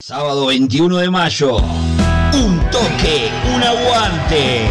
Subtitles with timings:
[0.00, 1.56] Sábado 21 de mayo.
[2.34, 4.66] Un toque, un aguante.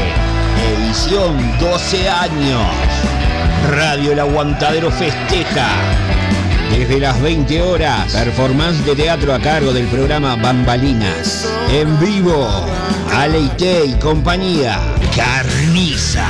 [0.78, 2.62] Edición 12 años.
[3.72, 5.68] Radio El Aguantadero festeja.
[6.70, 11.52] Desde las 20 horas, performance de teatro a cargo del programa Bambalinas.
[11.72, 12.48] En vivo,
[13.16, 14.80] Aleite y compañía.
[15.16, 16.28] Carniza.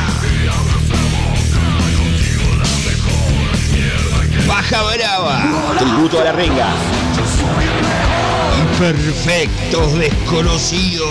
[4.69, 5.77] Baja Brava.
[5.77, 6.67] Tributo a la renga.
[8.77, 11.07] Perfectos desconocidos.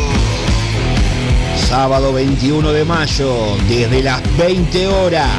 [1.66, 5.30] Sábado 21 de mayo, desde las 20 horas,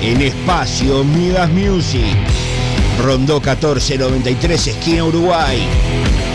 [0.00, 2.16] en espacio Midas Music.
[3.02, 5.66] Rondó 1493, esquina Uruguay.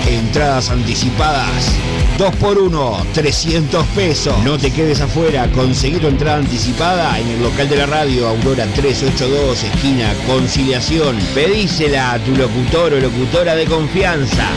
[0.07, 1.71] Entradas anticipadas.
[2.17, 4.37] 2 por 1 300 pesos.
[4.43, 8.65] No te quedes afuera, conseguí tu entrada anticipada en el local de la radio Aurora
[8.75, 11.17] 382, esquina Conciliación.
[11.33, 14.47] Pedísela a tu locutor o locutora de confianza.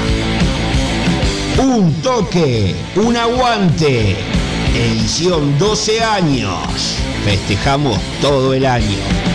[1.59, 4.17] Un toque, un aguante.
[4.75, 6.97] Edición 12 años.
[7.25, 9.28] Festejamos todo el año.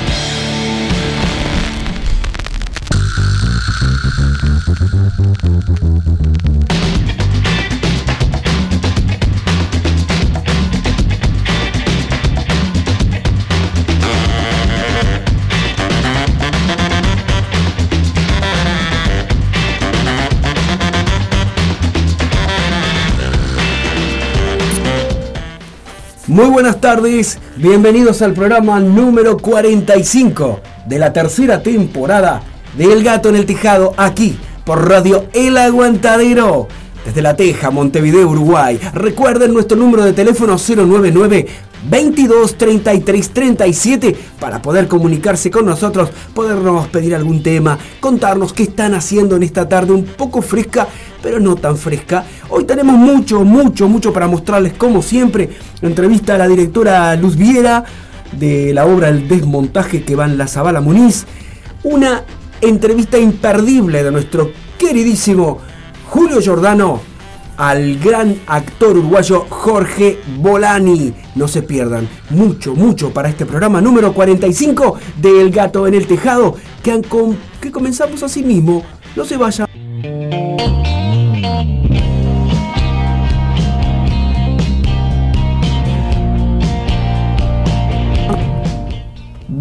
[26.28, 32.42] Muy buenas tardes, bienvenidos al programa número 45 de la tercera temporada
[32.76, 36.68] de El Gato en el Tejado, aquí por Radio El Aguantadero,
[37.06, 38.80] desde La Teja, Montevideo, Uruguay.
[38.94, 41.48] Recuerden nuestro número de teléfono 099
[41.90, 48.94] 22 33 37 para poder comunicarse con nosotros, podernos pedir algún tema, contarnos qué están
[48.94, 50.88] haciendo en esta tarde un poco fresca,
[51.22, 52.24] pero no tan fresca.
[52.50, 55.50] Hoy tenemos mucho, mucho, mucho para mostrarles, como siempre.
[55.82, 57.84] Entrevista a la directora Luz Viera
[58.32, 61.26] de la obra El Desmontaje que va en la Zabala Muniz.
[61.84, 62.24] Una
[62.68, 65.60] entrevista imperdible de nuestro queridísimo
[66.10, 67.02] Julio Giordano
[67.58, 71.14] al gran actor uruguayo Jorge Bolani.
[71.36, 76.08] No se pierdan mucho, mucho para este programa número 45 de El Gato en el
[76.08, 78.84] Tejado, que, han com- que comenzamos así mismo.
[79.16, 79.68] No se vayan.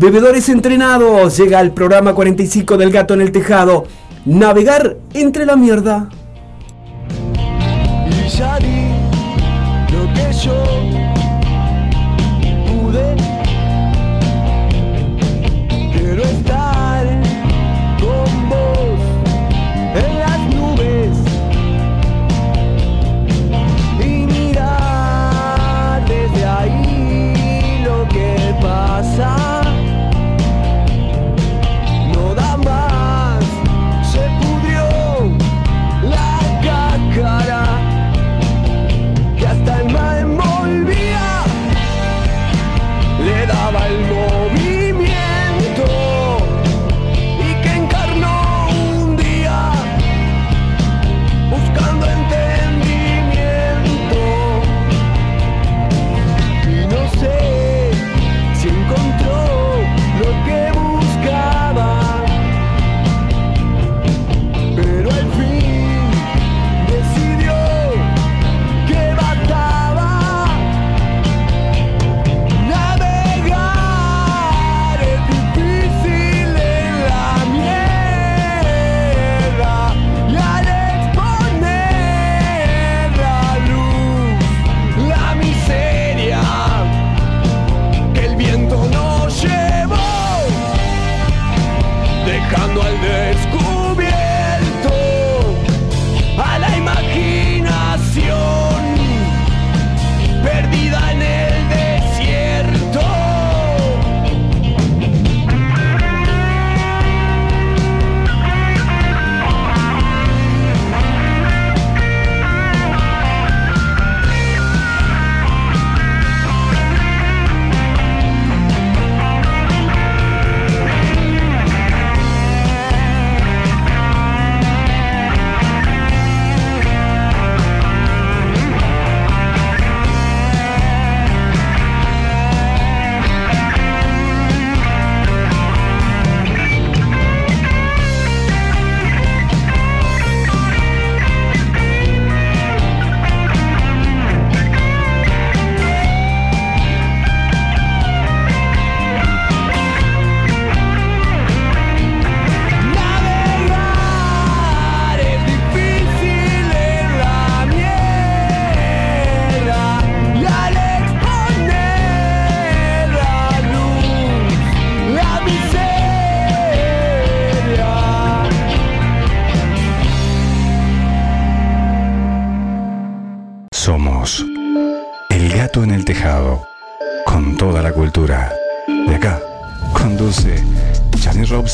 [0.02, 3.84] Bebedores entrenados, llega el programa 45 del Gato en el Tejado.
[4.25, 6.08] Navegar entre la mierda.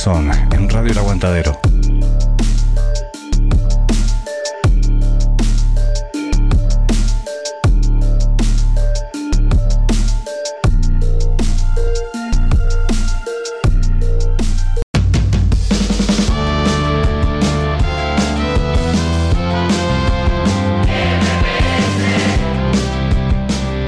[0.05, 1.59] Robson en Radio El Aguantadero.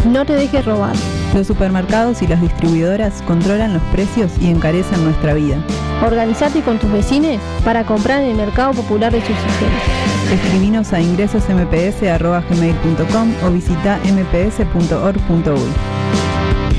[0.06, 0.96] No te dejes robar.
[1.34, 5.56] Los supermercados y las distribuidoras controlan los precios y encarecen nuestra vida.
[6.02, 9.68] Organizate con tus vecinos para comprar en el Mercado Popular de Subsistencia.
[10.32, 15.70] Escribinos a ingresosmps.gmail.com o visita mps.org.uy.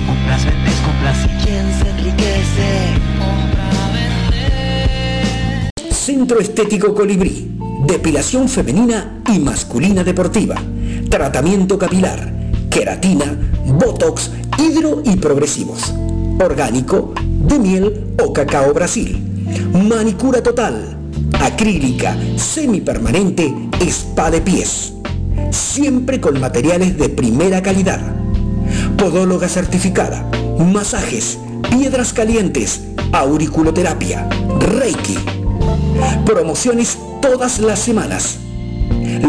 [0.08, 2.94] Compras, vendes, compras y quién se enriquece.
[3.20, 5.94] Compra, vende.
[5.94, 7.52] Centro Estético Colibrí.
[7.86, 10.56] Depilación femenina y masculina deportiva.
[11.10, 12.34] Tratamiento capilar.
[12.70, 13.26] Queratina,
[13.66, 15.94] Botox, hidro y progresivos.
[16.40, 17.14] Orgánico,
[17.52, 19.20] de miel o cacao Brasil.
[19.74, 20.98] Manicura total.
[21.34, 24.94] Acrílica, semipermanente, spa de pies.
[25.50, 28.00] Siempre con materiales de primera calidad.
[28.98, 30.32] Podóloga certificada.
[30.60, 31.40] Masajes,
[31.70, 34.30] piedras calientes, auriculoterapia,
[34.60, 35.18] Reiki.
[36.26, 38.38] Promociones todas las semanas.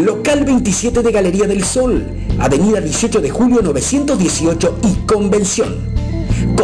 [0.00, 2.06] Local 27 de Galería del Sol,
[2.38, 5.91] Avenida 18 de Julio 918 y Convención.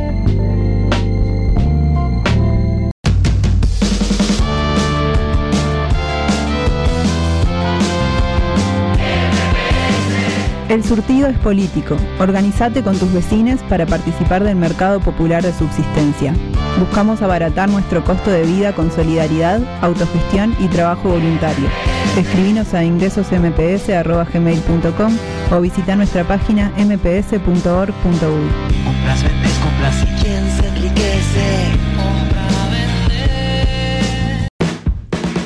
[10.76, 11.96] El surtido es político.
[12.18, 16.34] Organizate con tus vecinos para participar del mercado popular de subsistencia.
[16.78, 21.66] Buscamos abaratar nuestro costo de vida con solidaridad, autogestión y trabajo voluntario.
[22.18, 25.16] Escribinos a ingresosmps.gmail.com
[25.50, 28.50] o visita nuestra página mps.org.uy.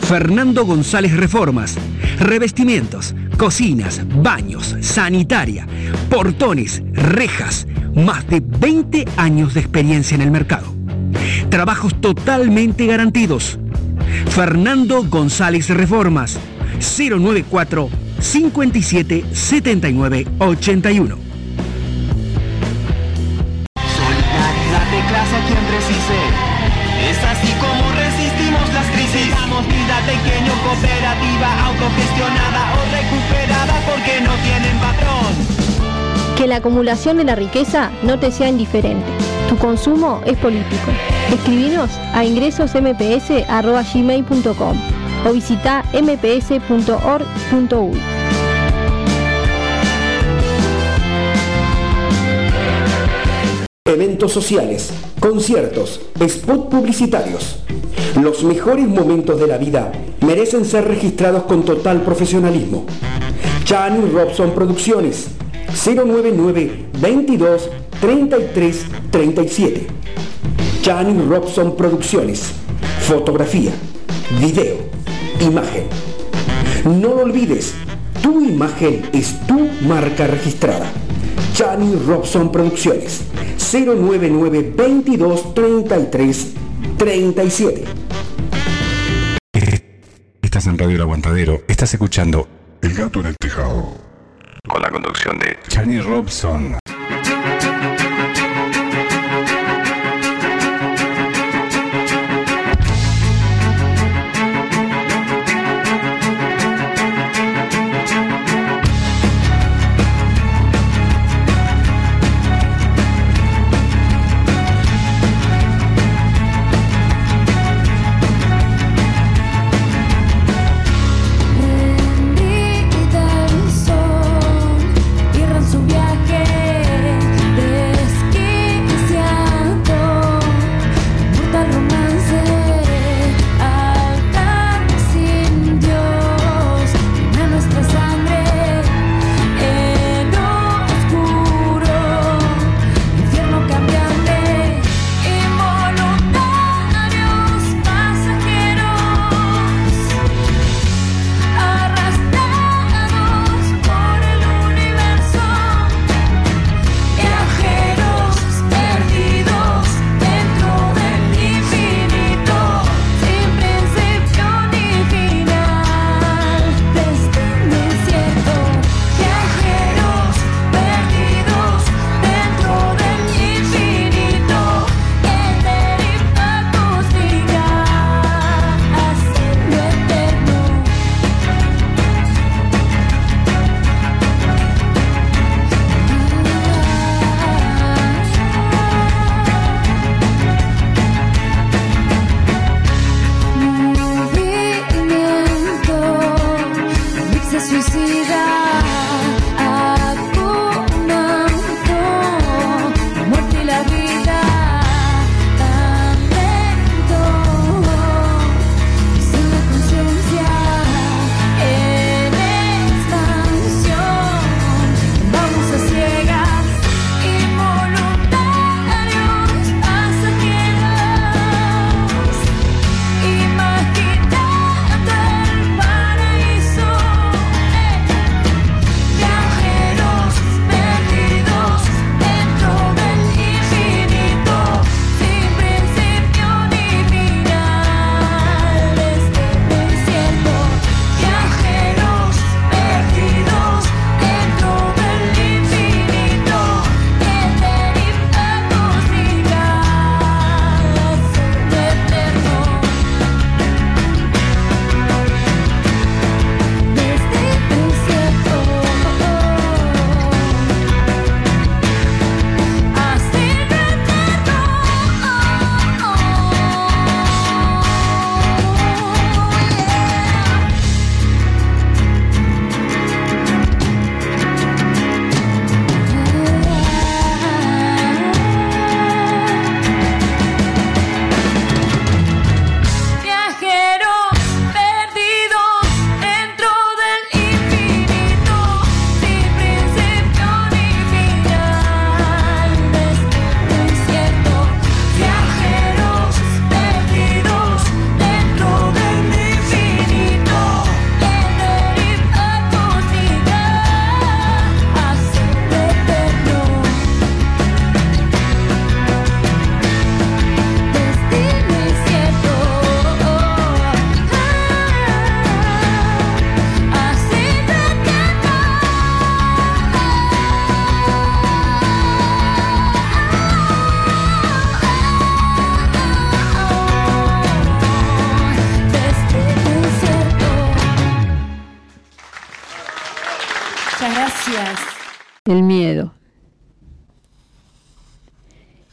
[0.08, 1.76] Fernando González Reformas.
[2.20, 5.66] Revestimientos, cocinas, baños, sanitaria,
[6.10, 7.66] portones, rejas.
[7.94, 10.72] Más de 20 años de experiencia en el mercado.
[11.48, 13.58] Trabajos totalmente garantidos.
[14.28, 16.38] Fernando González Reformas.
[16.78, 17.88] 094
[18.20, 21.29] 57 79 81.
[36.50, 39.06] La acumulación de la riqueza no te sea indiferente.
[39.48, 40.90] Tu consumo es político.
[41.32, 44.76] Escribinos a ingresosmps.gmail.com
[45.26, 48.00] o visita mps.org.uy.
[53.84, 54.90] Eventos sociales,
[55.20, 57.62] conciertos, spot publicitarios.
[58.20, 59.92] Los mejores momentos de la vida
[60.26, 62.86] merecen ser registrados con total profesionalismo.
[63.64, 65.28] Chan Robson Producciones
[65.68, 69.86] 099 22 33 37.
[70.82, 72.52] Chan Robson Producciones.
[73.00, 73.72] Fotografía,
[74.40, 74.76] video,
[75.40, 75.84] imagen.
[76.84, 77.74] No lo olvides,
[78.22, 80.90] tu imagen es tu marca registrada.
[81.54, 83.22] Chani Robson Producciones
[83.72, 86.54] 099 22 33
[86.96, 87.84] 37.
[90.42, 91.62] Estás en Radio El Aguantadero.
[91.68, 92.48] Estás escuchando
[92.82, 94.09] El Gato en el Tejado.
[94.68, 96.78] Con la conducción de Chani Robson.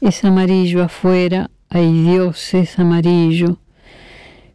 [0.07, 3.57] Es amarillo afuera, ay Dios, es amarillo,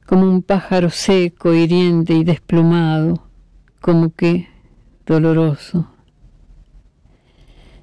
[0.06, 3.22] como un pájaro seco, hiriente y desplumado,
[3.82, 4.48] como que
[5.04, 5.90] doloroso.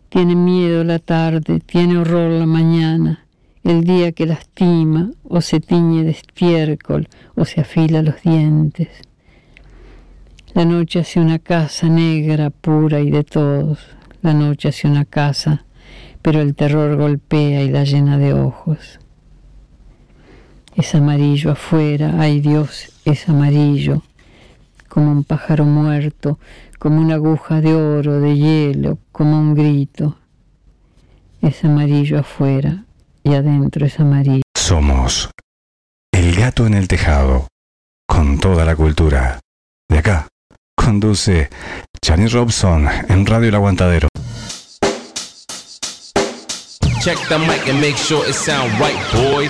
[0.09, 3.27] Tiene miedo la tarde, tiene horror la mañana,
[3.63, 8.89] el día que lastima o se tiñe de estiércol o se afila los dientes.
[10.55, 13.77] La noche hace una casa negra, pura y de todos.
[14.23, 15.67] La noche hace una casa,
[16.21, 18.99] pero el terror golpea y la llena de ojos.
[20.75, 24.01] Es amarillo afuera, ay Dios, es amarillo,
[24.87, 26.39] como un pájaro muerto,
[26.77, 30.17] como una aguja de oro, de hielo, como un grito.
[31.41, 32.85] Es amarillo afuera
[33.23, 34.43] y adentro es amarillo.
[34.55, 35.29] Somos
[36.13, 37.47] El Gato en el Tejado,
[38.07, 39.39] con toda la cultura.
[39.89, 40.27] De acá,
[40.75, 41.49] conduce
[42.01, 44.07] Chani Robson en Radio El Aguantadero.
[47.01, 49.49] Check the mic and make sure it sound right, boys.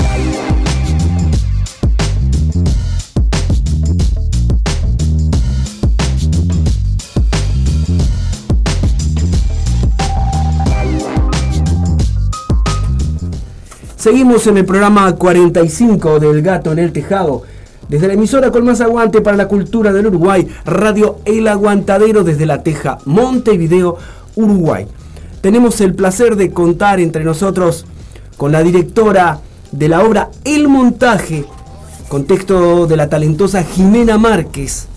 [13.96, 17.42] Seguimos en el programa 45 del Gato en el Tejado.
[17.88, 22.46] Desde la emisora con más aguante para la cultura del Uruguay, Radio El Aguantadero desde
[22.46, 23.98] la Teja, Montevideo,
[24.36, 24.86] Uruguay.
[25.42, 27.86] Tenemos el placer de contar entre nosotros
[28.36, 29.40] con la directora
[29.72, 31.46] de la obra El Montaje,
[32.10, 34.88] contexto de la talentosa Jimena Márquez.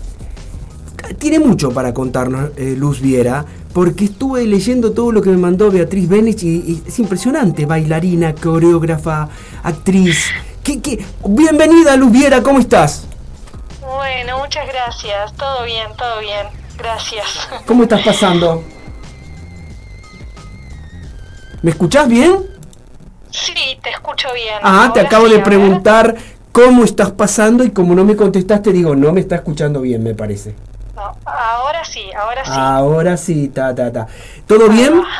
[1.17, 5.71] Tiene mucho para contarnos eh, Luz Viera, porque estuve leyendo todo lo que me mandó
[5.71, 9.29] Beatriz Benich y, y es impresionante, bailarina, coreógrafa,
[9.63, 10.27] actriz.
[10.61, 11.05] ¿Qué, qué?
[11.25, 13.05] Bienvenida Luz Viera, ¿cómo estás?
[13.81, 15.33] Bueno, muchas gracias.
[15.35, 16.47] Todo bien, todo bien.
[16.77, 17.25] Gracias.
[17.65, 18.63] ¿Cómo estás pasando?
[21.63, 22.45] ¿Me escuchás bien?
[23.31, 24.59] Sí, te escucho bien.
[24.61, 26.15] Ah, te acabo sí, de preguntar
[26.51, 30.13] cómo estás pasando y como no me contestaste digo, no me está escuchando bien, me
[30.13, 30.53] parece.
[30.95, 32.51] No, ahora sí, ahora sí.
[32.53, 34.07] Ahora sí, ta, ta, ta.
[34.45, 34.93] ¿Todo bien?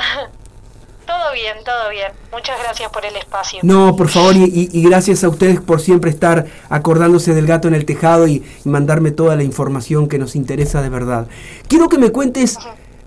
[1.05, 2.11] Todo bien, todo bien.
[2.31, 3.59] Muchas gracias por el espacio.
[3.61, 7.67] No, por favor, y, y- y gracias a ustedes por siempre estar acordándose del gato
[7.67, 11.27] en el tejado y, y mandarme toda la información que nos interesa de verdad.
[11.67, 12.57] Quiero que me cuentes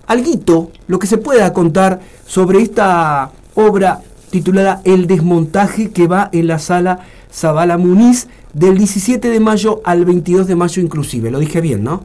[0.06, 6.46] alguito, lo que se pueda contar sobre esta obra titulada El desmontaje que va en
[6.48, 7.00] la sala
[7.32, 11.30] Zabala Muniz del 17 de mayo al 22 de mayo inclusive.
[11.30, 12.04] Lo dije bien, ¿no?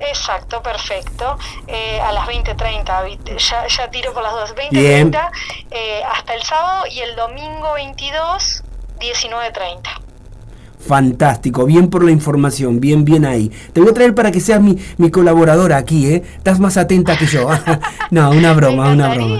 [0.00, 1.36] Exacto, perfecto.
[1.66, 3.36] Eh, a las 20.30, ¿viste?
[3.38, 4.54] ya, ya tiro por las dos.
[4.54, 5.12] 20.30 Bien.
[5.70, 8.62] eh, hasta el sábado y el domingo 22,
[9.00, 10.07] 19.30.
[10.88, 13.52] Fantástico, bien por la información, bien, bien ahí.
[13.74, 16.22] Te voy a traer para que seas mi, mi colaboradora aquí, ¿eh?
[16.38, 17.46] Estás más atenta que yo.
[18.10, 19.38] no, una broma, una broma.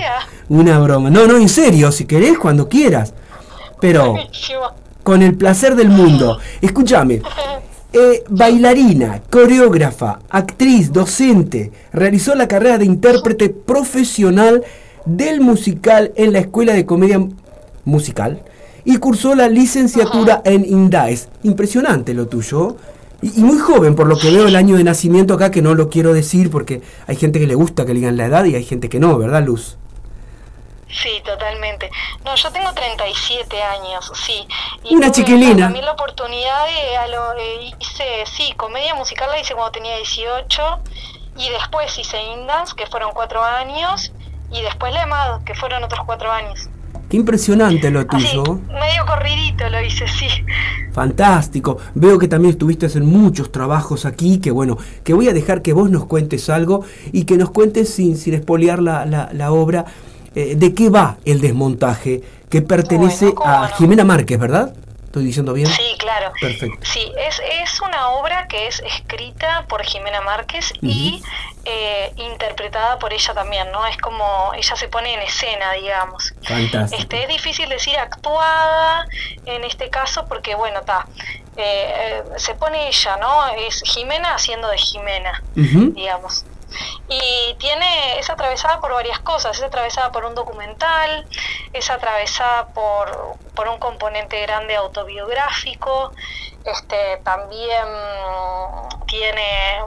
[0.50, 1.08] Una broma.
[1.08, 3.14] No, no, en serio, si querés, cuando quieras.
[3.80, 4.14] Pero
[5.02, 6.38] con el placer del mundo.
[6.60, 7.22] Escúchame.
[7.94, 14.62] eh, bailarina, coreógrafa, actriz, docente, realizó la carrera de intérprete profesional
[15.06, 17.26] del musical en la Escuela de Comedia
[17.86, 18.42] Musical
[18.88, 21.28] y cursó la licenciatura en INDAES.
[21.42, 22.76] Impresionante lo tuyo.
[23.20, 25.74] Y, y muy joven, por lo que veo el año de nacimiento acá, que no
[25.74, 28.54] lo quiero decir porque hay gente que le gusta que le digan la edad y
[28.54, 29.76] hay gente que no, ¿verdad, Luz?
[30.88, 31.90] Sí, totalmente.
[32.24, 34.48] No, yo tengo 37 años, sí.
[34.90, 35.66] Una tuve chiquilina.
[35.66, 39.98] También la oportunidad de, a lo, eh, hice, sí, comedia musical la hice cuando tenía
[39.98, 40.62] 18
[41.36, 44.12] y después hice Indans, que fueron cuatro años,
[44.50, 46.70] y después la EMAD, que fueron otros cuatro años.
[47.08, 48.60] Qué impresionante lo Así, tuyo.
[48.68, 50.26] medio corridito lo hice, sí.
[50.92, 51.78] Fantástico.
[51.94, 55.72] Veo que también estuviste en muchos trabajos aquí, que bueno, que voy a dejar que
[55.72, 59.84] vos nos cuentes algo y que nos cuentes sin, sin espolear la, la- la obra,
[60.34, 64.74] eh, de qué va el desmontaje que pertenece a Jimena Márquez, ¿verdad?
[65.08, 65.66] ¿Estoy diciendo bien?
[65.68, 66.34] Sí, claro.
[66.38, 66.78] Perfecto.
[66.82, 71.22] Sí, es, es una obra que es escrita por Jimena Márquez y
[71.64, 73.86] eh, interpretada por ella también, ¿no?
[73.86, 76.34] Es como ella se pone en escena, digamos.
[76.42, 77.00] Fantástico.
[77.00, 79.06] Este, es difícil decir actuada
[79.46, 81.06] en este caso porque, bueno, está.
[82.36, 83.48] se pone ella, ¿no?
[83.48, 86.44] Es Jimena haciendo de Jimena, digamos.
[87.08, 91.26] Y tiene, es atravesada por varias cosas, es atravesada por un documental,
[91.72, 96.12] es atravesada por, por un componente grande autobiográfico,
[96.64, 97.86] este también
[99.06, 99.78] tiene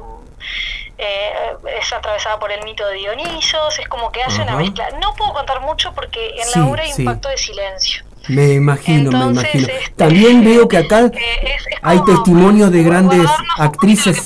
[0.97, 1.31] eh,
[1.79, 4.89] es atravesada por el mito de Dionisos, es como que hace una mezcla.
[4.99, 7.01] No puedo contar mucho porque en Sí, la obra hay sí.
[7.05, 8.03] un pacto de silencio.
[8.27, 9.67] Me imagino, me imagino.
[9.67, 11.11] este, También veo que acá eh,
[11.55, 14.23] es- es hay testimonios de grandes actrices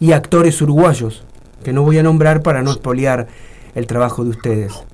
[0.00, 1.22] y actores uruguayos.
[1.64, 3.28] Que no voy a nombrar para no expoliar
[3.74, 4.84] el trabajo de ustedes.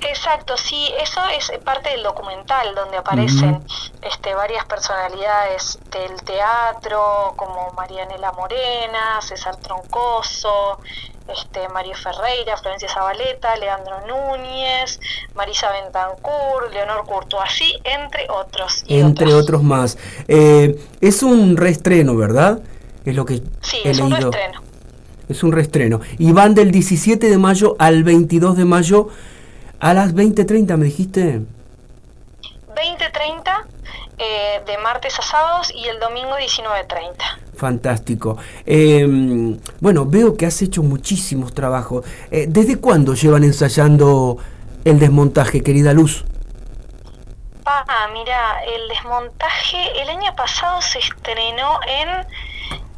[0.00, 3.62] Exacto, sí, eso es parte del documental donde aparecen
[4.02, 10.78] este, varias personalidades del teatro, como Marianela Morena, César Troncoso,
[11.28, 15.00] este, Mario Ferreira, Florencia Zabaleta, Leandro Núñez,
[15.34, 18.84] Marisa Bentancur, Leonor Courtoisí, entre otros.
[18.86, 19.96] y Entre otros más.
[20.28, 22.58] Eh, es un reestreno, ¿verdad?
[23.06, 24.60] Es lo que Sí, he es un reestreno.
[25.28, 26.00] Es un reestreno.
[26.18, 29.08] Y van del 17 de mayo al 22 de mayo
[29.80, 31.40] a las 20.30, me dijiste.
[32.74, 33.64] 20.30
[34.18, 37.56] eh, de martes a sábados y el domingo 19.30.
[37.56, 38.36] Fantástico.
[38.64, 42.04] Eh, bueno, veo que has hecho muchísimos trabajos.
[42.30, 44.38] Eh, ¿Desde cuándo llevan ensayando
[44.84, 46.24] el desmontaje, querida Luz?
[47.64, 52.53] Pa, mira, el desmontaje el año pasado se estrenó en...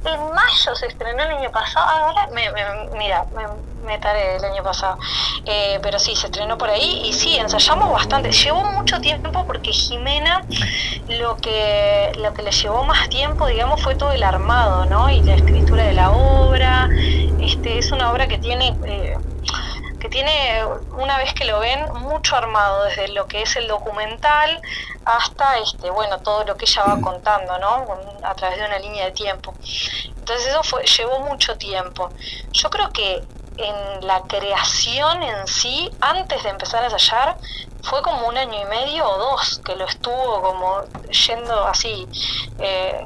[0.06, 1.86] En mayo se estrenó el año pasado.
[1.88, 3.42] Ahora, me, me- mira, me,
[3.86, 3.94] me
[4.36, 4.98] el año pasado.
[5.44, 8.30] Eh, pero sí, se estrenó por ahí y sí, ensayamos bastante.
[8.32, 10.42] Llevó mucho tiempo porque Jimena
[11.08, 15.08] lo que, lo que le llevó más tiempo, digamos, fue todo el armado, ¿no?
[15.10, 16.88] Y la escritura de la obra.
[17.40, 18.76] Este, es una obra que tiene...
[18.86, 19.16] eh,
[20.08, 20.64] tiene,
[20.96, 24.60] una vez que lo ven, mucho armado, desde lo que es el documental
[25.04, 27.86] hasta, este bueno, todo lo que ella va contando, ¿no?
[28.22, 29.54] A través de una línea de tiempo.
[30.18, 32.10] Entonces eso fue, llevó mucho tiempo.
[32.52, 33.22] Yo creo que
[33.58, 37.36] en la creación en sí, antes de empezar a ensayar,
[37.82, 40.82] fue como un año y medio o dos que lo estuvo como
[41.26, 42.06] yendo así,
[42.58, 43.04] eh,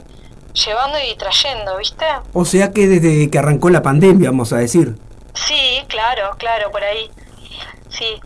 [0.54, 2.06] llevando y trayendo, ¿viste?
[2.32, 4.96] O sea que desde que arrancó la pandemia, vamos a decir.
[5.34, 7.10] Sí, claro, claro, por ahí.
[7.88, 8.20] Sí.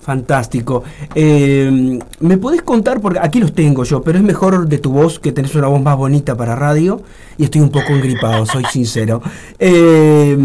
[0.00, 0.82] Fantástico.
[1.14, 3.00] Eh, ¿Me podés contar?
[3.00, 5.80] Porque aquí los tengo yo, pero es mejor de tu voz, que tenés una voz
[5.82, 7.02] más bonita para radio.
[7.36, 9.22] Y estoy un poco engripado, soy sincero.
[9.58, 10.36] Eh,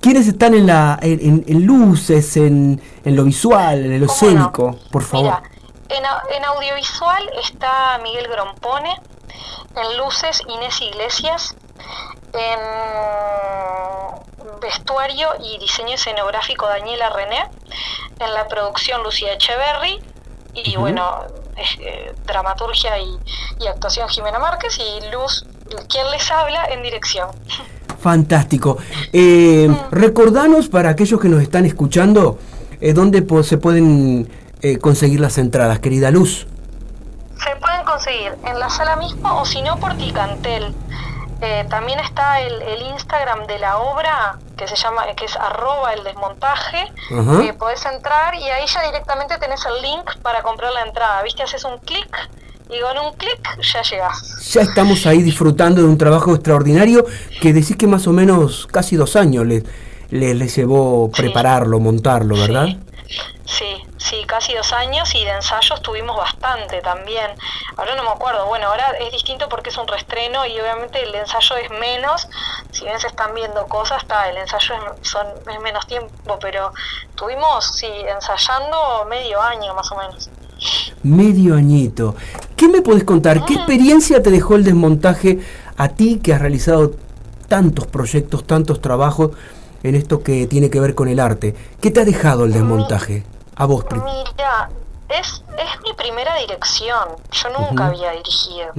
[0.00, 4.78] ¿Quiénes están en, la, en, en luces, en, en lo visual, en lo escénico?
[4.92, 5.42] Por favor.
[5.88, 8.90] En, au- en audiovisual está Miguel Grompone,
[9.74, 11.56] en luces Inés Iglesias,
[12.32, 12.60] en
[14.60, 17.48] vestuario y diseño escenográfico Daniela René,
[18.18, 20.00] en la producción Lucía Echeverry
[20.54, 21.24] y bueno,
[21.80, 23.18] eh, dramaturgia y,
[23.60, 25.44] y actuación Jimena Márquez y Luz,
[25.88, 27.28] quien les habla en dirección.
[28.00, 28.78] Fantástico.
[29.12, 32.38] Eh, recordanos para aquellos que nos están escuchando,
[32.80, 34.30] eh, dónde po- se pueden
[34.62, 36.46] eh, conseguir las entradas, querida Luz.
[37.42, 40.74] Se pueden conseguir en la sala mismo o si no por Ticantel.
[41.42, 45.92] Eh, también está el, el Instagram de la obra que se llama que es arroba
[45.92, 46.90] el desmontaje.
[47.10, 51.22] Eh, podés entrar y ahí ya directamente tenés el link para comprar la entrada.
[51.22, 51.42] ¿Viste?
[51.42, 52.08] Haces un clic
[52.70, 54.50] y con un clic ya llegás.
[54.52, 57.04] Ya estamos ahí disfrutando de un trabajo extraordinario
[57.40, 59.62] que decís que más o menos casi dos años le,
[60.10, 62.68] le, le llevó prepararlo, montarlo, ¿verdad?
[63.06, 63.84] Sí, sí,
[64.26, 67.30] casi dos años y de ensayos tuvimos bastante también.
[67.76, 71.14] Ahora no me acuerdo, bueno, ahora es distinto porque es un reestreno y obviamente el
[71.14, 72.28] ensayo es menos.
[72.70, 76.72] Si bien se están viendo cosas, está, el ensayo es, son, es menos tiempo, pero
[77.14, 80.30] tuvimos, sí, ensayando medio año más o menos.
[81.02, 82.14] Medio añito.
[82.56, 83.44] ¿Qué me podés contar?
[83.44, 85.40] ¿Qué experiencia te dejó el desmontaje
[85.76, 86.92] a ti que has realizado
[87.48, 89.32] tantos proyectos, tantos trabajos
[89.82, 91.54] en esto que tiene que ver con el arte?
[91.80, 93.24] ¿Qué te ha dejado el desmontaje?
[93.56, 93.98] A vos, Pri.
[94.00, 94.68] Mira,
[95.08, 97.16] es, es mi primera dirección.
[97.30, 98.72] Yo nunca había dirigido.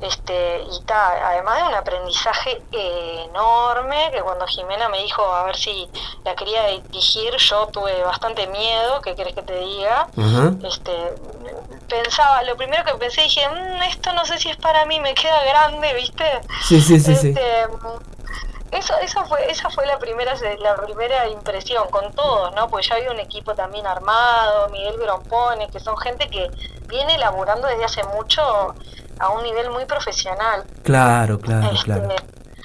[0.00, 5.56] Este, y ta, además de un aprendizaje enorme, que cuando Jimena me dijo a ver
[5.56, 5.88] si
[6.24, 10.08] la quería dirigir, yo tuve bastante miedo, ¿qué querés que te diga?
[10.66, 10.92] Este,
[11.88, 15.14] pensaba, lo primero que pensé, dije, "Mm, esto no sé si es para mí, me
[15.14, 16.24] queda grande, ¿viste?
[16.64, 17.34] Sí, sí, sí, sí.
[18.70, 22.68] Eso, eso fue, esa fue la primera, la primera impresión con todos, ¿no?
[22.68, 26.50] Pues ya había un equipo también armado, Miguel Grompone, que son gente que
[26.86, 28.42] viene elaborando desde hace mucho
[29.20, 30.64] a un nivel muy profesional.
[30.84, 32.08] Claro, claro, Este, claro.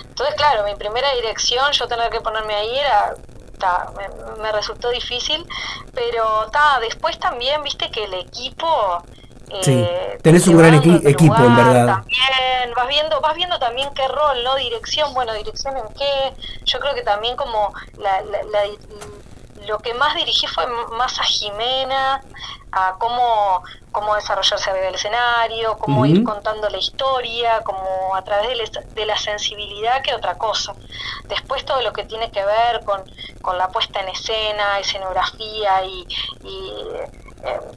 [0.10, 3.16] Entonces, claro, mi primera dirección, yo tener que ponerme ahí era,
[3.58, 5.48] ta, me, me resultó difícil,
[5.94, 9.02] pero ta, después también, viste que el equipo...
[9.62, 11.96] Sí, eh, tenés te un gran equi- equipo, en lugar verdad.
[11.98, 14.56] También, vas viendo, vas viendo también qué rol, ¿no?
[14.56, 16.34] Dirección, bueno, dirección en qué.
[16.66, 20.66] Yo creo que también como la, la- la- lo que más dirigí fue
[20.98, 22.22] más a Jimena,
[22.72, 28.50] a cómo, cómo desarrollarse arriba del escenario, cómo ir contando la historia, como a través
[28.50, 30.74] de, la- de la sensibilidad que otra cosa.
[31.26, 33.04] Después todo lo que tiene que ver con,
[33.42, 36.08] con la puesta en escena, escenografía y,
[36.44, 36.74] y,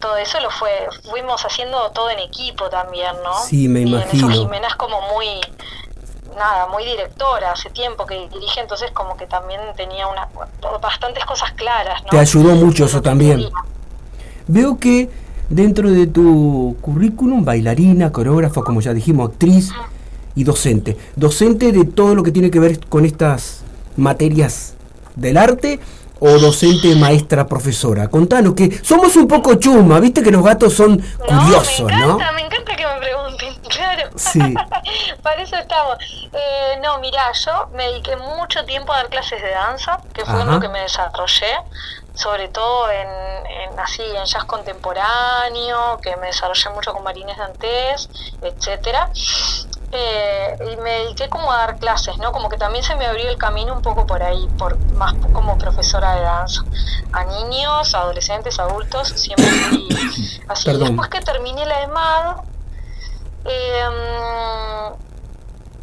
[0.00, 0.70] todo eso lo fue,
[1.10, 3.34] fuimos haciendo todo en equipo también, ¿no?
[3.44, 4.30] Sí, me y en imagino.
[4.30, 5.26] eso Jimena es como muy,
[6.36, 10.28] nada, muy directora, hace tiempo que dirige, entonces como que también tenía una,
[10.80, 12.02] bastantes cosas claras.
[12.04, 12.10] ¿no?
[12.10, 13.48] Te ayudó mucho eso también.
[14.46, 15.10] Veo que
[15.48, 19.72] dentro de tu currículum, bailarina, coreógrafa, como ya dijimos, actriz
[20.34, 20.96] y docente.
[21.16, 23.64] Docente de todo lo que tiene que ver con estas
[23.96, 24.74] materias
[25.16, 25.80] del arte
[26.20, 28.08] o docente, maestra, profesora.
[28.08, 32.14] Contanos que somos un poco chuma, viste que los gatos son curiosos, me ¿no?
[32.14, 34.10] encanta, Me encanta que me pregunten, claro.
[34.16, 34.40] Sí.
[35.22, 35.98] Para eso estamos.
[36.32, 40.36] Eh, no, mira, yo me dediqué mucho tiempo a dar clases de danza, que fue
[40.36, 40.52] en Ajá.
[40.52, 41.54] lo que me desarrollé,
[42.14, 43.08] sobre todo en,
[43.72, 48.08] en así en jazz contemporáneo, que me desarrollé mucho con Marines Dantes,
[48.40, 49.10] etcétera.
[49.92, 52.32] Eh, y me dediqué como a dar clases, ¿no?
[52.32, 55.56] Como que también se me abrió el camino un poco por ahí, por más como
[55.58, 56.64] profesora de danza.
[57.12, 59.88] A niños, adolescentes, adultos, siempre fui
[60.48, 60.64] así.
[60.64, 60.88] Perdón.
[60.88, 62.36] Después que terminé la EMAD,
[63.44, 63.84] eh,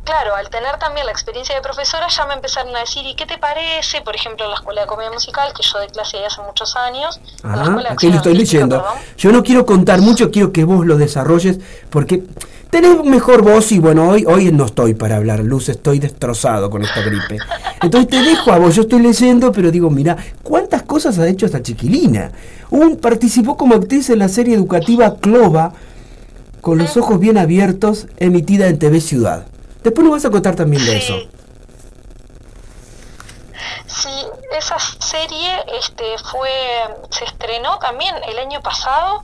[0.03, 3.25] claro, al tener también la experiencia de profesora, ya me empezaron a decir, ¿y qué
[3.25, 4.01] te parece?
[4.01, 6.75] Por ejemplo, en la Escuela de Comedia Musical, que yo de clase ahí hace muchos
[6.75, 7.19] años.
[7.41, 8.81] Ajá, de aquí lo estoy leyendo.
[8.83, 8.97] perdón.
[9.17, 12.23] Yo no quiero contar mucho, quiero que vos lo desarrolles, porque
[12.73, 16.81] tenés mejor voz y bueno, hoy, hoy no estoy para hablar, Luz, estoy destrozado con
[16.81, 17.37] esta gripe.
[17.83, 21.45] Entonces te dejo a vos, yo estoy leyendo, pero digo, mira, ¿cuántas cosas ha hecho
[21.45, 22.31] esta chiquilina?
[22.71, 25.73] Un, participó como actriz en la serie educativa Clova,
[26.61, 29.45] con los ojos bien abiertos, emitida en TV Ciudad.
[29.83, 31.13] Después nos vas a contar también de eso.
[33.85, 34.09] Sí,
[34.57, 36.49] esa serie este fue
[37.11, 39.21] se estrenó también el año pasado.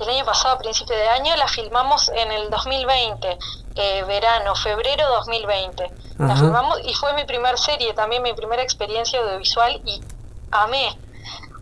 [0.00, 3.38] El año pasado, a principio de año, la filmamos en el 2020,
[3.74, 5.90] eh, verano, febrero 2020.
[6.18, 10.00] La filmamos y fue mi primer serie, también mi primera experiencia audiovisual y
[10.50, 10.98] amé.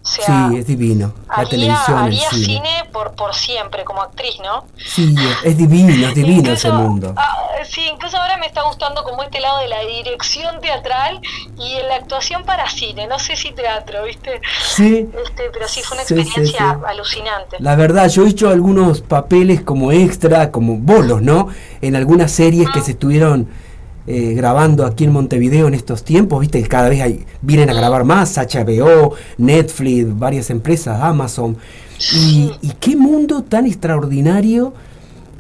[0.09, 1.13] O sea, sí, es divino.
[1.29, 2.45] La haría, televisión, el haría cine.
[2.47, 4.65] cine por, por siempre, como actriz, ¿no?
[4.77, 7.13] Sí, es, divino, es divino ese mundo.
[7.17, 7.37] Ah,
[7.69, 11.21] sí, incluso ahora me está gustando como este lado de la dirección teatral
[11.59, 14.41] y de la actuación para cine, no sé si teatro, ¿viste?
[14.63, 15.09] Sí.
[15.25, 16.85] Este, pero sí, fue una Sí, sí, experiencia sí.
[16.89, 17.57] alucinante.
[17.61, 21.49] La verdad, yo he hecho algunos papeles como extra, como bolos, ¿no?
[21.83, 23.49] En algunas series que se estuvieron
[24.11, 27.75] eh, grabando aquí en Montevideo en estos tiempos, viste, que cada vez hay, vienen a
[27.75, 31.59] grabar más, HBO, Netflix, varias empresas, Amazon.
[32.15, 34.73] Y, y qué mundo tan extraordinario,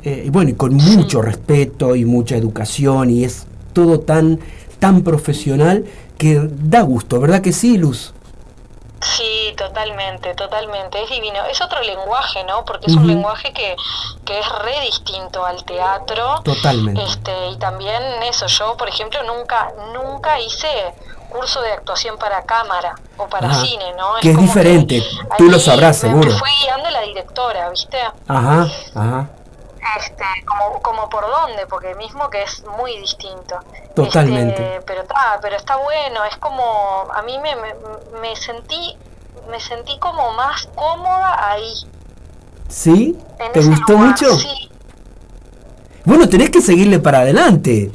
[0.04, 4.38] eh, y bueno, y con mucho respeto y mucha educación, y es todo tan,
[4.78, 5.86] tan profesional
[6.18, 8.12] que da gusto, ¿verdad que sí, Luz?
[9.00, 11.02] Sí, totalmente, totalmente.
[11.02, 11.44] Es divino.
[11.46, 12.64] Es otro lenguaje, ¿no?
[12.64, 13.76] Porque es un lenguaje que,
[14.24, 16.40] que es re distinto al teatro.
[16.42, 17.02] Totalmente.
[17.04, 20.68] Este, y también eso, yo, por ejemplo, nunca, nunca hice
[21.30, 23.60] curso de actuación para cámara o para Ajá.
[23.60, 24.14] cine, ¿no?
[24.20, 25.02] Que es diferente,
[25.36, 26.30] tú lo sabrás, me- seguro.
[26.32, 27.98] Me fue guiando la directora, ¿viste?
[28.26, 29.28] Ajá, ajá.
[29.98, 33.58] Este, como, como por dónde, porque mismo que es muy distinto.
[33.94, 34.74] Totalmente.
[34.76, 37.74] Este, pero está, pero está bueno, es como, a mí me, me,
[38.20, 38.96] me sentí,
[39.50, 41.72] me sentí como más cómoda ahí.
[42.68, 43.18] ¿Sí?
[43.38, 44.34] En ¿Te gustó lugar, mucho?
[44.36, 44.70] Sí,
[46.04, 47.90] Bueno, tenés que seguirle para adelante.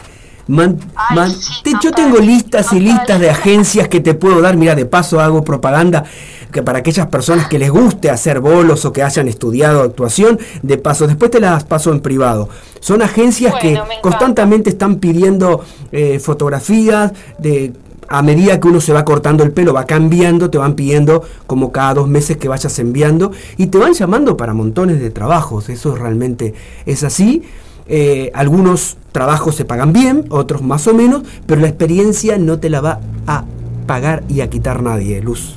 [0.48, 0.78] Man-
[1.16, 1.32] man-
[1.64, 4.58] te- yo tengo listas y listas de agencias que te puedo dar.
[4.58, 6.04] Mira, de paso hago propaganda
[6.52, 10.78] que para aquellas personas que les guste hacer bolos o que hayan estudiado actuación, de
[10.78, 12.50] paso, después te las paso en privado.
[12.80, 17.74] Son agencias que constantemente están pidiendo eh, fotografías de
[18.10, 21.72] a medida que uno se va cortando el pelo, va cambiando, te van pidiendo como
[21.72, 25.70] cada dos meses que vayas enviando y te van llamando para montones de trabajos.
[25.70, 26.54] Eso realmente
[26.86, 27.42] es así.
[27.88, 32.70] Eh, algunos trabajos se pagan bien, otros más o menos, pero la experiencia no te
[32.70, 33.44] la va a
[33.88, 35.56] pagar y a quitar nadie, Luz.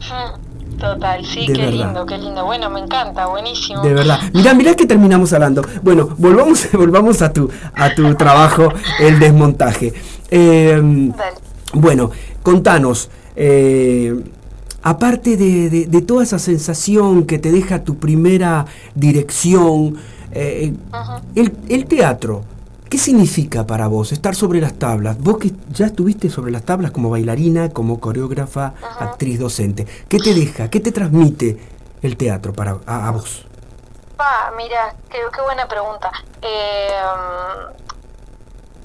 [0.78, 1.84] Total, sí, De qué verdad.
[1.86, 2.44] lindo, qué lindo.
[2.44, 3.82] Bueno, me encanta, buenísimo.
[3.82, 4.18] De verdad.
[4.34, 5.62] Mirá, mirá que terminamos hablando.
[5.82, 9.92] Bueno, volvamos, volvamos a tu, a tu trabajo, el desmontaje.
[10.30, 11.10] Eh,
[11.74, 12.10] bueno,
[12.42, 14.24] contanos, eh,
[14.82, 19.96] aparte de, de- de toda esa sensación que te deja tu primera dirección,
[20.32, 20.72] eh,
[21.34, 22.42] el, el teatro,
[22.88, 25.18] ¿qué significa para vos estar sobre las tablas?
[25.18, 30.34] Vos que ya estuviste sobre las tablas como bailarina, como coreógrafa, actriz, docente, ¿qué te
[30.34, 31.58] deja, qué te transmite
[32.02, 33.44] el teatro para a, a vos?
[34.18, 36.10] Ah, mira, qué, qué buena pregunta.
[36.42, 36.90] Eh,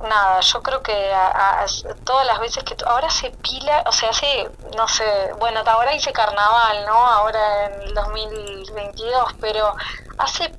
[0.02, 1.66] mm, nada, yo creo que a- a-
[2.04, 2.76] todas las veces que...
[2.86, 5.04] Ahora se pila, o sea, hace, no sé,
[5.40, 6.94] bueno, ahora hice carnaval, ¿no?
[6.96, 9.76] Ahora en el 2022, pero
[10.18, 10.52] hace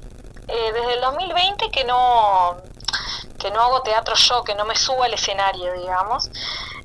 [0.48, 2.56] eh, desde el 2020 que no
[3.38, 6.28] que no hago teatro yo, que no me subo al escenario, digamos.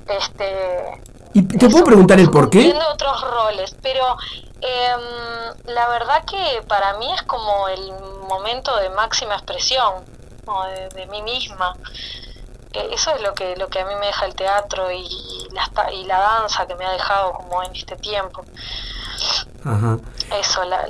[0.06, 2.58] Este, ¿Y te puedo preguntar el por qué?
[2.58, 4.16] cumpliendo otros roles, pero
[4.60, 7.92] em, la verdad que para mí es como el
[8.28, 10.04] momento de máxima expresión
[10.46, 10.64] ¿no?
[10.64, 11.74] de, de mí misma.
[12.92, 15.92] Eso es lo que lo que a mí me deja el teatro y, y la,
[15.92, 18.44] y la danza que me ha dejado como en este tiempo.
[19.64, 19.98] Ajá.
[20.38, 20.86] Eso, la,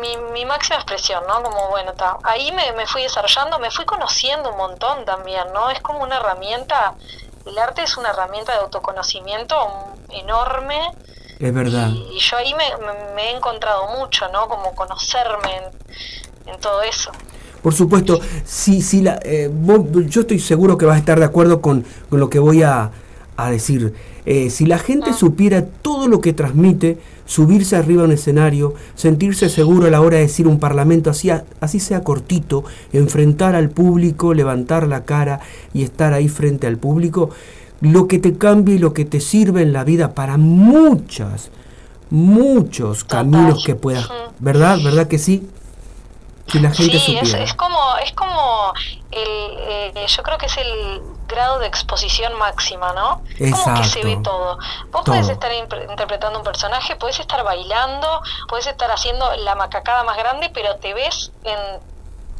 [0.00, 1.42] mi, mi máxima expresión, ¿no?
[1.42, 5.70] Como, bueno, ta, ahí me, me fui desarrollando, me fui conociendo un montón también, ¿no?
[5.70, 6.94] Es como una herramienta,
[7.46, 9.56] el arte es una herramienta de autoconocimiento
[10.10, 10.92] enorme
[11.38, 11.88] Es verdad.
[11.90, 14.48] y yo ahí me, me- me he encontrado mucho, ¿no?
[14.48, 17.12] Como conocerme en, en todo eso.
[17.62, 21.24] Por supuesto, si, si la, eh, vos- yo estoy seguro que vas a estar de
[21.24, 22.90] acuerdo con, con lo que voy a,
[23.36, 23.92] a decir.
[24.26, 29.48] Eh, si la gente supiera todo lo que transmite, subirse arriba a un escenario, sentirse
[29.48, 34.34] seguro a la hora de decir un parlamento, así, así sea cortito, enfrentar al público,
[34.34, 35.40] levantar la cara
[35.72, 37.30] y estar ahí frente al público,
[37.80, 41.50] lo que te cambia y lo que te sirve en la vida para muchas,
[42.10, 44.08] muchos caminos que puedas.
[44.40, 44.78] ¿Verdad?
[44.84, 45.46] ¿Verdad que sí?
[46.50, 48.72] Si la gente Sí, es, es como, es como
[49.10, 53.22] el, eh, yo creo que es el grado de exposición máxima, ¿no?
[53.38, 54.30] Como que se ve Exacto.
[54.30, 54.58] todo.
[54.90, 55.32] Vos podés Todo.
[55.32, 60.76] estar interpretando un personaje, podés estar bailando, podés estar haciendo la macacada más grande, pero
[60.76, 61.58] te ves en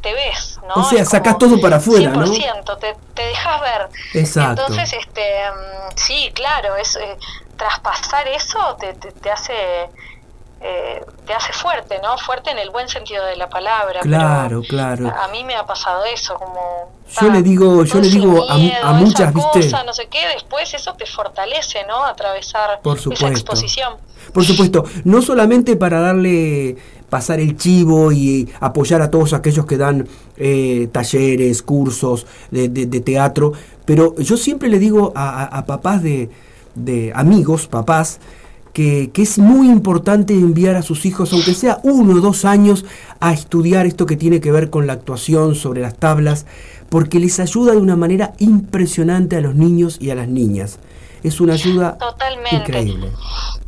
[0.01, 0.75] te ves, ¿no?
[0.75, 2.25] O sea, como todo para afuera, ¿no?
[2.25, 3.89] 100%, te, te dejas ver.
[4.13, 4.61] Exacto.
[4.61, 7.17] Entonces, este, mm, sí, claro, es eh,
[7.57, 9.89] traspasar eso te, te, te hace
[10.61, 12.17] eh, te hace fuerte, ¿no?
[12.17, 14.01] Fuerte en el buen sentido de la palabra.
[14.01, 15.07] Claro, claro.
[15.09, 16.91] a mí me ha pasado eso, como
[17.21, 19.59] Yo le digo, yo le digo a, mu- miedo, a muchas, esa ¿viste?
[19.61, 22.03] cosa, no sé qué, después eso te fortalece, ¿no?
[22.03, 23.27] Atravesar Por esa supuesto.
[23.27, 23.93] exposición.
[24.33, 26.75] Por supuesto, no solamente para darle
[27.09, 32.85] pasar el chivo y apoyar a todos aquellos que dan eh, talleres, cursos de, de-
[32.85, 33.53] de teatro,
[33.85, 36.29] pero yo siempre le digo a, a- a papás de,
[36.75, 38.19] de amigos, papás,
[38.73, 42.85] que, que es muy importante enviar a sus hijos, aunque sea uno o dos años,
[43.19, 46.45] a estudiar esto que tiene que ver con la actuación sobre las tablas,
[46.89, 50.79] porque les ayuda de una manera impresionante a los niños y a las niñas.
[51.23, 52.55] Es una ayuda Totalmente.
[52.55, 53.11] increíble.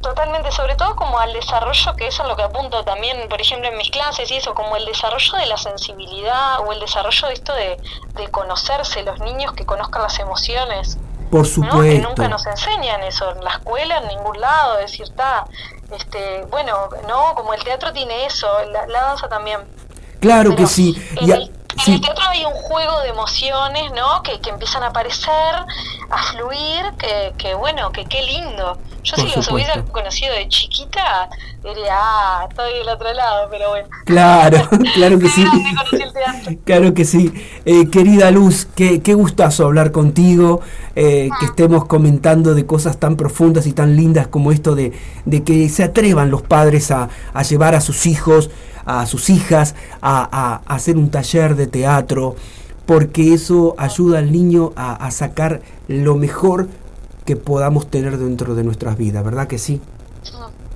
[0.02, 3.68] Totalmente, sobre todo como al desarrollo, que eso es lo que apunto también, por ejemplo,
[3.68, 7.34] en mis clases y eso, como el desarrollo de la sensibilidad o el desarrollo de
[7.34, 7.78] esto de,
[8.16, 10.98] de conocerse, los niños que conozcan las emociones.
[11.32, 11.44] Por ¿no?
[11.44, 12.08] Que supuesto.
[12.10, 15.46] nunca nos enseñan eso, en la escuela, en ningún lado, es decir, está,
[15.96, 19.62] este, bueno, no, como el teatro tiene eso, la, la danza también.
[20.20, 20.96] Claro que sí.
[21.22, 21.40] Y a-
[21.88, 24.22] en el teatro hay un juego de emociones, ¿no?
[24.24, 25.56] Que, que empiezan a aparecer,
[26.10, 28.78] a fluir, que, que bueno, que qué lindo.
[29.04, 31.28] Yo Por si los hubiera conocido de chiquita,
[31.64, 33.88] diría, ah, estoy del otro lado, pero bueno.
[34.06, 35.46] Claro, claro que sí.
[36.66, 37.34] Claro que sí.
[37.66, 40.62] Eh, querida Luz, qué, qué gustazo hablar contigo,
[40.96, 44.94] eh, que estemos comentando de cosas tan profundas y tan lindas como esto de,
[45.26, 48.50] de que se atrevan los padres a, a llevar a sus hijos,
[48.86, 52.36] a sus hijas, a, hacer un taller de teatro,
[52.86, 56.68] porque eso ayuda al niño a, a sacar lo mejor
[57.26, 59.82] que podamos tener dentro de nuestras vidas, ¿verdad que sí?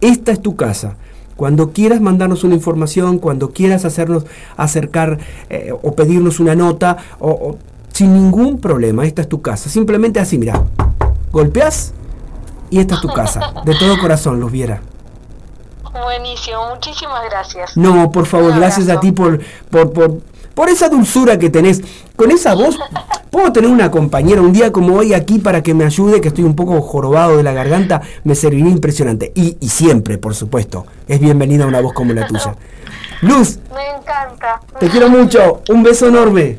[0.00, 0.96] esta es tu casa.
[1.36, 4.26] Cuando quieras mandarnos una información, cuando quieras hacernos
[4.56, 5.18] acercar
[5.48, 7.58] eh, o pedirnos una nota, o, o-
[7.92, 9.68] sin ningún problema, esta es tu casa.
[9.70, 10.62] Simplemente así, mira,
[11.32, 11.92] golpeas
[12.70, 13.54] y esta es tu casa.
[13.64, 14.82] De todo corazón, Luz Viera.
[15.92, 17.76] Buenísimo, muchísimas gracias.
[17.76, 20.18] No, por favor, gracias a ti por, por, por,
[20.60, 21.80] por esa dulzura que tenés.
[22.16, 22.78] Con esa voz,
[23.30, 26.44] puedo tener una compañera un día como hoy aquí para que me ayude, que estoy
[26.44, 29.32] un poco jorobado de la garganta, me serviría impresionante.
[29.34, 32.54] Y, y siempre, por supuesto, es bienvenida una voz como la tuya.
[33.22, 34.60] Luz, Me encanta.
[34.78, 36.58] te quiero mucho, un beso enorme.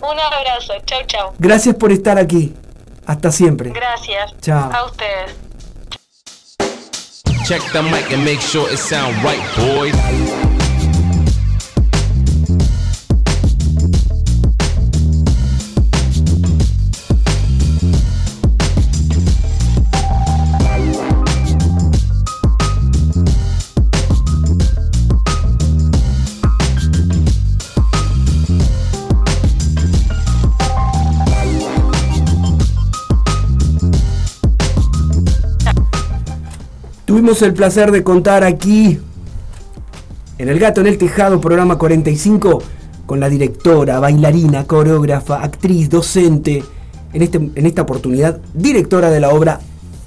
[0.00, 1.32] Un abrazo, chau, chau.
[1.40, 2.54] Gracias por estar aquí.
[3.06, 3.70] Hasta siempre.
[3.70, 4.36] Gracias.
[4.40, 4.70] Chao.
[4.72, 5.34] A ustedes.
[7.44, 10.49] Check the mic and make sure it sound right, boys.
[37.10, 39.00] Tenemos el placer de contar aquí
[40.38, 42.62] en El Gato en el Tejado, programa 45,
[43.04, 46.62] con la directora, bailarina, coreógrafa, actriz, docente,
[47.12, 49.58] en, este, en esta oportunidad, directora de la obra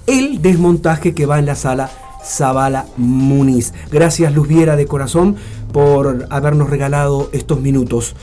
[0.08, 1.92] El Desmontaje que va en la sala
[2.24, 3.74] Zabala Muniz.
[3.92, 5.36] Gracias Luz Viera de corazón
[5.74, 8.16] por habernos regalado estos minutos.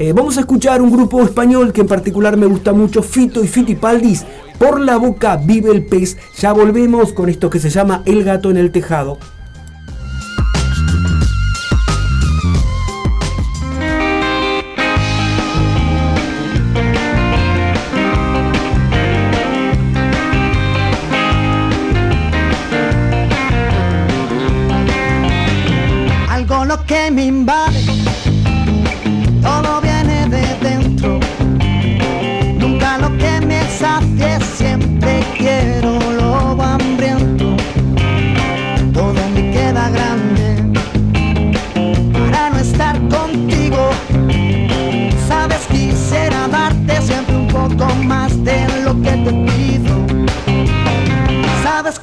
[0.00, 3.48] Eh, vamos a escuchar un grupo español que en particular me gusta mucho, Fito y
[3.48, 4.24] Fitipaldis.
[4.56, 6.16] Por la boca vive el pez.
[6.38, 9.18] Ya volvemos con esto que se llama El gato en el tejado.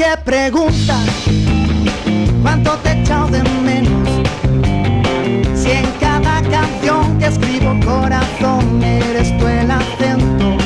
[0.00, 1.06] Qué preguntas
[2.40, 4.08] cuánto te he de menos.
[5.54, 10.56] Si en cada canción que escribo corazón eres tú el acento.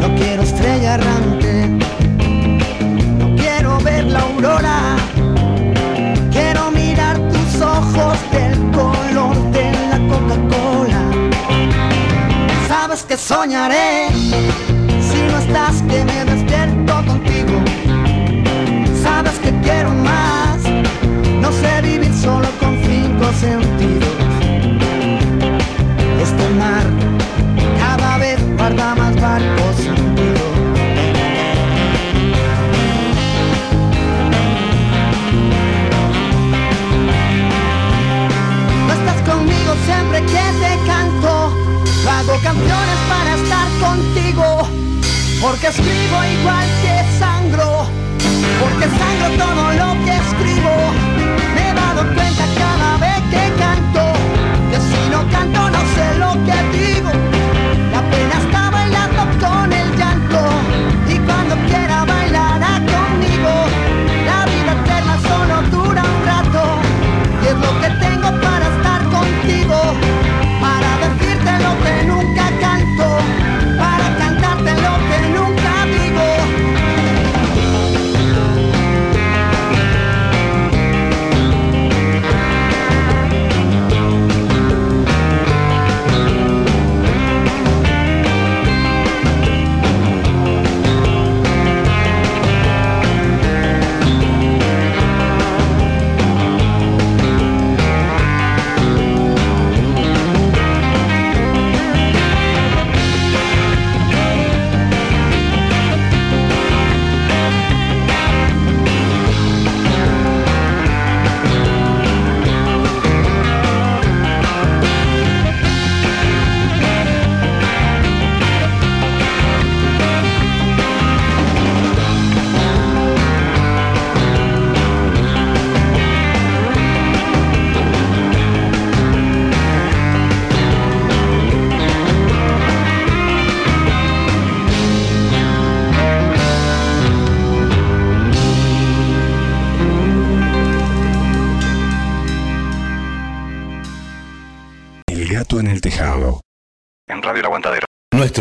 [0.00, 1.66] No quiero estrella errante,
[3.20, 4.96] no quiero ver la aurora.
[6.30, 11.00] Quiero mirar tus ojos del color de la Coca-Cola.
[12.68, 14.08] Sabes que soñaré
[22.24, 22.53] solo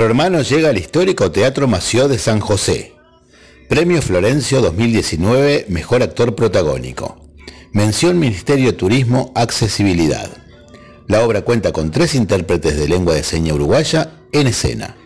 [0.04, 2.92] Nuestro hermano llega al histórico Teatro Mació de San José.
[3.70, 7.26] Premio Florencio 2019, Mejor Actor Protagónico.
[7.72, 10.30] Mención Ministerio de Turismo, Accesibilidad.
[11.08, 14.98] La obra cuenta con tres intérpretes de lengua de seña uruguaya en escena.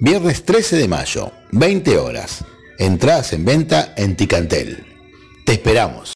[0.00, 2.46] Viernes 13 de mayo, 20 horas.
[2.78, 4.86] Entradas en venta en Ticantel.
[5.44, 6.14] Te esperamos.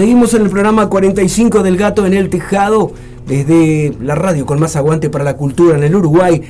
[0.00, 2.92] Seguimos en el programa 45 del Gato en el Tejado,
[3.26, 6.40] desde la radio con más aguante para la cultura en el Uruguay,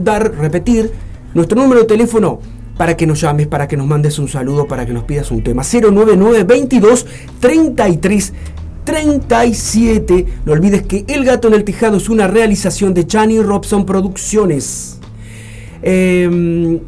[0.00, 0.90] dar, repetir,
[1.34, 2.40] nuestro número de teléfono
[2.76, 5.44] para que nos llames, para que nos mandes un saludo, para que nos pidas un
[5.44, 5.62] tema.
[5.62, 7.06] 099 22
[7.38, 8.32] 33
[8.84, 10.26] 37.
[10.44, 14.98] No olvides que El Gato en el Tejado es una realización de Chani Robson Producciones.
[15.82, 16.78] Em,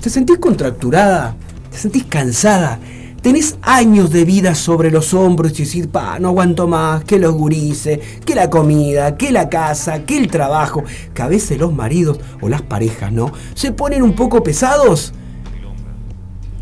[0.00, 1.36] ¿Te sentís contracturada?
[1.70, 2.78] ¿Te sentís cansada?
[3.20, 7.34] Tenés años de vida sobre los hombros y decir, pa, no aguanto más, que los
[7.34, 12.20] gurises, que la comida, que la casa, que el trabajo, que a veces los maridos
[12.40, 13.32] o las parejas, ¿no?
[13.54, 15.12] Se ponen un poco pesados.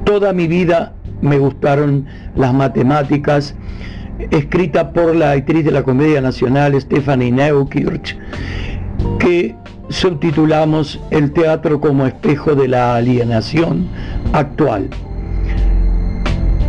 [0.05, 3.57] Toda mi vida me gustaron las matemáticas,
[4.31, 8.17] escrita por la actriz de la Comedia Nacional Stephanie Neukirch,
[9.19, 9.57] que
[9.89, 13.89] subtitulamos El teatro como espejo de la alienación
[14.33, 14.89] actual.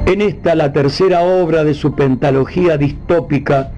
[0.08, 3.72] En esta, la tercera obra de su pentalogía distópica,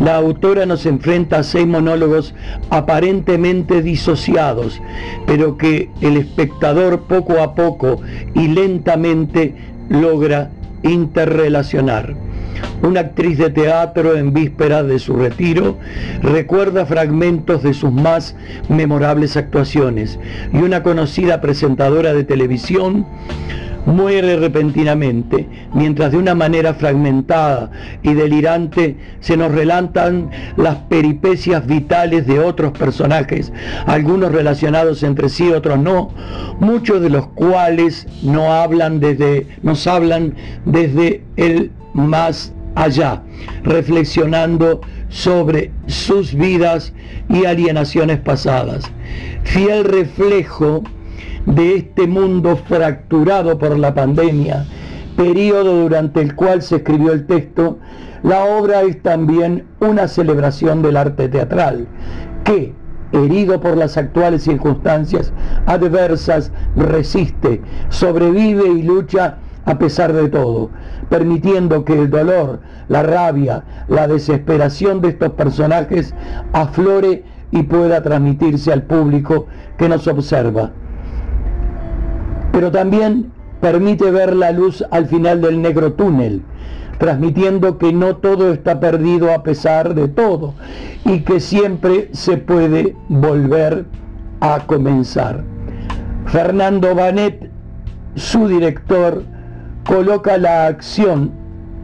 [0.00, 2.34] la autora nos enfrenta a seis monólogos
[2.70, 4.80] aparentemente disociados,
[5.26, 8.00] pero que el espectador poco a poco
[8.34, 9.54] y lentamente
[9.88, 10.50] logra
[10.82, 12.14] interrelacionar.
[12.82, 15.78] Una actriz de teatro en vísperas de su retiro
[16.22, 18.36] recuerda fragmentos de sus más
[18.68, 20.18] memorables actuaciones
[20.52, 23.06] y una conocida presentadora de televisión
[23.88, 27.70] muere repentinamente, mientras de una manera fragmentada
[28.02, 33.52] y delirante se nos relatan las peripecias vitales de otros personajes,
[33.86, 36.10] algunos relacionados entre sí, otros no,
[36.60, 40.34] muchos de los cuales no hablan desde, nos hablan
[40.66, 43.22] desde el más allá,
[43.64, 46.92] reflexionando sobre sus vidas
[47.30, 48.84] y alienaciones pasadas.
[49.44, 50.84] Fiel reflejo
[51.54, 54.66] de este mundo fracturado por la pandemia,
[55.16, 57.78] periodo durante el cual se escribió el texto,
[58.22, 61.86] la obra es también una celebración del arte teatral,
[62.44, 62.74] que,
[63.12, 65.32] herido por las actuales circunstancias
[65.66, 70.70] adversas, resiste, sobrevive y lucha a pesar de todo,
[71.08, 76.14] permitiendo que el dolor, la rabia, la desesperación de estos personajes
[76.52, 79.46] aflore y pueda transmitirse al público
[79.78, 80.72] que nos observa.
[82.58, 83.30] Pero también
[83.60, 86.42] permite ver la luz al final del negro túnel,
[86.98, 90.54] transmitiendo que no todo está perdido a pesar de todo
[91.04, 93.84] y que siempre se puede volver
[94.40, 95.44] a comenzar.
[96.26, 97.48] Fernando Banet,
[98.16, 99.22] su director,
[99.86, 101.30] coloca la acción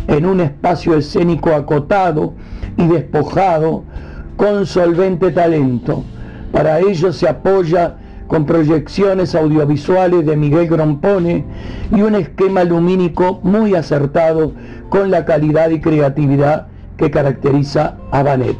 [0.08, 2.34] en un espacio escénico acotado
[2.76, 3.84] y despojado
[4.36, 6.02] con solvente talento.
[6.50, 11.44] Para ello se apoya con proyecciones audiovisuales de Miguel Grompone
[11.94, 14.52] y un esquema lumínico muy acertado
[14.88, 18.56] con la calidad y creatividad que caracteriza a Banet.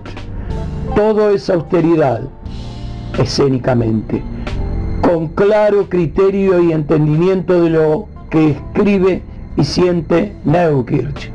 [0.95, 2.23] Todo es austeridad,
[3.19, 4.23] escénicamente,
[5.03, 9.23] con claro criterio y entendimiento de lo que escribe
[9.57, 11.31] y siente Neukirch,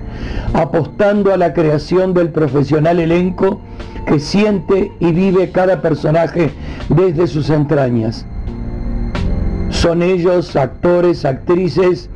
[0.54, 3.62] apostando a la creación del profesional elenco
[4.06, 6.52] que siente y vive cada personaje
[6.90, 8.26] desde sus entrañas.
[9.70, 12.10] Son ellos actores, actrices,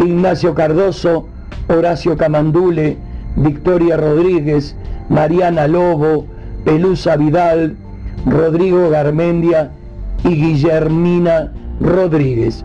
[0.00, 1.28] Ignacio Cardoso,
[1.68, 2.96] Horacio Camandule,
[3.36, 4.74] Victoria Rodríguez,
[5.08, 6.26] Mariana Lobo,
[6.64, 7.76] Pelusa Vidal,
[8.26, 9.70] Rodrigo Garmendia
[10.24, 12.64] y Guillermina Rodríguez.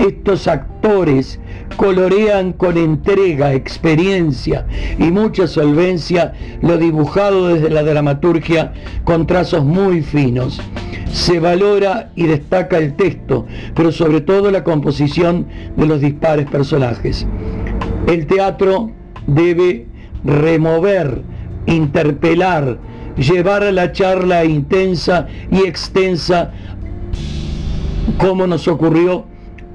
[0.00, 1.38] Estos actores
[1.76, 4.66] colorean con entrega, experiencia
[4.98, 6.32] y mucha solvencia
[6.62, 8.72] lo dibujado desde la dramaturgia
[9.04, 10.58] con trazos muy finos.
[11.12, 13.44] Se valora y destaca el texto,
[13.74, 15.46] pero sobre todo la composición
[15.76, 17.26] de los dispares personajes.
[18.06, 18.92] El teatro
[19.26, 19.86] debe
[20.24, 21.20] remover,
[21.66, 22.78] interpelar,
[23.18, 26.52] llevar a la charla intensa y extensa
[28.16, 29.26] como nos ocurrió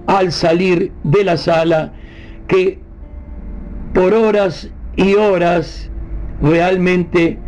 [0.07, 1.93] al salir de la sala
[2.47, 2.79] que
[3.93, 5.89] por horas y horas
[6.41, 7.39] realmente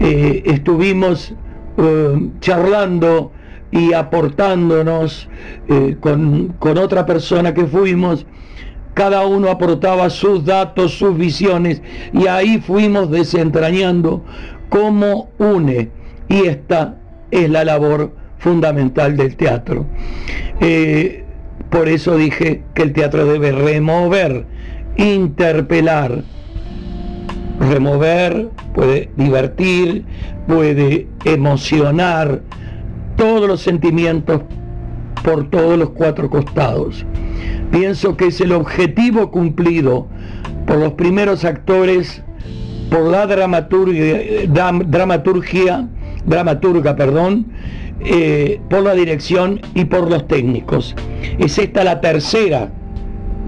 [0.00, 1.34] eh, estuvimos
[1.78, 3.32] eh, charlando
[3.70, 5.28] y aportándonos
[5.68, 8.26] eh, con, con otra persona que fuimos
[8.94, 11.80] cada uno aportaba sus datos, sus visiones,
[12.12, 14.22] y ahí fuimos desentrañando
[14.68, 15.90] cómo une,
[16.28, 16.98] y esta
[17.30, 19.86] es la labor fundamental del teatro.
[21.70, 24.44] Por eso dije que el teatro debe remover,
[24.96, 26.22] interpelar.
[27.60, 30.04] Remover puede divertir,
[30.46, 32.42] puede emocionar,
[33.16, 34.42] todos los sentimientos
[35.22, 37.06] por todos los cuatro costados.
[37.70, 40.08] Pienso que es el objetivo cumplido
[40.66, 42.22] por los primeros actores,
[42.90, 44.46] por la dramaturgia,
[44.86, 45.88] dramaturgia
[46.26, 47.46] dramaturga, perdón,
[48.04, 50.94] eh, por la dirección y por los técnicos.
[51.38, 52.70] Es esta la tercera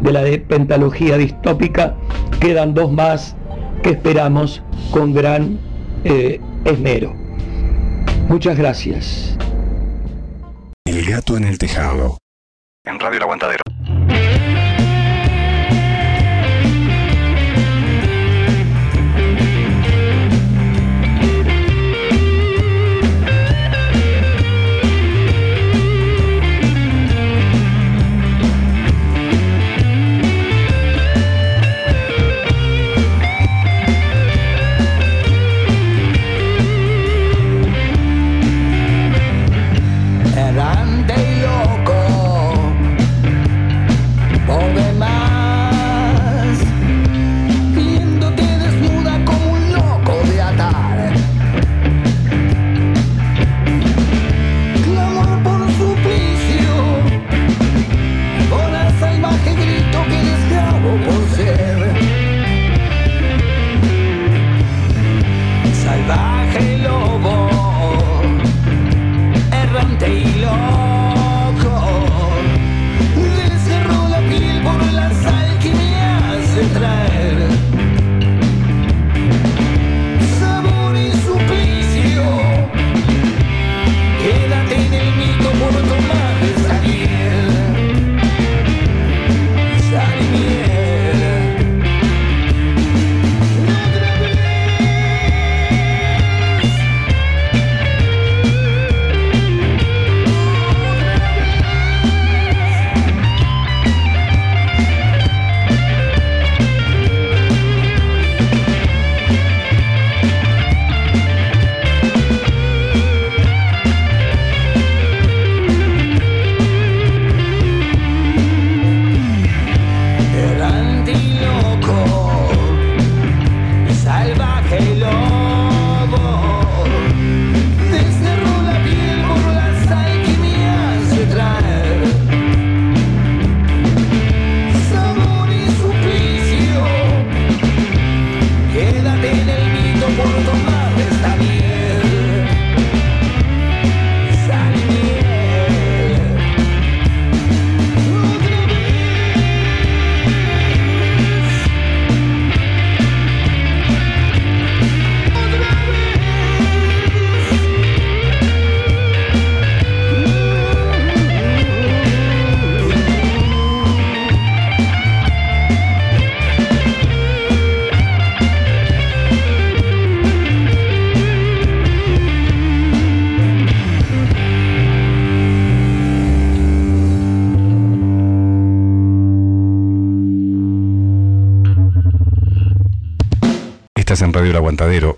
[0.01, 1.97] de la de pentalogía distópica.
[2.41, 3.37] Quedan dos más
[3.83, 5.59] que esperamos con gran
[6.05, 7.15] eh, esmero.
[8.29, 9.37] Muchas gracias.
[10.85, 12.19] El gato en el tejado.
[12.85, 13.63] En Radio El Aguantadero.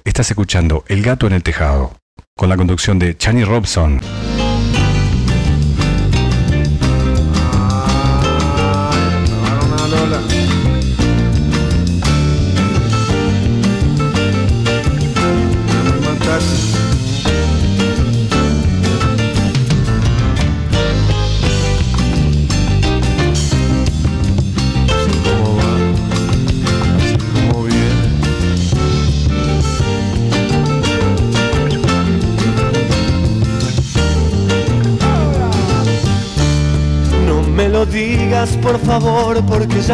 [0.04, 1.96] Estás escuchando El Gato en el Tejado,
[2.36, 4.00] con la conducción de Chani Robson.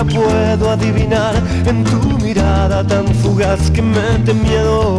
[0.04, 1.34] puedo adivinar
[1.66, 4.98] en tu mirada tan fugaz que mete miedo.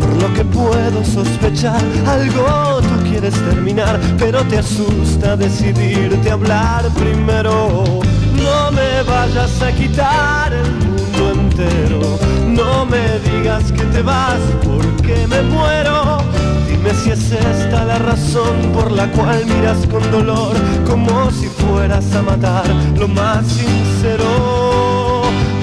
[0.00, 7.82] Por lo que puedo sospechar, algo tú quieres terminar, pero te asusta decidirte hablar primero.
[8.34, 12.00] No me vayas a quitar el mundo entero,
[12.46, 16.09] no me digas que te vas porque me muero
[17.02, 20.54] si es esta la razón por la cual miras con dolor
[20.86, 22.66] como si fueras a matar
[22.98, 25.22] lo más sincero.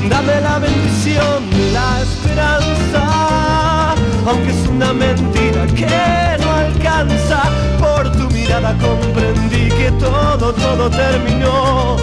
[0.09, 7.43] Dame la bendición la esperanza, aunque es una mentira que no alcanza.
[7.77, 11.97] Por tu mirada comprendí que todo, todo terminó,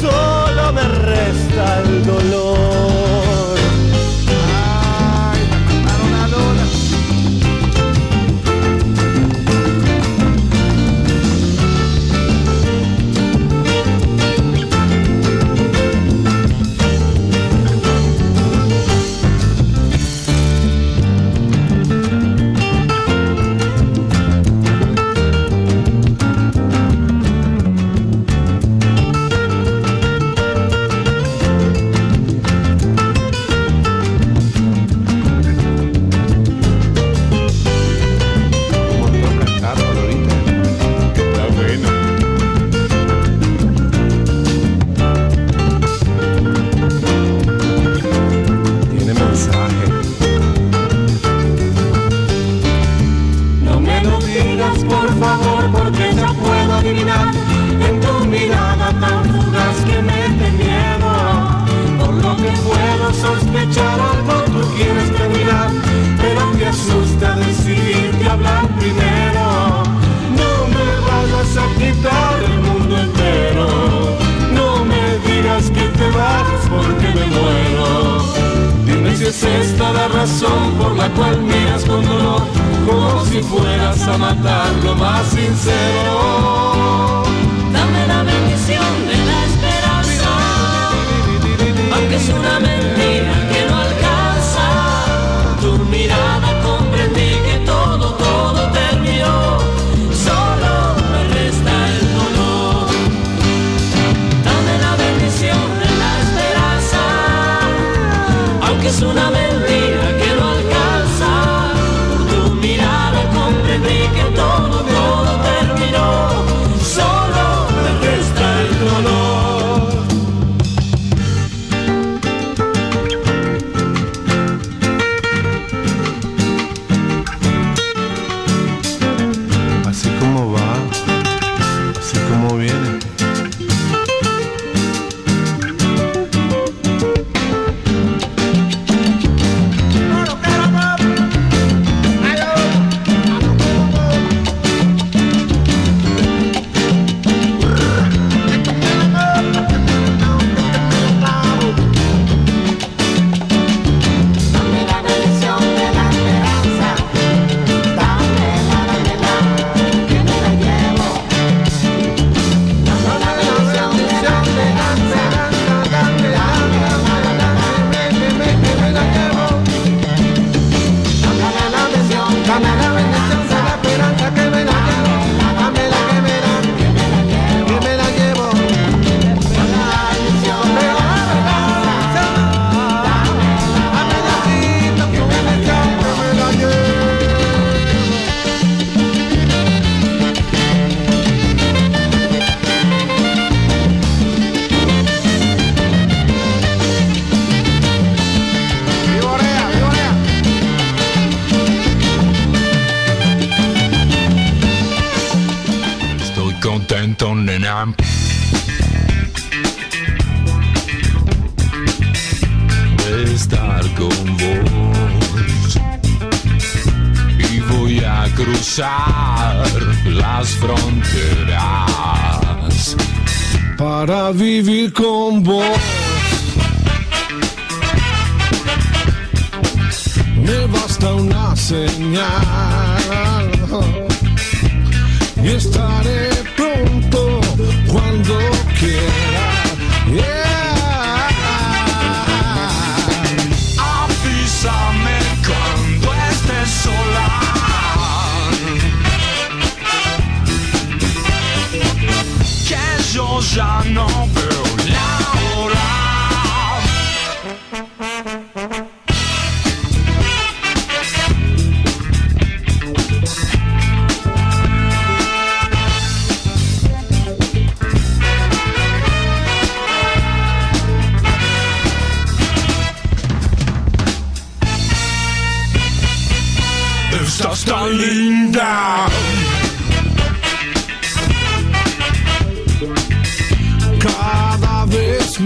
[0.00, 3.41] solo me resta el dolor.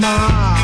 [0.00, 0.55] Vez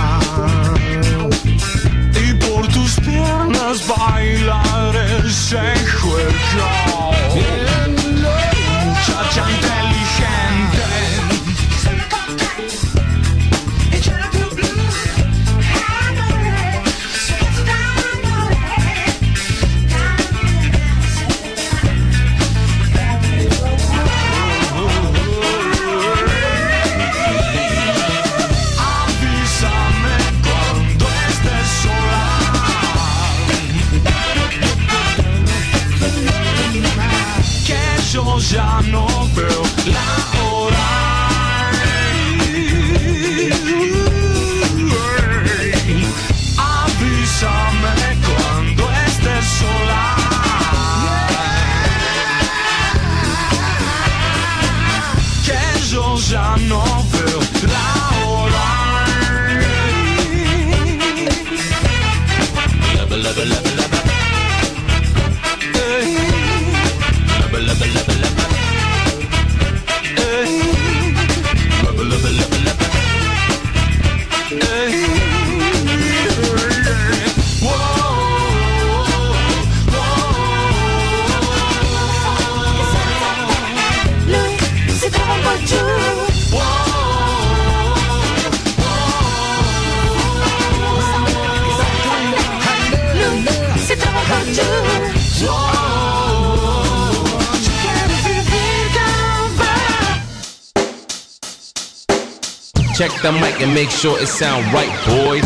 [103.22, 105.44] the mic and make sure it sound right, boys.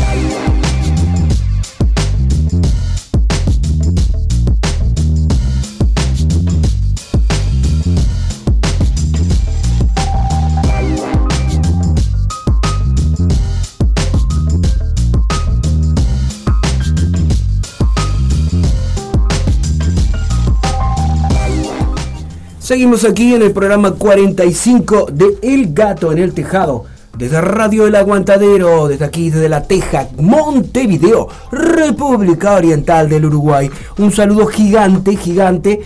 [22.58, 26.95] Seguimos aquí en el programa 45 de El Gato en el Tejado.
[27.16, 33.70] Desde Radio El Aguantadero, desde aquí, desde La Teja, Montevideo, República Oriental del Uruguay.
[33.96, 35.80] Un saludo gigante, gigante.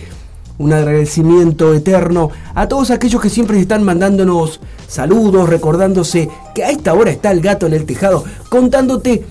[0.57, 6.93] Un agradecimiento eterno a todos aquellos que siempre están mandándonos saludos, recordándose que a esta
[6.93, 9.23] hora está el gato en el tejado, contándote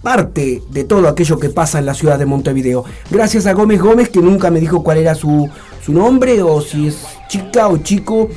[0.00, 2.84] parte de todo aquello que pasa en la ciudad de Montevideo.
[3.10, 5.50] Gracias a Gómez Gómez, que nunca me dijo cuál era su,
[5.84, 6.98] su nombre o si es
[7.28, 8.28] chica o chico.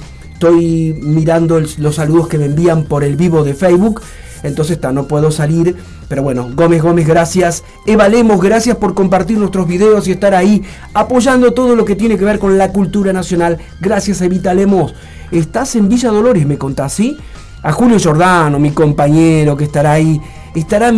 [0.41, 4.01] Estoy mirando los saludos que me envían por el vivo de Facebook.
[4.41, 5.75] Entonces está, no puedo salir.
[6.07, 7.63] Pero bueno, Gómez Gómez, gracias.
[7.85, 10.63] Eva Lemos, gracias por compartir nuestros videos y estar ahí
[10.95, 13.59] apoyando todo lo que tiene que ver con la cultura nacional.
[13.81, 14.95] Gracias, Evita Lemos.
[15.29, 17.19] Estás en Villa Dolores, me contás, ¿sí?
[17.61, 20.19] A Julio Giordano, mi compañero que estará ahí.
[20.55, 20.91] Estará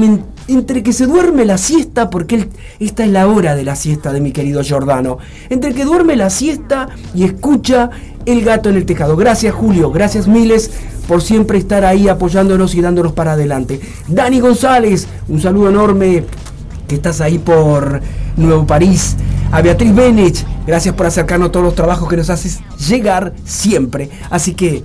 [0.48, 4.22] entre que se duerme la siesta, porque esta es la hora de la siesta de
[4.22, 5.18] mi querido Giordano.
[5.50, 7.90] Entre que duerme la siesta y escucha
[8.26, 9.16] el gato en el tejado.
[9.16, 10.72] Gracias Julio, gracias miles
[11.08, 13.80] por siempre estar ahí apoyándonos y dándonos para adelante.
[14.08, 16.24] Dani González, un saludo enorme
[16.88, 18.02] que estás ahí por
[18.38, 19.16] Nuevo París.
[19.52, 24.10] A Beatriz Benech, gracias por acercarnos todos los trabajos que nos haces llegar siempre.
[24.30, 24.84] Así que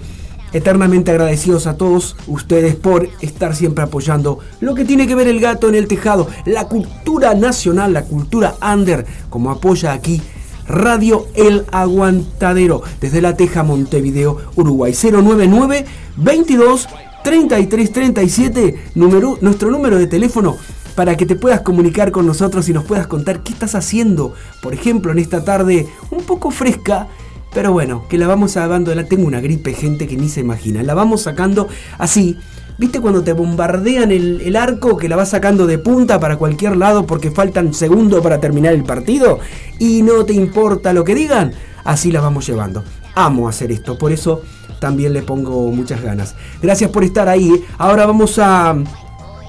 [0.53, 5.41] eternamente agradecidos a todos ustedes por estar siempre apoyando lo que tiene que ver el
[5.41, 10.23] gato en el tejado, la cultura nacional, la cultura under, como apoya aquí
[10.69, 14.93] Radio El Aguantadero, desde La Teja, Montevideo, Uruguay.
[14.93, 15.87] 099
[16.17, 16.89] 22
[17.25, 20.57] 33 37, número, nuestro número de teléfono
[20.95, 24.75] para que te puedas comunicar con nosotros y nos puedas contar qué estás haciendo, por
[24.75, 27.09] ejemplo, en esta tarde un poco fresca.
[27.53, 30.83] Pero bueno, que la vamos la tengo una gripe, gente que ni se imagina.
[30.83, 31.69] La vamos sacando
[31.99, 32.39] así,
[32.79, 36.77] ¿Viste cuando te bombardean el, el, arco que la vas sacando de punta para cualquier
[36.77, 39.41] lado porque faltan segundos para terminar el partido?
[39.81, 41.53] Y no te importa lo que digan.
[41.83, 42.85] Así la vamos llevando.
[43.17, 44.43] Amo hacer esto, por eso
[44.79, 46.37] también le pongo muchas ganas.
[46.63, 47.65] Gracias por estar ahí.
[47.79, 48.77] Ahora vamos a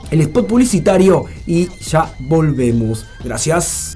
[0.09, 3.05] el spot publicitario y ya volvemos.
[3.23, 3.95] Gracias.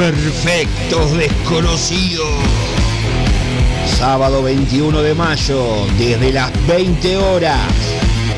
[0.00, 2.26] Perfectos desconocidos.
[3.98, 7.68] Sábado 21 de mayo, desde las 20 horas,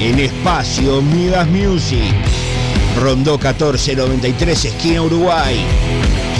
[0.00, 2.12] en espacio Midas Music.
[3.00, 5.64] Rondó 1493, esquina Uruguay.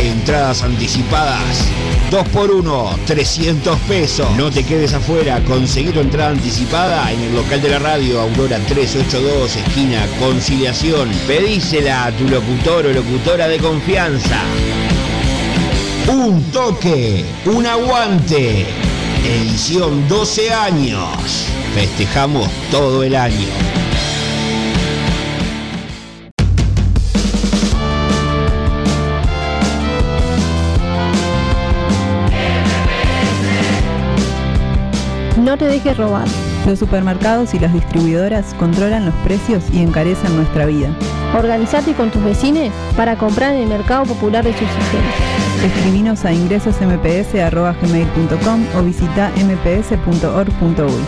[0.00, 1.68] Entradas anticipadas.
[2.10, 4.28] 2 por 1 300 pesos.
[4.36, 8.58] No te quedes afuera, conseguí tu entrada anticipada en el local de la radio Aurora
[8.66, 11.08] 382, esquina Conciliación.
[11.28, 14.42] Pedísela a tu locutor o locutora de confianza.
[16.08, 18.66] Un toque, un aguante.
[19.24, 21.46] Edición 12 años.
[21.74, 23.46] Festejamos todo el año.
[35.38, 36.26] No te dejes robar.
[36.66, 40.88] Los supermercados y las distribuidoras controlan los precios y encarecen nuestra vida.
[41.36, 45.51] Organizate con tus vecinos para comprar en el mercado popular de subsistencia.
[45.62, 51.04] Escribinos a ingresosmps.gmail.com o visita mps.org.uy.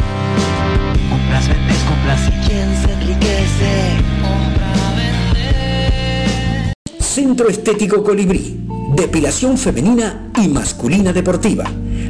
[1.11, 3.97] Compras, vendes, compras y quién se enriquece.
[7.01, 8.61] Centro Estético Colibrí.
[8.95, 11.65] Depilación femenina y masculina deportiva.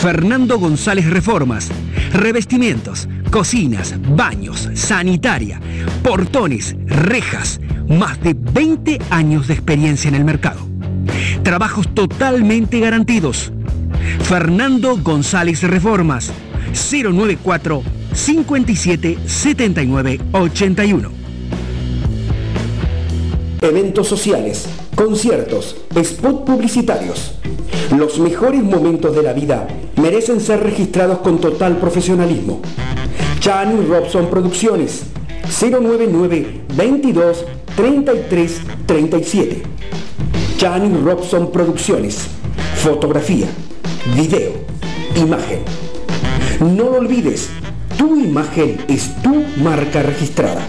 [0.00, 1.68] Fernando González Reformas.
[2.14, 5.60] Revestimientos, cocinas, baños, sanitaria,
[6.02, 7.60] portones, rejas.
[7.88, 10.60] Más de 20 años de experiencia en el mercado.
[11.42, 13.52] Trabajos totalmente garantidos.
[14.22, 16.32] Fernando González Reformas.
[16.72, 21.10] 094 57 79 81.
[23.62, 27.34] Eventos sociales, conciertos, spot publicitarios.
[27.96, 29.66] Los mejores momentos de la vida
[29.96, 32.62] merecen ser registrados con total profesionalismo.
[33.40, 35.04] Chan Robson Producciones
[35.60, 39.62] 099 22 33 37.
[40.58, 42.26] Chan Robson Producciones.
[42.76, 43.46] Fotografía,
[44.14, 44.52] video,
[45.16, 45.60] imagen.
[46.60, 47.48] No lo olvides,
[47.96, 50.60] tu imagen es tu marca registrada.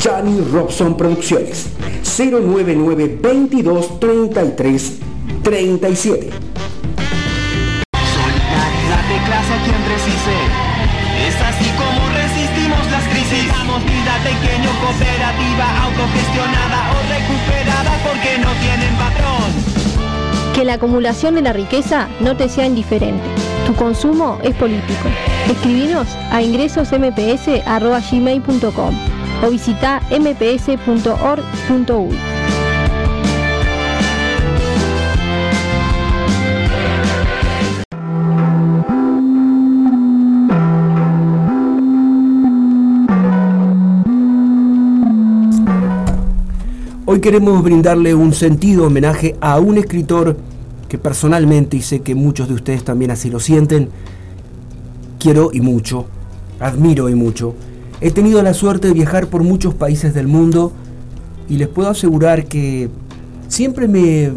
[0.00, 1.66] Chani Robson Producciones
[2.18, 4.98] 099 22 33
[5.44, 6.49] 37.
[20.60, 23.24] Que la acumulación de la riqueza no te sea indiferente.
[23.66, 25.08] Tu consumo es político.
[25.48, 28.94] Escribinos a ingresosmps.gmail.com
[29.42, 32.14] o visita mps.org.uy.
[47.06, 50.36] Hoy queremos brindarle un sentido homenaje a un escritor
[50.90, 53.88] que personalmente, y sé que muchos de ustedes también así lo sienten,
[55.20, 56.06] quiero y mucho,
[56.58, 57.54] admiro y mucho.
[58.00, 60.72] He tenido la suerte de viajar por muchos países del mundo
[61.48, 62.90] y les puedo asegurar que
[63.46, 64.32] siempre me,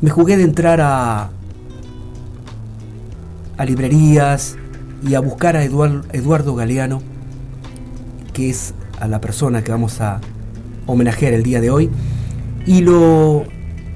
[0.00, 1.30] me jugué de entrar a,
[3.56, 4.56] a librerías
[5.04, 7.02] y a buscar a Eduard- Eduardo Galeano,
[8.32, 10.20] que es a la persona que vamos a
[10.86, 11.90] homenajear el día de hoy,
[12.64, 13.44] y lo,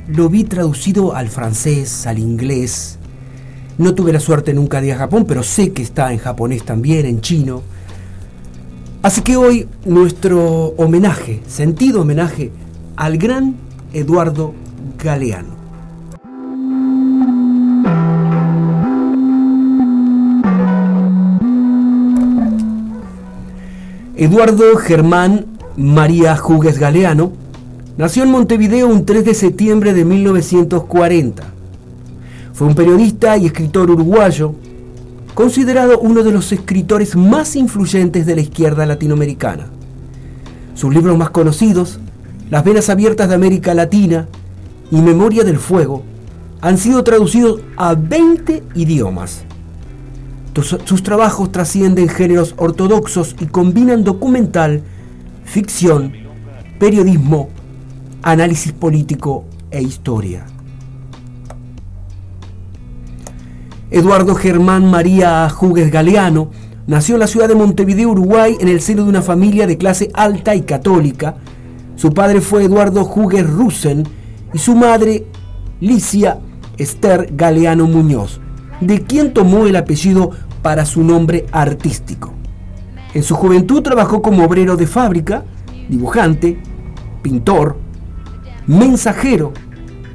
[0.08, 2.98] lo vi traducido al francés, al inglés.
[3.78, 6.64] No tuve la suerte nunca de ir a Japón, pero sé que está en japonés
[6.64, 7.62] también, en chino.
[9.02, 12.50] Así que hoy nuestro homenaje, sentido homenaje
[12.96, 13.56] al gran
[13.92, 14.54] Eduardo
[15.02, 15.54] Galeano.
[24.16, 27.43] Eduardo Germán María Jugues Galeano
[27.96, 31.42] nació en Montevideo un 3 de septiembre de 1940.
[32.52, 34.54] Fue un periodista y escritor uruguayo,
[35.34, 39.66] considerado uno de los escritores más influyentes de la izquierda latinoamericana.
[40.74, 41.98] Sus libros más conocidos,
[42.50, 44.28] Las Venas Abiertas de América Latina
[44.90, 46.04] y Memoria del Fuego,
[46.60, 49.44] han sido traducidos a 20 idiomas.
[50.84, 54.82] Sus trabajos trascienden géneros ortodoxos y combinan documental,
[55.44, 56.12] ficción,
[56.78, 57.48] periodismo,
[58.24, 60.46] análisis político e historia.
[63.90, 66.50] Eduardo Germán María Jugues Galeano
[66.86, 70.10] nació en la ciudad de Montevideo, Uruguay, en el seno de una familia de clase
[70.14, 71.36] alta y católica.
[71.96, 74.04] Su padre fue Eduardo Jugues Rusen
[74.52, 75.26] y su madre
[75.80, 76.40] Licia
[76.78, 78.40] Esther Galeano Muñoz,
[78.80, 80.30] de quien tomó el apellido
[80.62, 82.32] para su nombre artístico.
[83.12, 85.44] En su juventud trabajó como obrero de fábrica,
[85.88, 86.58] dibujante,
[87.22, 87.83] pintor,
[88.66, 89.52] mensajero,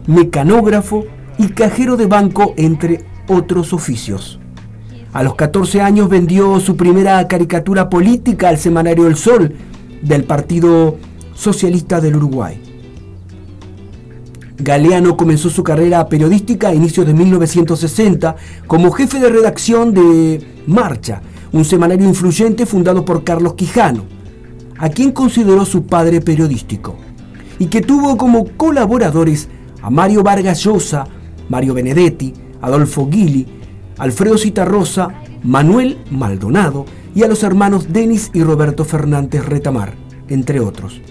[0.08, 1.06] mecanógrafo
[1.38, 4.40] y cajero de banco, entre otros oficios.
[5.14, 9.56] A los 14 años vendió su primera caricatura política al semanario El Sol
[10.02, 10.98] del Partido
[11.34, 12.62] Socialista del Uruguay.
[14.58, 18.36] Galeano comenzó su carrera periodística a inicios de 1960
[18.68, 21.22] como jefe de redacción de Marcha,
[21.52, 24.04] un semanario influyente fundado por Carlos Quijano,
[24.78, 26.98] a quien consideró su padre periodístico,
[27.60, 29.50] y que tuvo como colaboradores
[29.82, 31.06] a Mario Vargas Llosa,
[31.50, 33.46] Mario Benedetti, Adolfo Guili,
[33.98, 35.10] Alfredo Citarrosa,
[35.44, 39.94] Manuel Maldonado y a los hermanos Denis y Roberto Fernández Retamar,
[40.30, 41.02] entre otros.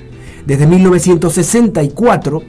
[0.47, 2.43] Desde 1964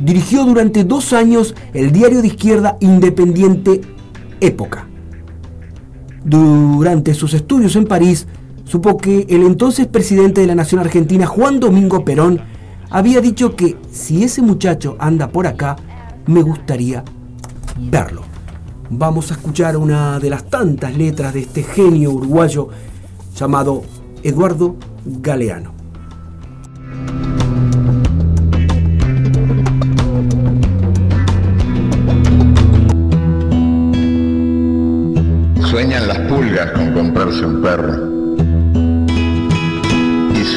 [0.00, 3.80] dirigió durante dos años el diario de izquierda independiente
[4.40, 4.86] Época.
[6.24, 8.26] Durante sus estudios en París,
[8.64, 12.40] supo que el entonces presidente de la Nación Argentina, Juan Domingo Perón,
[12.94, 15.74] había dicho que si ese muchacho anda por acá,
[16.26, 17.02] me gustaría
[17.76, 18.22] verlo.
[18.88, 22.68] Vamos a escuchar una de las tantas letras de este genio uruguayo
[23.34, 23.82] llamado
[24.22, 25.74] Eduardo Galeano.
[35.68, 38.23] Sueñan las pulgas con comprarse un perro.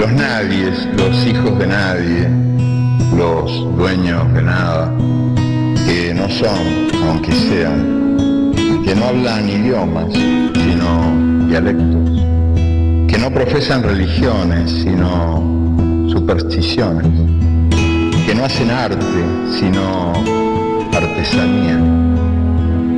[0.00, 2.26] Los nadies, los hijos de nadie,
[3.14, 4.90] los dueños de nada,
[5.86, 12.22] que no son, aunque sean, que no hablan idiomas, sino dialectos,
[13.08, 17.06] que no profesan religiones, sino supersticiones,
[18.24, 19.04] que no hacen arte,
[19.50, 20.14] sino
[20.94, 21.78] artesanía,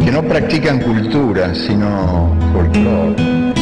[0.04, 3.61] que no practican cultura, sino folclore,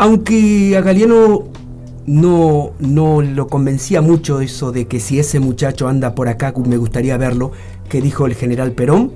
[0.00, 1.42] Aunque a Galeano
[2.06, 6.78] no, no lo convencía mucho eso de que si ese muchacho anda por acá me
[6.78, 7.52] gustaría verlo,
[7.86, 9.12] que dijo el general Perón,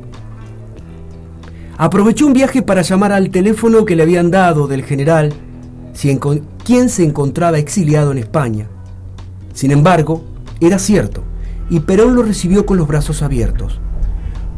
[1.78, 5.32] aprovechó un viaje para llamar al teléfono que le habían dado del general,
[6.64, 8.68] quien se encontraba exiliado en España.
[9.54, 10.22] Sin embargo,
[10.60, 11.24] era cierto,
[11.70, 13.80] y Perón lo recibió con los brazos abiertos.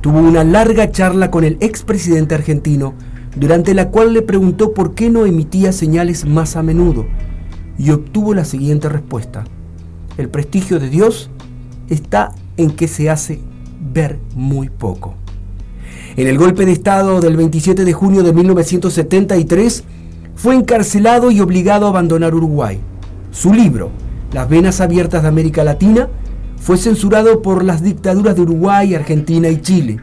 [0.01, 2.95] Tuvo una larga charla con el expresidente argentino,
[3.37, 7.07] durante la cual le preguntó por qué no emitía señales más a menudo,
[7.79, 9.45] y obtuvo la siguiente respuesta.
[10.17, 11.31] El prestigio de Dios
[11.89, 13.41] está en que se hace
[13.93, 15.15] ver muy poco.
[16.17, 19.85] En el golpe de Estado del 27 de junio de 1973,
[20.35, 22.79] fue encarcelado y obligado a abandonar Uruguay.
[23.31, 23.91] Su libro,
[24.33, 26.09] Las Venas Abiertas de América Latina,
[26.59, 29.99] fue censurado por las dictaduras de Uruguay, Argentina y Chile,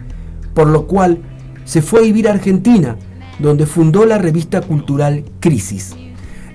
[0.54, 1.20] por lo cual
[1.66, 2.96] se fue a vivir a Argentina,
[3.44, 5.94] donde fundó la revista cultural Crisis.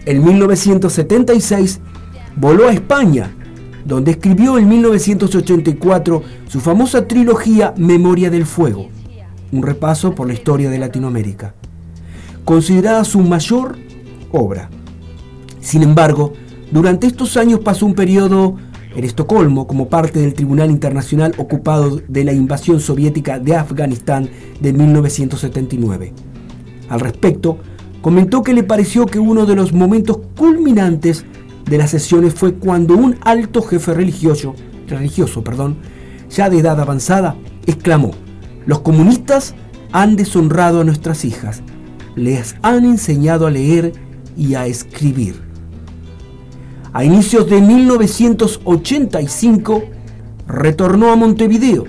[0.06, 1.80] En 1976
[2.34, 3.30] voló a España,
[3.84, 8.88] donde escribió en 1984 su famosa trilogía Memoria del Fuego,
[9.52, 11.54] un repaso por la historia de Latinoamérica,
[12.46, 13.76] considerada su mayor
[14.32, 14.70] obra.
[15.60, 16.32] Sin embargo,
[16.70, 18.56] durante estos años pasó un periodo
[18.96, 24.72] en Estocolmo como parte del Tribunal Internacional ocupado de la invasión soviética de Afganistán de
[24.72, 26.14] 1979.
[26.88, 27.58] Al respecto,
[28.00, 31.24] comentó que le pareció que uno de los momentos culminantes
[31.68, 34.54] de las sesiones fue cuando un alto jefe religioso,
[34.86, 35.78] religioso perdón,
[36.30, 37.36] ya de edad avanzada,
[37.66, 38.12] exclamó,
[38.66, 39.54] los comunistas
[39.92, 41.62] han deshonrado a nuestras hijas,
[42.16, 43.92] les han enseñado a leer
[44.36, 45.46] y a escribir.
[46.92, 49.82] A inicios de 1985
[50.46, 51.84] retornó a Montevideo.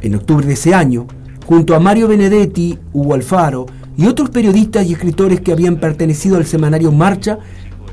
[0.00, 1.06] En octubre de ese año,
[1.48, 3.64] junto a Mario Benedetti, Hugo Alfaro
[3.96, 7.38] y otros periodistas y escritores que habían pertenecido al semanario Marcha,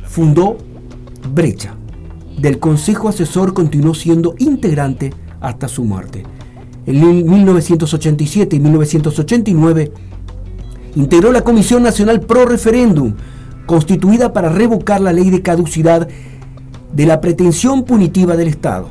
[0.04, 0.58] fundó
[1.34, 1.74] Brecha.
[2.38, 6.24] Del Consejo Asesor continuó siendo integrante hasta su muerte.
[6.86, 9.94] En 1987 y 1989
[10.96, 13.14] integró la Comisión Nacional Pro Referéndum,
[13.66, 16.10] constituida para revocar la ley de caducidad
[16.94, 18.90] de la pretensión punitiva del Estado,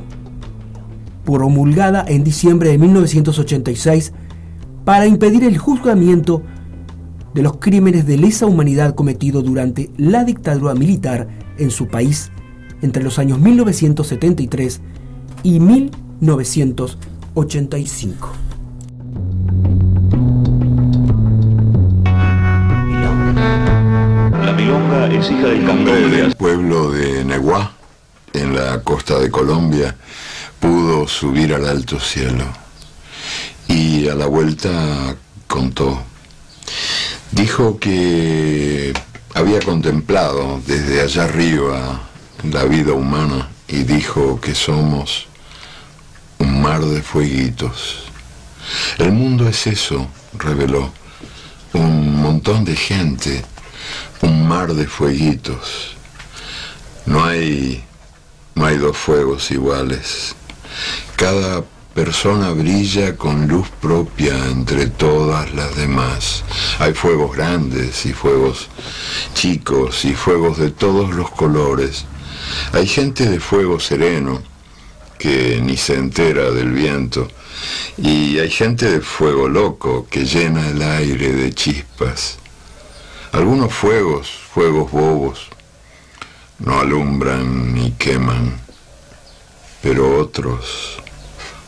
[1.23, 4.11] promulgada en diciembre de 1986
[4.85, 6.43] para impedir el juzgamiento
[7.33, 12.31] de los crímenes de lesa humanidad cometidos durante la dictadura militar en su país
[12.81, 14.79] entre los años 1973
[15.43, 18.31] y 1985.
[24.31, 27.73] La milonga es hija del cantón de El pueblo de Neguá,
[28.33, 29.95] en la costa de Colombia,
[30.59, 32.64] pudo subir al alto cielo.
[33.67, 35.15] Y a la vuelta
[35.47, 36.01] contó.
[37.31, 38.93] Dijo que
[39.33, 42.01] había contemplado desde allá arriba
[42.43, 45.27] la vida humana y dijo que somos
[46.39, 48.03] un mar de fueguitos.
[48.97, 50.91] El mundo es eso, reveló.
[51.73, 53.43] Un montón de gente,
[54.21, 55.95] un mar de fueguitos.
[57.05, 57.83] No hay,
[58.55, 60.35] no hay dos fuegos iguales.
[61.15, 61.63] Cada
[61.95, 66.43] persona brilla con luz propia entre todas las demás.
[66.77, 68.67] Hay fuegos grandes y fuegos
[69.33, 72.03] chicos y fuegos de todos los colores.
[72.73, 74.43] Hay gente de fuego sereno
[75.17, 77.29] que ni se entera del viento.
[77.97, 82.39] Y hay gente de fuego loco que llena el aire de chispas.
[83.31, 85.47] Algunos fuegos, fuegos bobos,
[86.59, 88.59] no alumbran ni queman,
[89.81, 91.01] pero otros,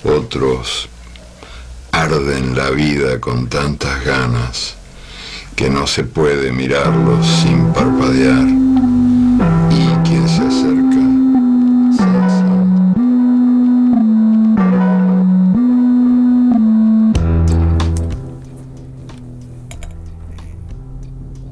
[0.04, 0.90] otros
[1.92, 4.76] arden la vida con tantas ganas
[5.56, 8.48] que no se puede mirarlos sin parpadear.
[9.72, 10.88] Y quien se acerca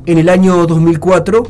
[0.07, 1.43] En el año 2004,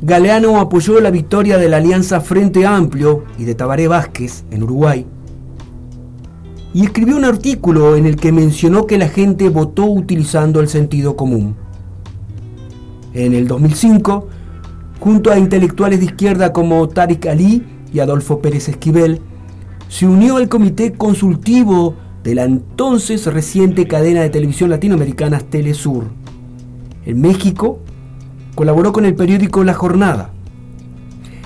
[0.00, 5.04] Galeano apoyó la victoria de la Alianza Frente Amplio y de Tabaré Vázquez en Uruguay
[6.74, 11.14] y escribió un artículo en el que mencionó que la gente votó utilizando el sentido
[11.14, 11.54] común.
[13.14, 14.26] En el 2005,
[14.98, 19.20] junto a intelectuales de izquierda como Tariq Ali y Adolfo Pérez Esquivel,
[19.88, 21.94] se unió al comité consultivo
[22.24, 26.06] de la entonces reciente cadena de televisión latinoamericana Telesur.
[27.06, 27.78] En México,
[28.56, 30.30] colaboró con el periódico La Jornada.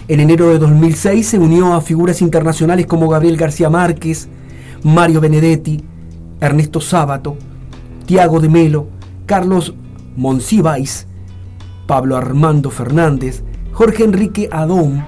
[0.09, 4.31] En enero de 2006 se unió a figuras internacionales como Gabriel García Márquez,
[4.83, 5.83] Mario Benedetti,
[6.41, 7.37] Ernesto Sábato,
[8.07, 8.89] Tiago de Melo,
[9.27, 9.75] Carlos
[10.17, 11.07] Monsiváis,
[11.87, 13.43] Pablo Armando Fernández,
[13.73, 15.05] Jorge Enrique Adón,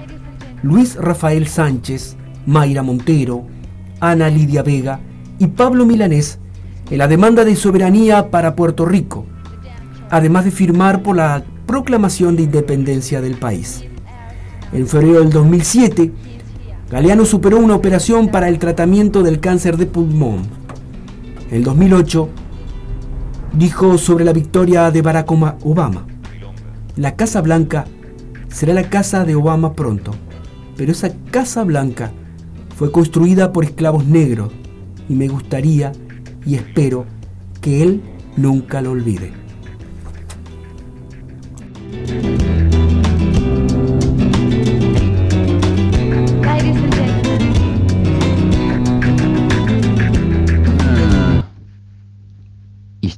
[0.63, 2.15] Luis Rafael Sánchez,
[2.45, 3.45] Mayra Montero,
[3.99, 4.99] Ana Lidia Vega
[5.39, 6.39] y Pablo Milanés
[6.89, 9.25] en la demanda de soberanía para Puerto Rico,
[10.09, 13.83] además de firmar por la proclamación de independencia del país.
[14.73, 16.11] En febrero del 2007,
[16.91, 20.41] Galeano superó una operación para el tratamiento del cáncer de pulmón.
[21.49, 22.27] En el 2008,
[23.53, 26.05] dijo sobre la victoria de Barack Obama,
[26.97, 27.85] la Casa Blanca
[28.49, 30.11] será la casa de Obama pronto,
[30.75, 32.11] pero esa Casa Blanca
[32.75, 34.51] fue construida por esclavos negros
[35.07, 35.93] y me gustaría
[36.45, 37.05] y espero
[37.61, 38.01] que él
[38.35, 39.31] nunca lo olvide.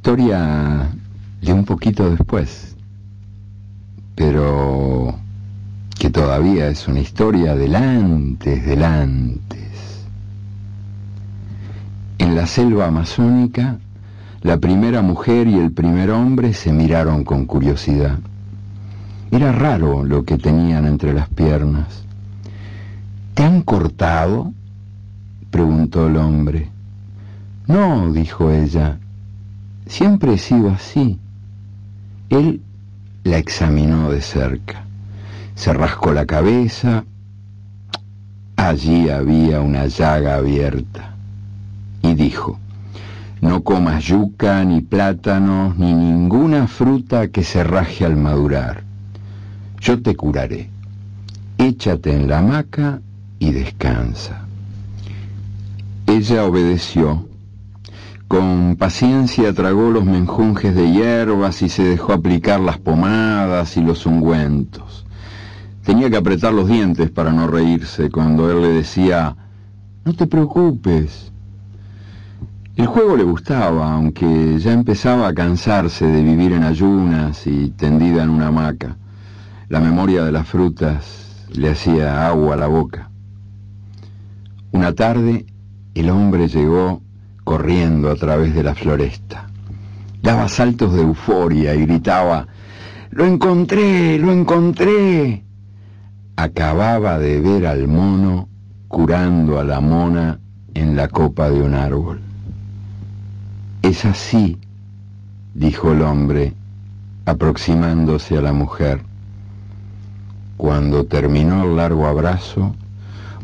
[0.04, 0.90] Historia
[1.42, 2.76] de un poquito después,
[4.16, 5.18] pero
[5.98, 10.04] que todavía es una historia del antes, del antes.
[12.18, 13.78] En la selva amazónica,
[14.42, 18.20] la primera mujer y el primer hombre se miraron con curiosidad.
[19.32, 22.04] Era raro lo que tenían entre las piernas.
[23.36, 24.52] ¿Te han cortado?
[25.50, 26.70] preguntó el hombre.
[27.68, 29.00] No, dijo ella,
[29.88, 31.20] siempre he sido así.
[32.30, 32.62] Él
[33.24, 34.84] la examinó de cerca.
[35.56, 37.06] Se rascó la cabeza.
[38.56, 41.16] Allí había una llaga abierta.
[42.02, 42.60] Y dijo,
[43.42, 48.84] no comas yuca, ni plátanos, ni ninguna fruta que se raje al madurar.
[49.80, 50.70] Yo te curaré.
[51.58, 53.02] Échate en la hamaca
[53.40, 54.46] y descansa.
[56.08, 57.28] Ella obedeció
[58.28, 64.06] con paciencia tragó los menjunjes de hierbas y se dejó aplicar las pomadas y los
[64.06, 65.06] ungüentos.
[65.84, 69.36] Tenía que apretar los dientes para no reírse cuando él le decía,
[70.06, 71.32] no te preocupes.
[72.76, 78.24] El juego le gustaba, aunque ya empezaba a cansarse de vivir en ayunas y tendida
[78.24, 78.98] en una hamaca.
[79.70, 83.12] La memoria de las frutas le hacía agua a la boca.
[84.72, 85.46] Una tarde
[85.94, 87.02] el hombre llegó
[87.44, 89.48] corriendo a través de la floresta.
[90.22, 92.48] Daba saltos de euforia y gritaba,
[93.12, 94.18] ¡Lo encontré!
[94.18, 95.44] ¡Lo encontré!
[96.36, 98.50] Acababa de ver al mono
[98.88, 100.40] curando a la mona
[100.74, 102.22] en la copa de un árbol.
[103.82, 104.58] Es así,
[105.54, 106.54] dijo el hombre,
[107.26, 109.02] aproximándose a la mujer.
[110.58, 112.74] Cuando terminó el largo abrazo,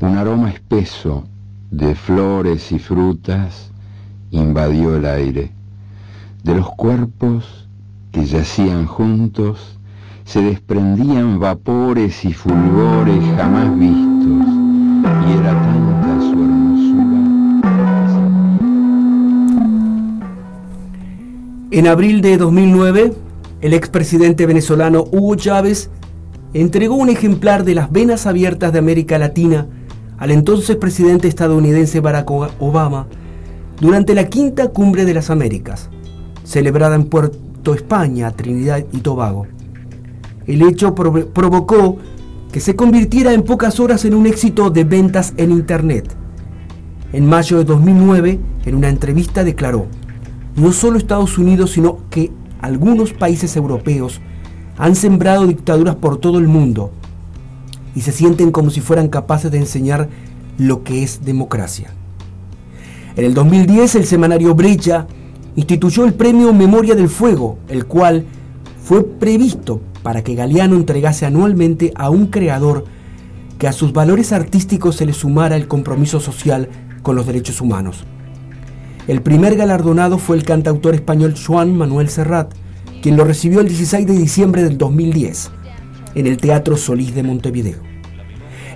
[0.02, 1.26] un aroma espeso
[1.70, 3.69] de flores y frutas
[4.32, 5.52] invadió el aire.
[6.44, 7.68] De los cuerpos
[8.12, 9.78] que yacían juntos
[10.26, 14.48] se desprendían vapores y fulgores jamás vistos,
[15.28, 17.20] y era tanta su hermosura.
[21.72, 23.14] En abril de 2009,
[23.62, 25.90] el expresidente venezolano Hugo Chávez
[26.54, 29.68] entregó un ejemplar de las venas abiertas de América Latina
[30.18, 33.08] al entonces presidente estadounidense Barack Obama
[33.80, 35.90] durante la quinta cumbre de las Américas,
[36.44, 39.48] celebrada en Puerto España, Trinidad y Tobago.
[40.48, 41.98] El hecho provocó
[42.52, 46.16] que se convirtiera en pocas horas en un éxito de ventas en Internet.
[47.14, 49.88] En mayo de 2009, en una entrevista declaró,
[50.56, 52.32] no solo Estados Unidos, sino que
[52.62, 54.20] algunos países europeos
[54.78, 56.92] han sembrado dictaduras por todo el mundo
[57.96, 60.10] y se sienten como si fueran capaces de enseñar
[60.58, 61.94] lo que es democracia.
[63.16, 65.08] En el 2010 el semanario Brecha
[65.56, 68.26] instituyó el premio Memoria del Fuego, el cual
[68.84, 72.86] fue previsto para que Galeano entregase anualmente a un creador
[73.58, 76.70] que a sus valores artísticos se le sumara el compromiso social
[77.04, 78.06] con los derechos humanos.
[79.08, 82.54] El primer galardonado fue el cantautor español Juan Manuel Serrat,
[83.02, 85.52] quien lo recibió el 16 de diciembre del 2010
[86.16, 87.80] en el Teatro Solís de Montevideo.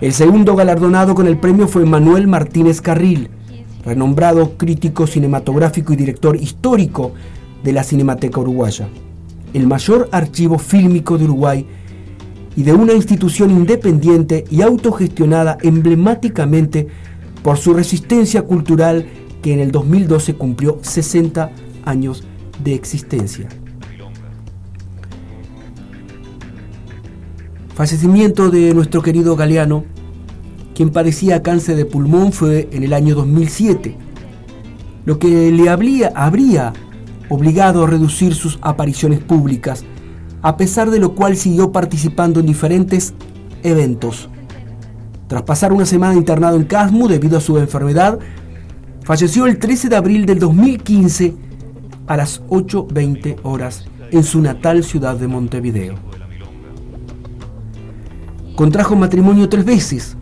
[0.01, 3.30] El segundo galardonado con el premio fue Manuel Martínez Carril,
[3.85, 7.14] renombrado crítico cinematográfico y director histórico
[7.64, 8.88] de la Cinemateca Uruguaya,
[9.53, 11.65] el mayor archivo fílmico de Uruguay
[12.55, 16.88] y de una institución independiente y autogestionada emblemáticamente
[17.43, 19.05] por su resistencia cultural
[19.41, 21.51] que en el 2012 cumplió 60
[21.85, 22.23] años
[22.64, 23.49] de existencia.
[27.76, 29.84] Fallecimiento de nuestro querido Galeano,
[30.73, 33.95] quien padecía cáncer de pulmón fue en el año 2007,
[35.05, 36.73] lo que le habría, habría
[37.29, 39.83] obligado a reducir sus apariciones públicas,
[40.41, 43.13] a pesar de lo cual siguió participando en diferentes
[43.63, 44.29] eventos.
[45.27, 48.19] Tras pasar una semana internado en Casmu debido a su enfermedad,
[49.03, 51.33] falleció el 13 de abril del 2015
[52.07, 55.95] a las 8.20 horas en su natal ciudad de Montevideo.
[58.55, 60.15] Contrajo matrimonio tres veces.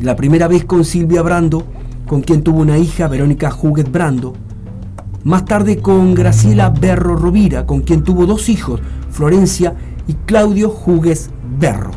[0.00, 1.64] La primera vez con Silvia Brando,
[2.06, 4.34] con quien tuvo una hija, Verónica Huguet Brando.
[5.22, 8.80] Más tarde con Graciela Berro Rovira, con quien tuvo dos hijos,
[9.10, 9.74] Florencia
[10.08, 11.92] y Claudio Hugues Berro.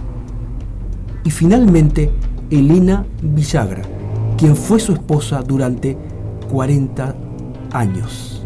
[1.24, 2.12] Y finalmente
[2.52, 3.82] Elena Villagra,
[4.38, 5.98] quien fue su esposa durante
[6.52, 7.16] 40
[7.72, 8.46] años.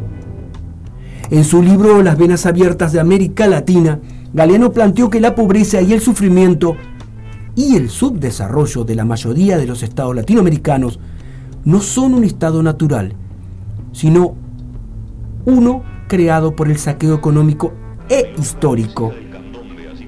[1.29, 3.99] En su libro Las venas abiertas de América Latina,
[4.33, 6.75] Galeano planteó que la pobreza y el sufrimiento
[7.55, 10.99] y el subdesarrollo de la mayoría de los estados latinoamericanos
[11.65, 13.13] no son un estado natural,
[13.91, 14.35] sino
[15.45, 17.73] uno creado por el saqueo económico
[18.09, 19.11] e histórico,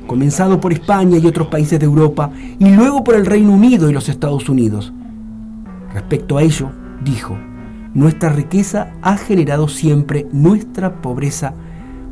[0.07, 3.93] comenzado por España y otros países de Europa y luego por el Reino Unido y
[3.93, 4.93] los Estados Unidos.
[5.93, 6.71] Respecto a ello,
[7.03, 7.37] dijo,
[7.93, 11.53] nuestra riqueza ha generado siempre nuestra pobreza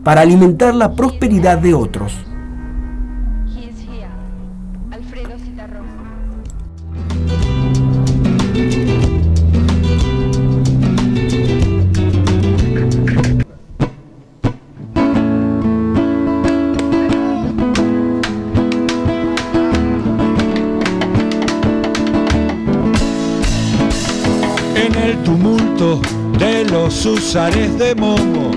[0.03, 2.13] para alimentar la prosperidad de otros.
[27.03, 28.51] De los usares de Momo,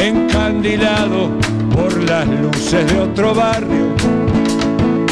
[0.00, 1.30] encandilado
[1.72, 3.94] por las luces de otro barrio,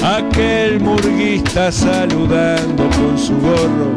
[0.02, 3.92] aquel murguista saludando con su gorro,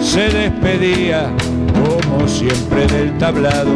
[0.00, 1.30] se despedía
[1.74, 3.72] como siempre del tablado,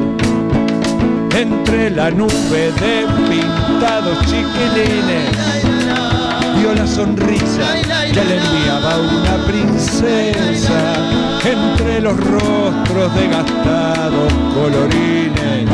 [1.37, 5.53] entre la nube de pintados chiquilines
[6.59, 7.75] vio la sonrisa
[8.13, 15.69] que le enviaba una princesa entre los rostros desgastados colorines.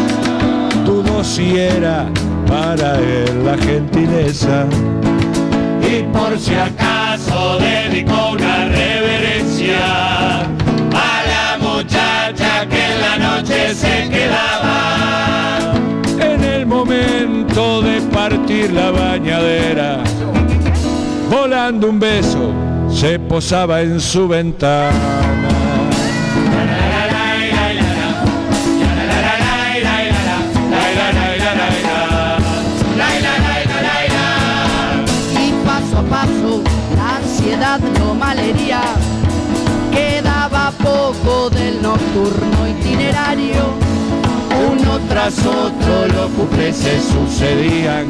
[0.85, 2.07] Dudó si era
[2.47, 4.67] para él la gentileza.
[5.83, 14.09] Y por si acaso dedicó una reverencia a la muchacha que en la noche se
[14.09, 15.73] quedaba.
[16.21, 20.03] En el momento de partir la bañadera,
[21.31, 22.53] volando un beso,
[22.91, 25.48] se posaba en su ventana.
[41.51, 43.75] Del nocturno itinerario.
[44.71, 48.07] Uno tras otro los cupés se sucedían,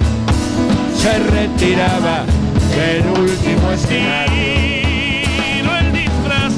[0.96, 2.24] se retiraba
[2.76, 4.88] el último escenario.
[5.80, 6.52] el disfraz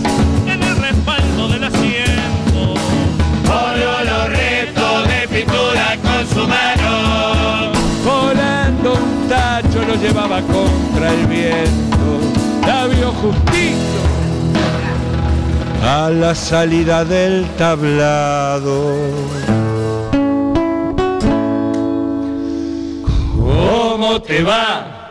[0.47, 2.75] en el respaldo del asiento.
[3.49, 7.73] Oro los restos de pintura con su mano.
[8.05, 12.21] Volando un tacho lo llevaba contra el viento,
[12.67, 14.20] la vio justito
[15.93, 18.95] a la salida del tablado.
[23.37, 25.11] ¿Cómo te va?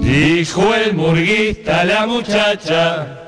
[0.00, 3.18] Dijo el murguista a la muchacha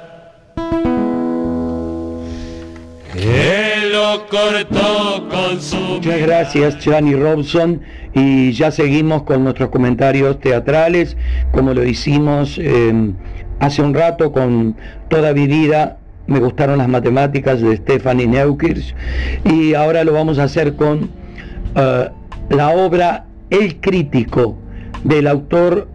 [3.13, 7.83] que lo cortó con su Muchas gracias, Chani Robson.
[8.15, 11.17] Y ya seguimos con nuestros comentarios teatrales,
[11.51, 13.13] como lo hicimos eh,
[13.63, 14.77] hace un rato con
[15.09, 15.99] Toda mi vida.
[16.27, 18.95] Me gustaron las matemáticas de Stephanie Neukirch.
[19.45, 21.11] Y ahora lo vamos a hacer con
[21.77, 22.09] eh,
[22.51, 24.57] la obra El Crítico
[25.05, 25.89] del autor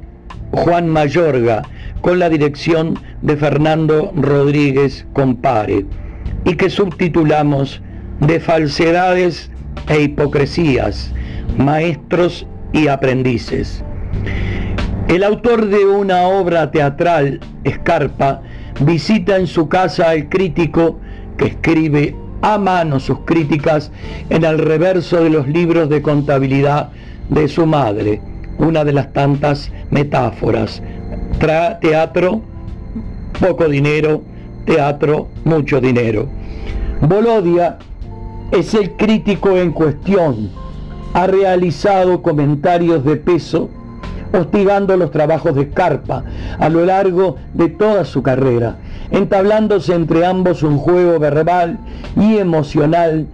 [0.52, 1.64] Juan Mayorga,
[2.02, 5.85] con la dirección de Fernando Rodríguez Compare,
[6.45, 7.81] y que subtitulamos
[8.22, 9.52] De falsedades
[9.89, 11.14] e hipocresías,
[11.57, 13.84] maestros y aprendices.
[15.07, 18.41] El autor de una obra teatral, Escarpa,
[18.81, 20.99] visita en su casa al crítico
[21.38, 23.91] que escribe a mano sus críticas
[24.29, 26.89] en el reverso de los libros de contabilidad
[27.29, 28.21] de su madre,
[28.57, 30.84] una de las tantas metáforas.
[31.39, 32.41] Tra- teatro,
[33.39, 34.23] poco dinero,
[34.65, 36.27] teatro, mucho dinero.
[37.01, 37.77] Bolodia
[38.51, 40.49] es el crítico en cuestión.
[41.13, 43.69] Ha realizado comentarios de peso
[44.33, 46.23] hostigando los trabajos de Scarpa
[46.59, 48.77] a lo largo de toda su carrera,
[49.11, 51.77] entablándose entre ambos un juego verbal
[52.15, 53.27] y emocional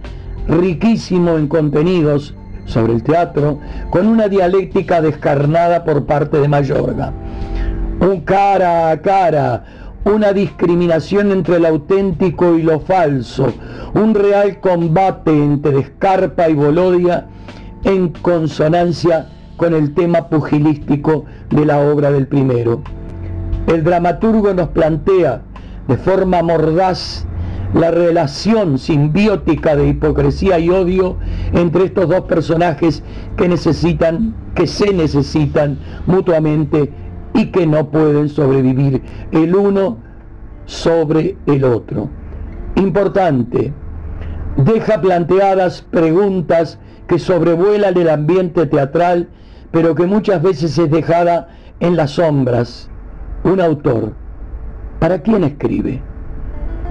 [0.48, 2.34] riquísimo en contenidos
[2.66, 3.58] sobre el teatro,
[3.90, 7.12] con una dialéctica descarnada por parte de Mayorga.
[8.00, 9.64] Un cara a cara,
[10.04, 13.52] una discriminación entre lo auténtico y lo falso,
[13.94, 17.26] un real combate entre Scarpa y Bolodia
[17.84, 22.82] en consonancia con el tema pugilístico de la obra del primero.
[23.66, 25.42] El dramaturgo nos plantea
[25.88, 27.26] de forma mordaz
[27.74, 31.16] la relación simbiótica de hipocresía y odio
[31.52, 33.02] entre estos dos personajes
[33.36, 36.92] que necesitan, que se necesitan mutuamente
[37.34, 39.02] y que no pueden sobrevivir
[39.32, 39.98] el uno
[40.66, 42.08] sobre el otro.
[42.76, 43.72] Importante,
[44.56, 46.78] deja planteadas preguntas
[47.08, 49.28] que sobrevuelan el ambiente teatral,
[49.74, 51.48] pero que muchas veces es dejada
[51.80, 52.88] en las sombras.
[53.42, 54.12] Un autor,
[55.00, 56.00] ¿para quién escribe?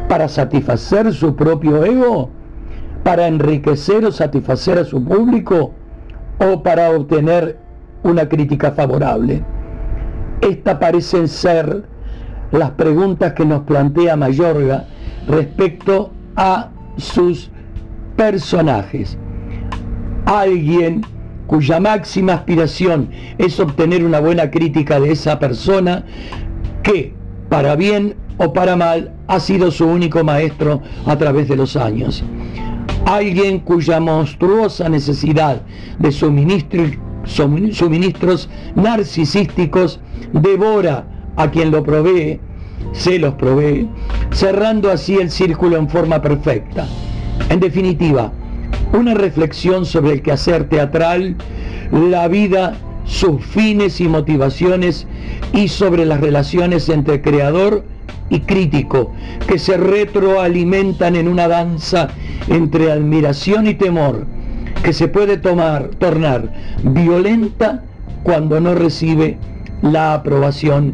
[0.09, 2.29] ¿Para satisfacer su propio ego?
[3.01, 5.71] ¿Para enriquecer o satisfacer a su público?
[6.39, 7.57] ¿O para obtener
[8.03, 9.41] una crítica favorable?
[10.41, 11.85] Estas parecen ser
[12.51, 14.87] las preguntas que nos plantea Mayorga
[15.29, 17.49] respecto a sus
[18.17, 19.17] personajes.
[20.25, 21.12] Alguien
[21.53, 26.03] cuya máxima aspiración es obtener una buena crítica de esa persona
[26.81, 27.13] que,
[27.47, 32.23] para bien o para mal, ha sido su único maestro a través de los años.
[33.05, 35.61] Alguien cuya monstruosa necesidad
[35.99, 39.99] de suministro- sumin- suministros narcisísticos
[40.31, 41.05] devora
[41.35, 42.39] a quien lo provee,
[42.93, 43.87] se los provee,
[44.31, 46.87] cerrando así el círculo en forma perfecta.
[47.49, 48.31] En definitiva,
[48.93, 51.35] una reflexión sobre el quehacer teatral,
[51.91, 52.75] la vida,
[53.05, 55.07] sus fines y motivaciones
[55.53, 57.83] y sobre las relaciones entre creador
[58.29, 59.13] y crítico
[59.47, 62.09] que se retroalimentan en una danza
[62.47, 64.25] entre admiración y temor
[64.83, 66.51] que se puede tomar, tornar
[66.83, 67.83] violenta
[68.23, 69.37] cuando no recibe
[69.81, 70.93] la aprobación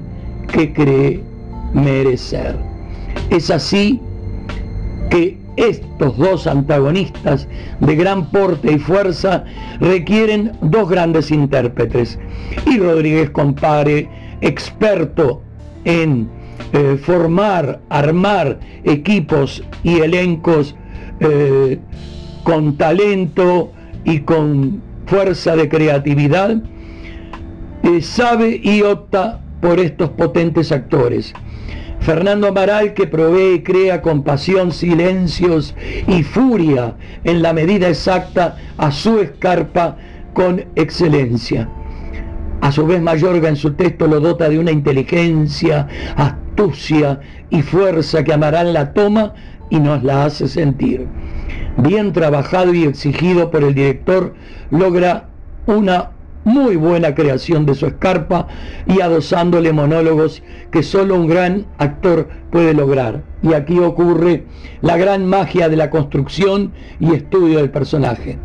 [0.52, 1.22] que cree
[1.74, 2.56] merecer.
[3.30, 4.02] Es así
[5.10, 7.48] que estos dos antagonistas
[7.82, 9.44] de gran porte y fuerza
[9.82, 12.18] requieren dos grandes intérpretes.
[12.66, 14.10] Y Rodríguez Compare,
[14.42, 15.42] experto
[15.84, 16.30] en
[16.72, 20.76] eh, formar, armar equipos y elencos
[21.20, 21.78] eh,
[22.44, 23.74] con talento
[24.06, 26.62] y con fuerza de creatividad,
[27.84, 31.34] eh, sabe y opta por estos potentes actores.
[32.10, 35.76] Fernando Amaral que provee y crea con pasión, silencios
[36.08, 39.96] y furia en la medida exacta a su escarpa
[40.34, 41.70] con excelencia.
[42.62, 47.20] A su vez Mayorga en su texto lo dota de una inteligencia, astucia
[47.52, 49.36] y fuerza que Amaral la toma
[49.70, 51.06] y nos la hace sentir.
[51.78, 54.34] Bien trabajado y exigido por el director,
[54.72, 55.30] logra
[55.68, 56.10] una
[56.44, 58.48] muy buena creación de su escarpa
[58.86, 60.42] y adosándole monólogos
[60.72, 63.24] que solo un gran actor puede lograr.
[63.42, 64.46] Y aquí ocurre
[64.82, 68.38] la gran magia de la construcción y estudio del personaje.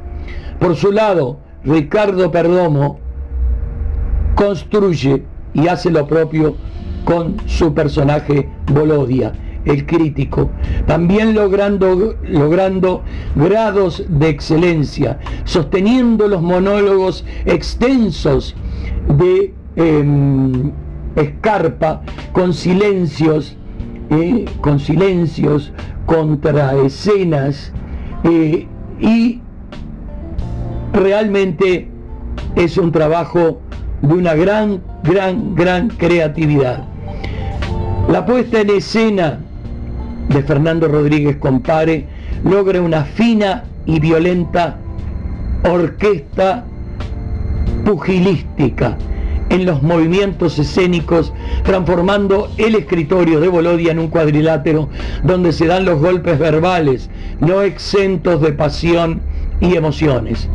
[0.59, 2.99] Por su lado, Ricardo Perdomo
[4.35, 6.57] construye y hace lo propio
[7.05, 9.33] con su personaje Bolodia,
[9.65, 10.51] el crítico,
[10.87, 13.03] también logrando, logrando
[13.35, 18.55] grados de excelencia, sosteniendo los monólogos extensos
[19.09, 20.73] de em,
[21.17, 23.57] Escarpa con silencios,
[24.11, 25.73] eh, con silencios,
[26.07, 27.73] contraescenas
[28.25, 28.67] eh,
[29.01, 29.41] y
[30.93, 31.89] realmente
[32.57, 33.61] es un trabajo
[34.03, 36.85] de una gran, gran, gran creatividad.
[38.09, 39.41] La puesta en escena
[40.29, 42.07] de Fernando Rodríguez Compare
[42.45, 44.79] logra una fina y violenta
[45.71, 46.65] orquesta
[47.85, 48.97] pugilística
[49.51, 51.33] en los movimientos escénicos,
[51.65, 54.89] transformando el escritorio de Bolodia en un cuadrilátero
[55.23, 57.11] donde se dan los golpes verbales,
[57.41, 59.21] no exentos de pasión
[59.61, 60.49] y emociones.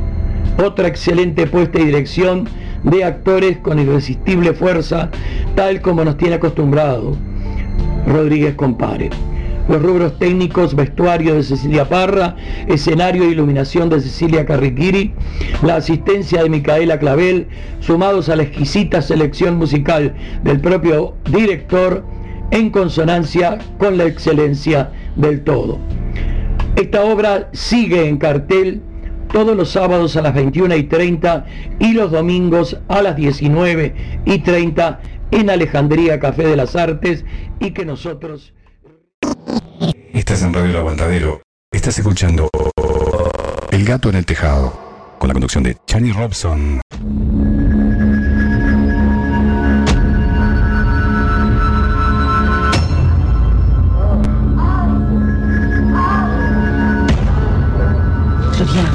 [0.63, 2.49] Otra excelente puesta y dirección
[2.83, 5.09] de actores con irresistible fuerza,
[5.55, 7.15] tal como nos tiene acostumbrado
[8.07, 9.09] Rodríguez Compare.
[9.69, 12.35] Los rubros técnicos, vestuario de Cecilia Parra,
[12.67, 15.13] escenario e iluminación de Cecilia Carriquiri,
[15.63, 17.47] la asistencia de Micaela Clavel,
[17.79, 22.03] sumados a la exquisita selección musical del propio director,
[22.51, 25.77] en consonancia con la excelencia del todo.
[26.75, 28.81] Esta obra sigue en cartel
[29.31, 31.45] todos los sábados a las 21 y 30
[31.77, 33.93] y los domingos a las 19
[34.25, 37.23] y 30 en Alejandría Café de las Artes
[37.59, 38.53] y que nosotros...
[40.29, 41.41] Estás en Radio El Aguantadero.
[41.71, 42.51] Estás escuchando
[43.71, 46.81] El Gato en el Tejado, con la conducción de Chani Robson.
[58.55, 58.85] Gloria,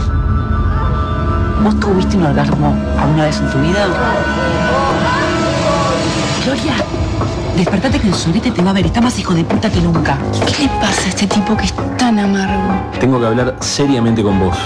[1.64, 3.88] ¿vos tuviste un orgasmo alguna vez en tu vida?
[6.44, 7.03] Gloria,
[7.56, 10.18] despertate que el solete te va a ver, está más hijo de puta que nunca.
[10.46, 12.74] ¿Qué le pasa a este tipo que es tan amargo?
[12.98, 14.56] Tengo que hablar seriamente con vos.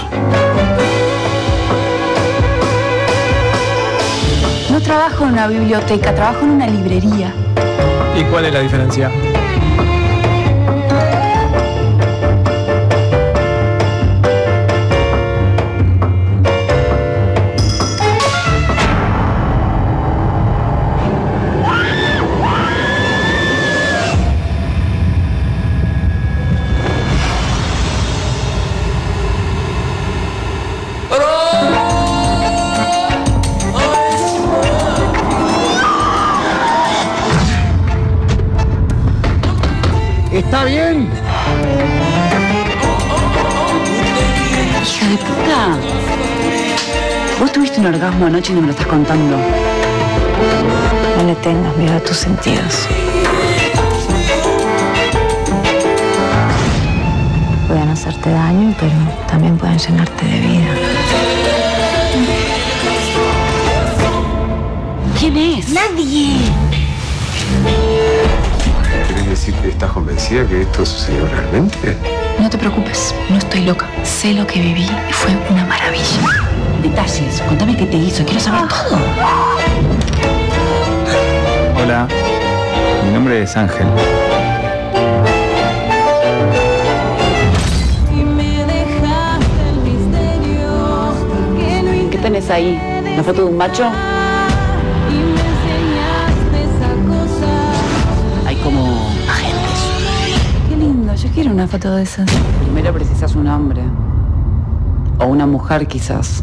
[4.71, 7.33] No trabajo en una biblioteca, trabajo en una librería.
[8.17, 9.11] ¿Y cuál es la diferencia?
[40.49, 41.07] ¿Está bien?
[44.81, 45.77] Hija de puta.
[47.39, 49.37] ¿Vos tuviste un orgasmo anoche y no me lo estás contando?
[51.17, 52.87] No le tengas miedo a tus sentidos.
[57.67, 58.93] Pueden hacerte daño, pero
[59.27, 60.73] también pueden llenarte de vida.
[65.19, 65.69] ¿Quién es?
[65.69, 66.39] Nadie.
[69.09, 71.97] ¿Querés decir que estás convencida que esto sucedió realmente?
[72.39, 73.87] No te preocupes, no estoy loca.
[74.03, 76.03] Sé lo que viví y fue una maravilla.
[76.83, 78.99] Detalles, contame qué te hizo, quiero saber todo.
[81.83, 82.07] Hola,
[83.03, 83.87] mi nombre es Ángel.
[92.11, 92.79] ¿Qué tenés ahí?
[93.11, 93.89] ¿Una foto de un macho?
[101.59, 102.25] Una foto de esas.
[102.63, 103.81] Primero precisas un hombre.
[105.19, 106.41] O una mujer quizás.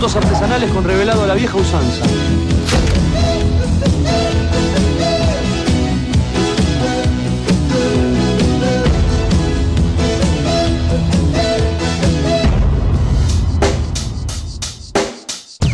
[0.00, 2.06] Fotos artesanales con revelado a la vieja usanza.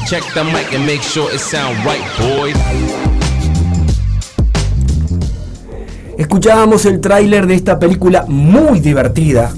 [0.09, 2.57] Check the mic and make sure it sound right, boys.
[6.19, 9.53] Escuchábamos el tráiler de esta película muy divertida.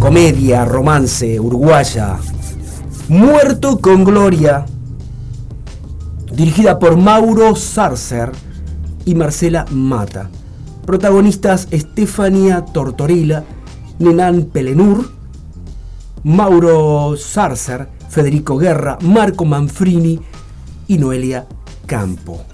[0.00, 2.18] Comedia, romance, uruguaya.
[3.08, 4.66] Muerto con Gloria.
[6.30, 8.32] Dirigida por Mauro Sarcer
[9.06, 10.28] y Marcela Mata.
[10.84, 13.44] Protagonistas Estefania Tortorella,
[13.98, 15.10] Nenan Pelenur,
[16.22, 20.20] Mauro Sarcer, Federico Guerra, Marco Manfrini
[20.86, 21.46] y Noelia
[21.86, 22.44] Campo.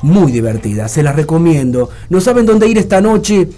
[0.00, 1.90] Muy divertida, se las recomiendo.
[2.08, 3.50] ¿No saben dónde ir esta noche?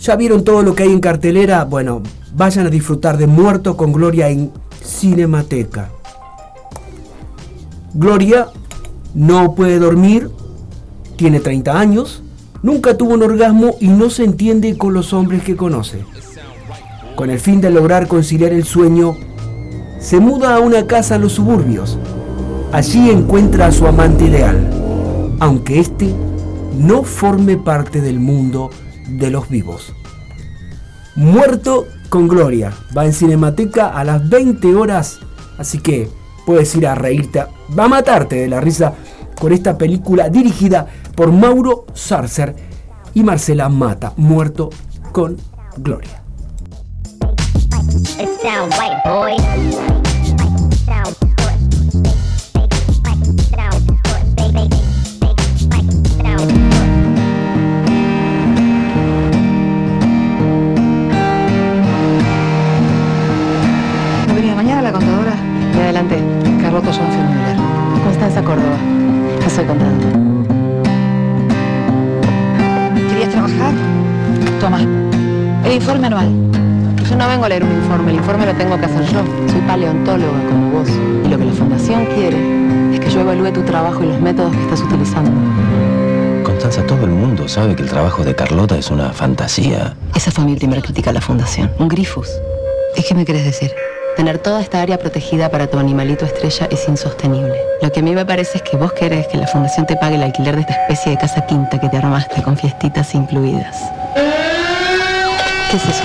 [0.00, 1.62] ¿Ya vieron todo lo que hay en cartelera?
[1.64, 2.02] Bueno,
[2.34, 4.50] vayan a disfrutar de Muerto con Gloria en
[4.86, 5.90] Cinemateca.
[7.94, 8.48] Gloria
[9.14, 10.30] no puede dormir,
[11.16, 12.22] tiene 30 años,
[12.62, 16.04] nunca tuvo un orgasmo y no se entiende con los hombres que conoce.
[17.16, 19.16] Con el fin de lograr conciliar el sueño,
[19.98, 21.98] se muda a una casa en los suburbios.
[22.72, 26.14] Allí encuentra a su amante ideal, aunque éste
[26.78, 28.70] no forme parte del mundo
[29.08, 29.94] de los vivos.
[31.14, 31.86] Muerto
[32.16, 32.72] con Gloria.
[32.96, 35.18] Va en Cinemateca a las 20 horas.
[35.58, 36.08] Así que
[36.46, 37.44] puedes ir a reírte.
[37.78, 38.94] Va a matarte de la risa
[39.38, 42.56] con esta película dirigida por Mauro Sarcer
[43.12, 44.14] y Marcela Mata.
[44.16, 44.70] Muerto
[45.12, 45.36] con
[45.76, 46.22] Gloria.
[65.86, 66.18] Adelante.
[66.60, 67.56] Carlota Schoenfeld Müller.
[68.04, 68.76] Constanza Córdoba.
[69.40, 70.06] Ya soy contando.
[73.08, 73.72] ¿Querías trabajar?
[74.60, 74.80] Toma.
[75.64, 76.28] El informe anual.
[77.08, 79.20] Yo no vengo a leer un informe, el informe lo tengo que hacer yo.
[79.48, 80.88] Soy paleontóloga como vos.
[81.24, 82.36] Y lo que la fundación quiere
[82.92, 85.30] es que yo evalúe tu trabajo y los métodos que estás utilizando.
[86.42, 89.94] Constanza, todo el mundo sabe que el trabajo de Carlota es una fantasía.
[90.14, 91.70] Esa fue mi primera crítica a la fundación.
[91.78, 92.28] Un grifus.
[92.96, 93.70] ¿Y qué me querés decir?
[94.16, 97.54] Tener toda esta área protegida para tu animalito estrella es insostenible.
[97.82, 100.14] Lo que a mí me parece es que vos querés que la fundación te pague
[100.14, 103.76] el alquiler de esta especie de casa quinta que te armaste con fiestitas incluidas.
[105.70, 106.04] ¿Qué es eso?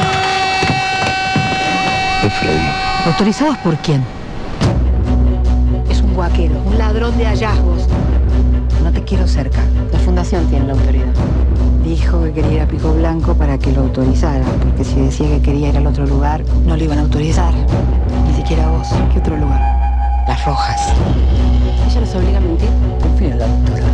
[2.26, 2.70] Es Freddy.
[3.06, 4.04] ¿Autorizados por quién?
[5.90, 7.88] Es un guaquero, un ladrón de hallazgos.
[9.02, 9.62] Te quiero cerca.
[9.92, 11.12] La fundación tiene la autoridad.
[11.84, 15.42] Dijo que quería ir a Pico Blanco para que lo autorizara, porque si decía que
[15.42, 17.52] quería ir al otro lugar, no lo iban a autorizar.
[18.28, 18.88] Ni siquiera vos.
[19.12, 19.60] ¿Qué otro lugar?
[20.28, 20.94] Las Rojas.
[21.90, 22.70] ¿Ella los obliga a mentir?
[23.02, 23.88] Confío en la doctora.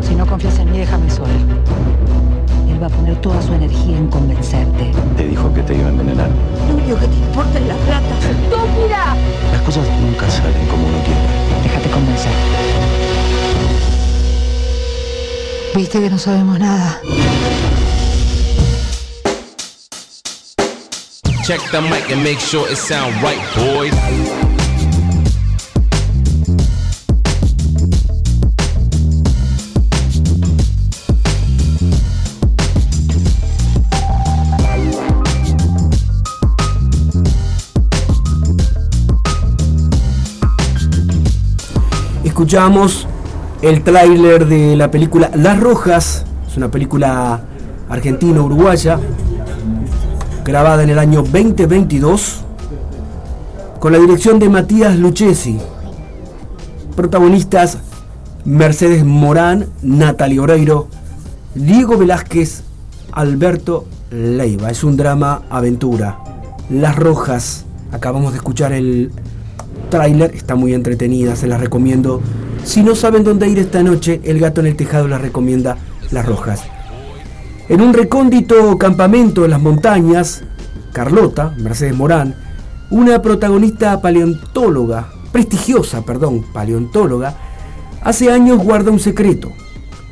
[0.00, 1.32] Si no confías en mí, déjame sola.
[2.70, 4.92] Él va a poner toda su energía en convencerte.
[5.16, 6.30] Te dijo que te iba a envenenar.
[6.68, 8.14] Lo único que te importa es la plata.
[8.20, 9.16] ¡Estúpida!
[9.50, 11.48] Las cosas nunca salen como uno quiere.
[11.64, 13.07] Déjate convencer.
[15.74, 17.00] Viste que no sabemos nada.
[21.44, 23.94] Check the mic and make sure it sound right, boys.
[42.24, 43.06] Escuchamos
[43.62, 47.40] el tráiler de la película Las Rojas, es una película
[47.88, 49.00] argentina-uruguaya,
[50.44, 52.44] grabada en el año 2022,
[53.80, 55.58] con la dirección de Matías Lucchesi.
[56.94, 57.78] Protagonistas
[58.44, 60.88] Mercedes Morán, Natalia Oreiro,
[61.54, 62.62] Diego Velázquez,
[63.12, 64.70] Alberto Leiva.
[64.70, 66.18] Es un drama aventura.
[66.70, 69.10] Las Rojas, acabamos de escuchar el
[69.90, 72.20] tráiler, está muy entretenida, se las recomiendo.
[72.64, 75.78] Si no saben dónde ir esta noche, El Gato en el Tejado les recomienda
[76.10, 76.62] Las Rojas.
[77.68, 80.42] En un recóndito campamento en las montañas,
[80.92, 82.34] Carlota, Mercedes Morán,
[82.90, 87.36] una protagonista paleontóloga, prestigiosa, perdón, paleontóloga,
[88.02, 89.50] hace años guarda un secreto.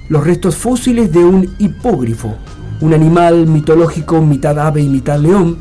[0.08, 2.34] Los restos fósiles de un hipógrifo,
[2.80, 5.58] un animal mitológico mitad ave y mitad león,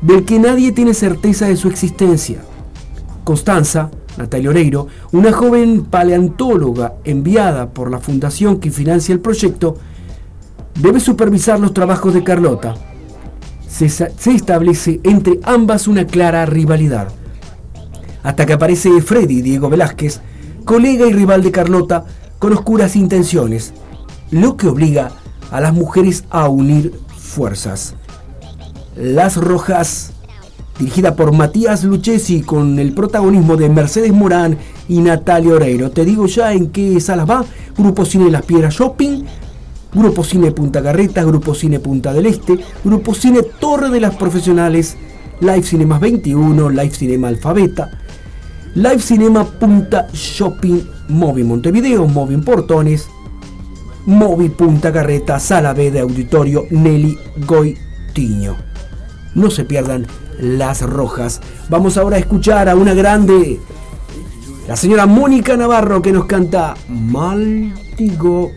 [0.00, 2.42] del que nadie tiene certeza de su existencia.
[3.24, 9.76] Constanza, Natalia Oreiro, una joven paleontóloga enviada por la fundación que financia el proyecto,
[10.74, 12.74] debe supervisar los trabajos de Carlota.
[13.66, 17.08] Se, se, establece entre ambas una clara rivalidad.
[18.22, 20.20] Hasta que aparece Freddy Diego Velázquez,
[20.64, 22.04] colega y rival de Carlota,
[22.38, 23.72] con oscuras intenciones,
[24.30, 25.12] lo que obliga
[25.50, 27.94] a las mujeres a unir fuerzas.
[28.96, 30.12] Las Rojas
[30.78, 34.56] dirigida por Matías Lucchesi con el protagonismo de Mercedes Morán
[34.88, 35.90] y Natalia Oreiro.
[35.90, 37.44] Te digo ya en qué salas va.
[37.76, 39.24] Grupo Cine Las Piedras Shopping,
[39.92, 44.96] Grupo Cine Punta Carretas, Grupo Cine Punta del Este, Grupo Cine Torre de las Profesionales,
[45.40, 47.90] Live Cinemas 21, Live Cinema Alfabeta,
[48.74, 53.08] Live Cinema Punta Shopping, Movi Montevideo, Movi Portones,
[54.06, 58.56] Movi Punta Carreta, Sala B de Auditorio Nelly Goitiño.
[59.34, 60.06] No se pierdan
[60.38, 61.40] las Rojas.
[61.68, 63.60] Vamos ahora a escuchar a una grande,
[64.66, 68.52] la señora Mónica Navarro, que nos canta Maldigo.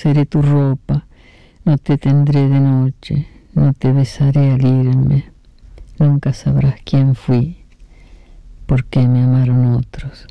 [0.00, 1.06] No coseré tu ropa,
[1.66, 5.26] no te tendré de noche, no te besaré al irme.
[5.98, 7.58] Nunca sabrás quién fui,
[8.66, 10.26] por qué me amaron otros.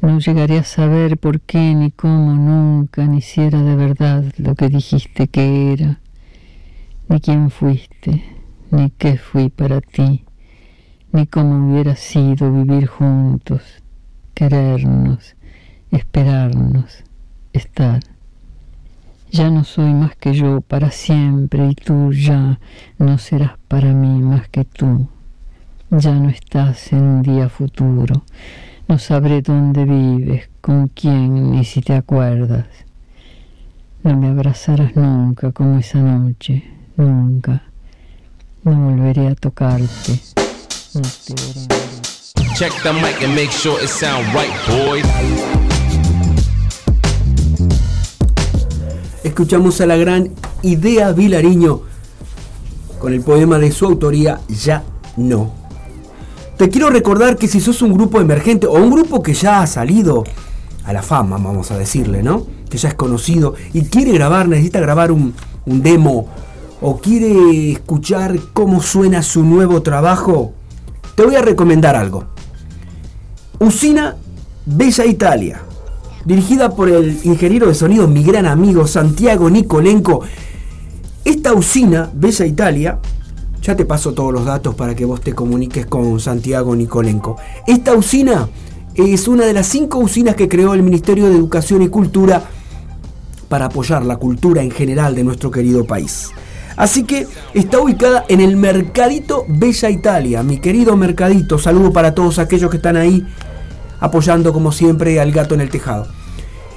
[0.00, 4.54] No llegaré a saber por qué, ni cómo, nunca, ni si era de verdad lo
[4.54, 5.98] que dijiste que era,
[7.08, 8.22] ni quién fuiste,
[8.70, 10.24] ni qué fui para ti,
[11.10, 13.82] ni cómo hubiera sido vivir juntos,
[14.34, 15.34] querernos,
[15.90, 17.02] esperarnos,
[17.54, 18.02] estar.
[19.30, 22.60] Ya no soy más que yo para siempre y tú ya
[22.98, 25.08] no serás para mí más que tú.
[25.90, 28.22] Ya no estás en un día futuro
[28.86, 32.66] no sabré dónde vives, con quién, ni si te acuerdas.
[34.02, 36.64] No me abrazarás nunca como esa noche,
[36.96, 37.62] nunca.
[38.62, 40.20] No volveré a tocarte.
[42.56, 45.83] Check the mic and make sure it sound right, boys.
[49.22, 50.30] Escuchamos a la gran
[50.62, 51.80] Idea Vilariño
[52.98, 54.84] con el poema de su autoría Ya
[55.16, 55.52] no.
[56.56, 59.66] Te quiero recordar que si sos un grupo emergente o un grupo que ya ha
[59.66, 60.24] salido
[60.84, 62.46] a la fama, vamos a decirle, ¿no?
[62.70, 65.34] Que ya es conocido y quiere grabar, necesita grabar un,
[65.66, 66.28] demo
[66.80, 70.52] o quiere escuchar cómo suena su nuevo trabajo,
[71.16, 72.24] te voy a recomendar algo.
[73.58, 74.16] Usina
[74.66, 75.62] Bella Italia,
[76.24, 80.22] dirigida por el ingeniero de sonido, mi gran amigo Santiago Nicolenco.
[81.24, 82.98] Esta usina, Bella Italia,
[83.62, 87.36] ya te paso todos los datos para que vos te comuniques con Santiago Nicolenco.
[87.66, 88.48] Esta usina
[88.94, 92.42] es una de las cinco usinas que creó el Ministerio de Educación y Cultura
[93.48, 96.30] para apoyar la cultura en general de nuestro querido país.
[96.76, 101.58] Así que está ubicada en el Mercadito Bella Italia, mi querido Mercadito.
[101.58, 103.24] Saludo para todos aquellos que están ahí
[104.04, 106.06] apoyando como siempre al gato en el tejado.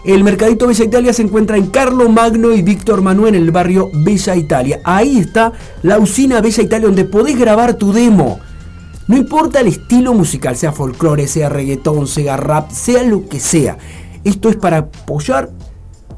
[0.05, 3.89] El Mercadito Bella Italia se encuentra en Carlo Magno y Víctor Manuel en el barrio
[3.93, 4.79] Bella Italia.
[4.85, 5.51] Ahí está
[5.81, 8.39] la usina Bella Italia donde podés grabar tu demo.
[9.07, 13.77] No importa el estilo musical, sea folclore, sea reggaetón, sea rap, sea lo que sea.
[14.23, 15.49] Esto es para apoyar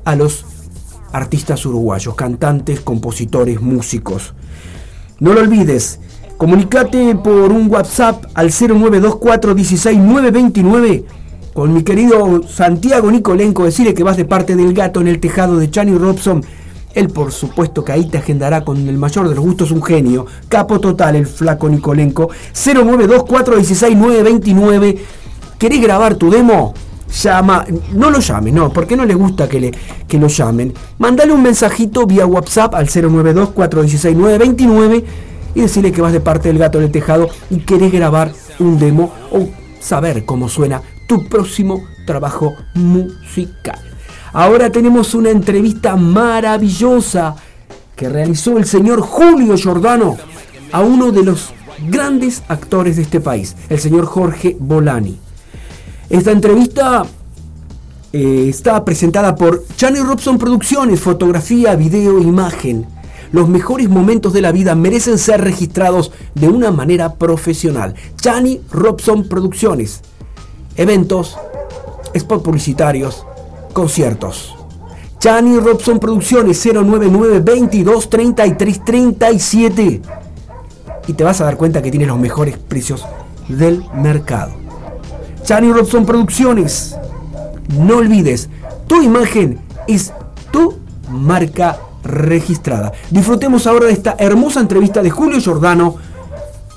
[0.05, 0.45] a los
[1.11, 4.33] artistas uruguayos, cantantes, compositores, músicos.
[5.19, 5.99] No lo olvides,
[6.39, 11.03] comunicate por un WhatsApp al 0924 16929
[11.53, 15.57] con mi querido Santiago Nicolenco, decirle que vas de parte del gato en el tejado
[15.57, 16.41] de Chani Robson.
[16.93, 20.27] Él por supuesto que ahí te agendará con el mayor de los gustos un genio.
[20.47, 22.29] Capo total el flaco Nicolenco.
[22.53, 24.97] 092416929.
[25.57, 26.73] ¿Querés grabar tu demo?
[27.21, 29.73] Llama, no lo llames, no, porque no le gusta que, le,
[30.07, 30.73] que lo llamen.
[30.99, 35.03] Mandale un mensajito vía WhatsApp al 092416929
[35.55, 38.79] y decirle que vas de parte del gato en el tejado y querés grabar un
[38.79, 39.49] demo o
[39.79, 43.79] saber cómo suena tu próximo trabajo musical.
[44.31, 47.35] Ahora tenemos una entrevista maravillosa
[47.95, 50.17] que realizó el señor Julio Giordano
[50.71, 51.53] a uno de los
[51.87, 55.17] grandes actores de este país, el señor Jorge Bolani.
[56.09, 57.05] Esta entrevista
[58.11, 62.98] eh, está presentada por Chani Robson Producciones, fotografía, video, imagen.
[63.31, 67.93] Los mejores momentos de la vida merecen ser registrados de una manera profesional.
[68.15, 70.01] Chani Robson Producciones.
[70.75, 71.37] Eventos,
[72.13, 73.25] spot publicitarios,
[73.73, 74.55] conciertos.
[75.19, 80.01] Chani Robson Producciones 099 22 33 37.
[81.07, 83.05] Y te vas a dar cuenta que tiene los mejores precios
[83.47, 84.53] del mercado.
[85.43, 86.95] Chani Robson Producciones.
[87.77, 88.49] No olvides,
[88.87, 90.13] tu imagen es
[90.51, 90.79] tu
[91.09, 91.77] marca
[92.09, 92.91] registrada.
[93.09, 95.95] Disfrutemos ahora de esta hermosa entrevista de Julio Giordano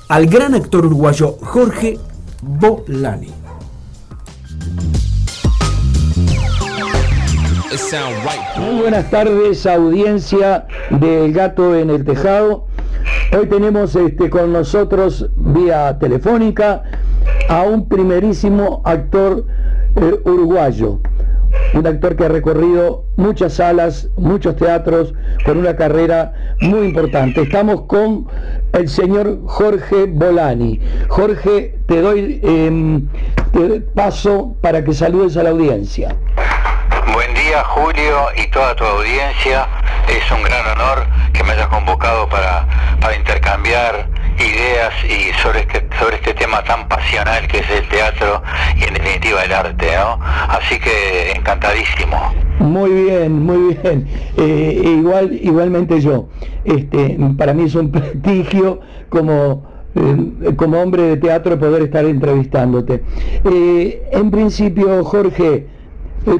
[0.07, 1.99] al gran actor uruguayo Jorge
[2.41, 3.43] Bolani.
[8.57, 12.67] Muy buenas tardes, audiencia del Gato en el Tejado.
[13.35, 16.83] Hoy tenemos este, con nosotros vía telefónica
[17.49, 19.45] a un primerísimo actor
[19.95, 20.99] eh, uruguayo.
[21.73, 25.13] Un actor que ha recorrido muchas salas, muchos teatros,
[25.43, 27.41] con una carrera muy importante.
[27.41, 28.27] Estamos con
[28.73, 30.79] el señor Jorge Bolani.
[31.07, 32.39] Jorge, te doy
[33.53, 36.15] te paso para que saludes a la audiencia.
[37.13, 39.67] Buen día Julio y toda tu audiencia.
[40.07, 42.67] Es un gran honor que me hayas convocado para,
[42.99, 44.07] para intercambiar
[44.39, 48.41] ideas y sobre este, sobre este tema tan pasional que es el teatro
[48.77, 50.19] y en definitiva el arte, ¿no?
[50.23, 52.33] Así que encantadísimo.
[52.59, 54.07] Muy bien, muy bien.
[54.37, 56.27] Eh, igual, igualmente yo.
[56.63, 58.79] Este, para mí es un prestigio
[59.09, 59.65] como,
[59.95, 63.03] eh, como hombre de teatro poder estar entrevistándote.
[63.43, 65.67] Eh, en principio, Jorge,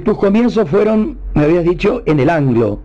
[0.05, 2.79] tus comienzos fueron, me habías dicho, en el anglo.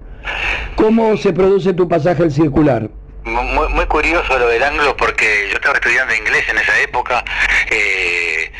[0.76, 2.90] ¿Cómo se produce tu pasaje al circular?
[3.29, 7.25] Muy, muy curioso lo del anglo porque yo estaba estudiando inglés en esa época
[7.71, 8.51] eh,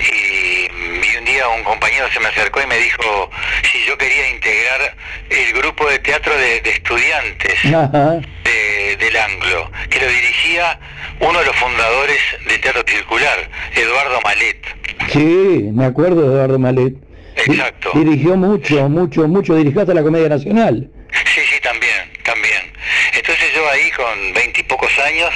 [0.00, 3.30] y, y un día un compañero se me acercó y me dijo
[3.72, 4.94] si yo quería integrar
[5.30, 7.64] el grupo de teatro de, de estudiantes
[8.44, 10.78] de- del anglo, que lo dirigía
[11.20, 12.18] uno de los fundadores
[12.48, 14.66] de Teatro Circular, Eduardo Malet.
[15.12, 16.94] Sí, me acuerdo de Eduardo Malet.
[17.36, 17.90] Exacto.
[17.94, 19.54] Dirigió mucho, mucho, mucho.
[19.54, 20.90] Dirigió hasta la Comedia Nacional.
[21.34, 22.70] Sí, sí, también, también.
[23.14, 25.32] Entonces yo ahí con veintipocos años,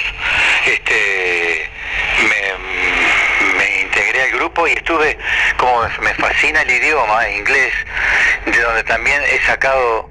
[0.67, 1.67] este,
[2.29, 5.17] me, me integré al grupo y estuve,
[5.57, 7.73] como me fascina el idioma inglés,
[8.45, 10.07] de donde también he sacado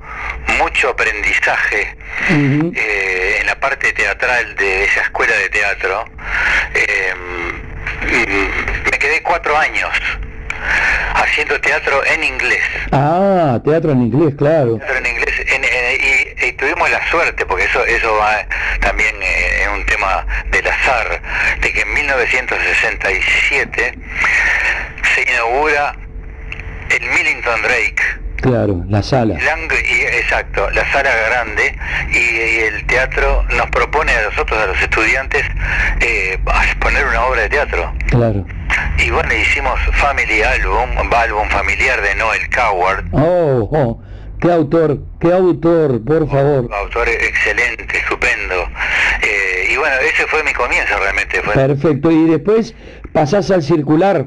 [0.58, 1.94] mucho aprendizaje
[2.74, 6.04] eh, en la parte teatral de esa escuela de teatro.
[6.74, 7.14] Eh,
[8.90, 9.92] me quedé cuatro años
[11.14, 12.62] haciendo teatro en inglés.
[12.92, 14.78] Ah, teatro en inglés, claro.
[14.78, 18.46] Teatro en inglés en- en- y, y tuvimos la suerte, porque eso eso va
[18.80, 21.20] también eh, en un tema del azar,
[21.60, 23.98] de que en 1967
[25.14, 25.94] se inaugura
[26.90, 28.02] el Millington Drake.
[28.42, 29.34] Claro, la sala.
[29.38, 31.76] Lang- y- exacto, la sala grande
[32.10, 35.42] y, y el teatro nos propone a nosotros, a los estudiantes,
[36.00, 37.92] eh, a poner una obra de teatro.
[38.10, 38.44] Claro.
[38.98, 44.02] Y bueno, hicimos Family Album, álbum familiar de Noel Coward, Oh, oh,
[44.40, 46.68] qué autor, qué autor, por favor.
[46.74, 48.54] autor excelente, estupendo.
[49.22, 51.40] Eh, y bueno, ese fue mi comienzo realmente.
[51.42, 52.10] Fue, Perfecto.
[52.10, 52.74] Y después
[53.12, 54.26] pasás al circular.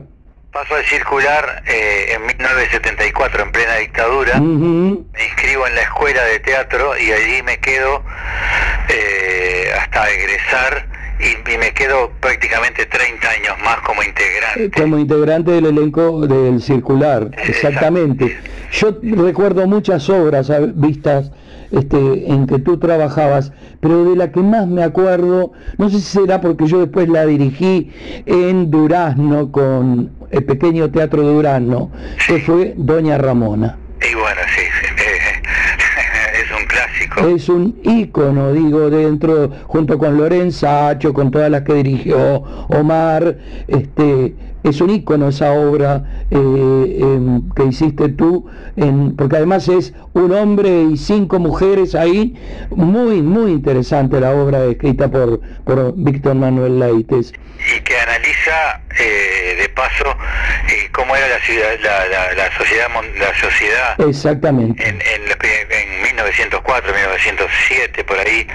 [0.56, 4.40] Paso al circular eh, en 1974, en plena dictadura.
[4.40, 8.02] Me inscribo en la escuela de teatro y allí me quedo
[8.88, 10.88] eh, hasta egresar
[11.20, 14.72] y, y me quedo prácticamente 30 años más como integrante.
[14.82, 18.40] Como integrante del elenco del circular, exactamente.
[18.72, 21.32] Yo recuerdo muchas obras vistas
[21.76, 26.20] este, en que tú trabajabas, pero de la que más me acuerdo, no sé si
[26.20, 27.92] será porque yo después la dirigí
[28.26, 31.92] en Durazno con el pequeño teatro de Durazno,
[32.28, 33.78] que fue Doña Ramona.
[34.10, 34.62] Y bueno, sí,
[36.44, 37.28] es un clásico.
[37.28, 43.38] Es un ícono, digo, dentro, junto con Lorenzacho, con todas las que dirigió Omar,
[43.68, 44.36] este,
[44.70, 50.32] es un ícono esa obra eh, em, que hiciste tú, en- porque además es un
[50.34, 52.36] hombre y cinco mujeres ahí,
[52.72, 57.32] muy, muy interesante la obra escrita por, por Víctor Manuel Leites.
[57.32, 60.06] y que analiza eh, de paso
[60.70, 62.88] eh, cómo era la, ciudad, la, la- la sociedad
[63.20, 64.82] la sociedad Exactamente.
[64.88, 68.48] en, en, en 1904, 1907, por ahí,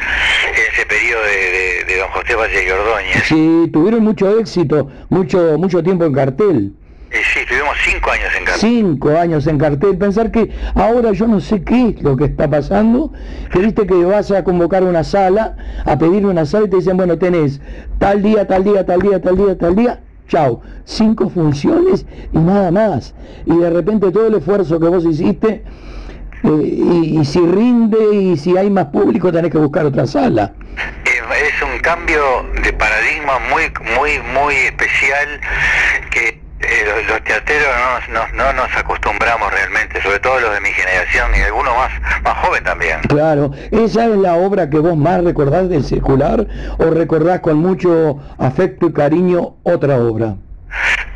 [0.72, 3.24] ese periodo de, de- de don José Valle y Ordóñez.
[3.24, 6.72] Sí, tuvieron mucho éxito, mucho, mucho tiempo en cartel.
[7.12, 8.60] Y sí, tuvimos cinco años en cartel.
[8.60, 9.98] Cinco años en cartel.
[9.98, 13.12] Pensar que ahora yo no sé qué es lo que está pasando.
[13.52, 16.96] Que viste que vas a convocar una sala, a pedir una sala y te dicen,
[16.96, 17.60] bueno, tenés
[17.98, 20.00] tal día, tal día, tal día, tal día, tal día.
[20.30, 20.62] Chao.
[20.84, 23.14] Cinco funciones y nada más.
[23.46, 25.64] Y de repente todo el esfuerzo que vos hiciste,
[26.44, 30.52] eh, y, y si rinde y si hay más público tenés que buscar otra sala.
[31.04, 32.22] Es un cambio
[32.62, 33.64] de paradigma muy,
[33.96, 35.40] muy, muy especial
[36.12, 40.52] que eh, los, los teateros no, nos- no, no nos acostumbramos realmente, sobre todo los
[40.54, 41.90] de mi generación y algunos más,
[42.22, 43.00] más joven también.
[43.08, 46.46] Claro, ¿esa es la obra que vos más recordás del circular
[46.78, 50.34] o recordás con mucho afecto y cariño otra obra?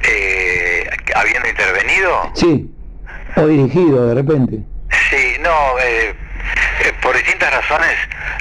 [0.08, 0.84] Eh,
[1.14, 2.70] habiendo intervenido, Sí,
[3.36, 4.58] o dirigido de repente.
[5.10, 5.50] sí, no,
[5.82, 6.14] eh,
[6.80, 7.96] eh, por distintas razones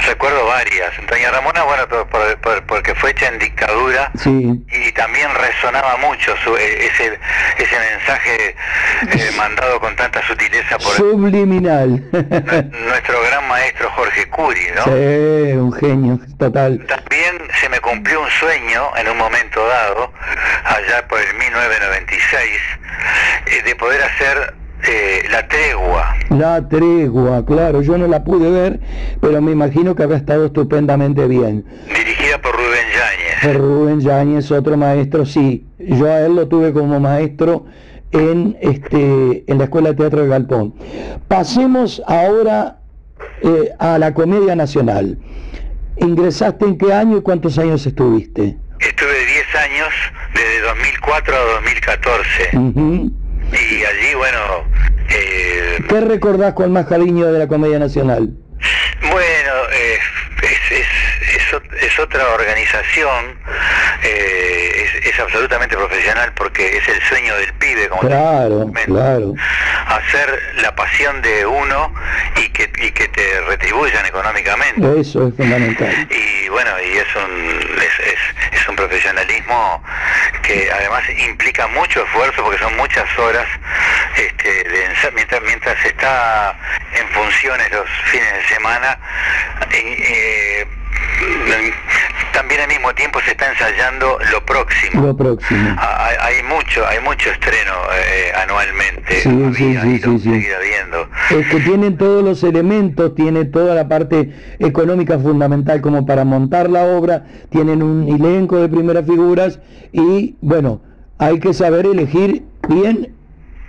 [0.07, 0.91] recuerdo varias.
[1.07, 5.97] Doña Ramona, bueno, por- por- por- porque fue hecha en dictadura Sí, y también resonaba
[5.97, 7.19] mucho su- eh, ese,
[7.57, 8.55] ese mensaje
[9.11, 11.89] eh, mandado con tanta sutileza por subliminal.
[12.11, 14.83] nuestro gran maestro Jorge Curi, ¿no?
[14.85, 14.91] sí,
[15.53, 16.85] un genio, total.
[16.87, 20.11] También se me cumplió un sueño en un momento dado,
[20.65, 22.59] allá por el 1996,
[23.47, 24.53] eh, de poder hacer
[24.87, 26.15] eh, la tregua.
[26.29, 28.79] La tregua, claro, yo no la pude ver,
[29.21, 31.65] pero me imagino que habrá estado estupendamente bien.
[31.87, 33.43] dirigida por Rubén Yáñez.
[33.43, 37.65] Eh, Rubén Yáñez, otro maestro, sí, yo a él lo tuve como maestro
[38.11, 40.73] en, este, en la Escuela de Teatro de Galpón.
[41.27, 42.77] Pasemos ahora
[43.41, 45.17] eh, a la Comedia Nacional.
[45.97, 48.57] ¿Ingresaste en qué año y cuántos años estuviste?
[48.79, 49.87] Estuve 10 años,
[50.33, 52.57] desde 2004 a 2014.
[52.57, 53.11] Ujú.
[53.53, 54.39] Y allí, bueno,
[55.09, 58.29] eh, ¿Qué recordás con más cariño de la Comedia Nacional?
[59.01, 59.99] bueno, eh,
[60.41, 60.87] es, es,
[61.35, 63.37] es ot- es otra organización,
[64.03, 64.82] eh,
[65.13, 69.33] es absolutamente profesional porque es el sueño del pibe, como Claro, claro.
[69.87, 71.93] hacer la pasión de uno
[72.37, 74.99] y que, y que te retribuyan económicamente.
[74.99, 76.07] Eso es fundamental.
[76.09, 79.83] Y bueno, y es un, es, es, es un profesionalismo
[80.41, 83.47] que además implica mucho esfuerzo porque son muchas horas
[84.15, 86.57] este, de mientras, mientras está
[86.99, 88.97] en funciones los fines de semana.
[89.71, 90.67] eh,
[92.33, 95.05] también al mismo tiempo se está ensayando lo próximo.
[95.05, 95.75] Lo próximo.
[95.77, 99.21] Ah, Hay, hay mucho, hay mucho estreno eh, anualmente.
[99.21, 100.29] Sí, sí, sí, sí, sí.
[100.29, 101.07] Habiendo.
[101.29, 106.69] Es que tienen todos los elementos, tiene toda la parte económica fundamental como para montar
[106.69, 109.59] la obra, tienen un elenco de primeras figuras
[109.91, 110.81] y bueno,
[111.19, 113.13] hay que saber elegir bien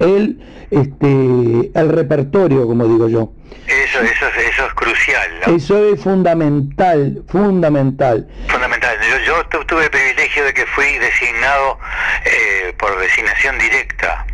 [0.05, 0.41] el
[0.71, 3.33] este el repertorio, como digo yo.
[3.67, 5.57] Eso, eso, es- eso es crucial, ¿no?
[5.57, 8.29] Eso es fundamental, fundamental.
[8.49, 8.97] Fundamental.
[9.11, 11.79] Yo, yo tu- tuve el privilegio de que fui designado
[12.25, 14.27] eh, por designación directa.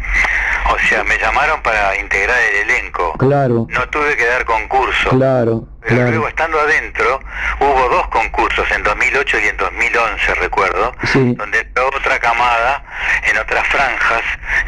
[0.72, 3.12] O sea, me llamaron para integrar el elenco.
[3.18, 5.10] Claro, No tuve que dar concurso.
[5.10, 6.10] claro, Pero claro.
[6.10, 7.20] luego estando adentro,
[7.60, 11.34] hubo dos concursos en 2008 y en 2011, recuerdo, Sí.
[11.36, 12.84] donde otra camada
[13.24, 14.22] en otras franjas,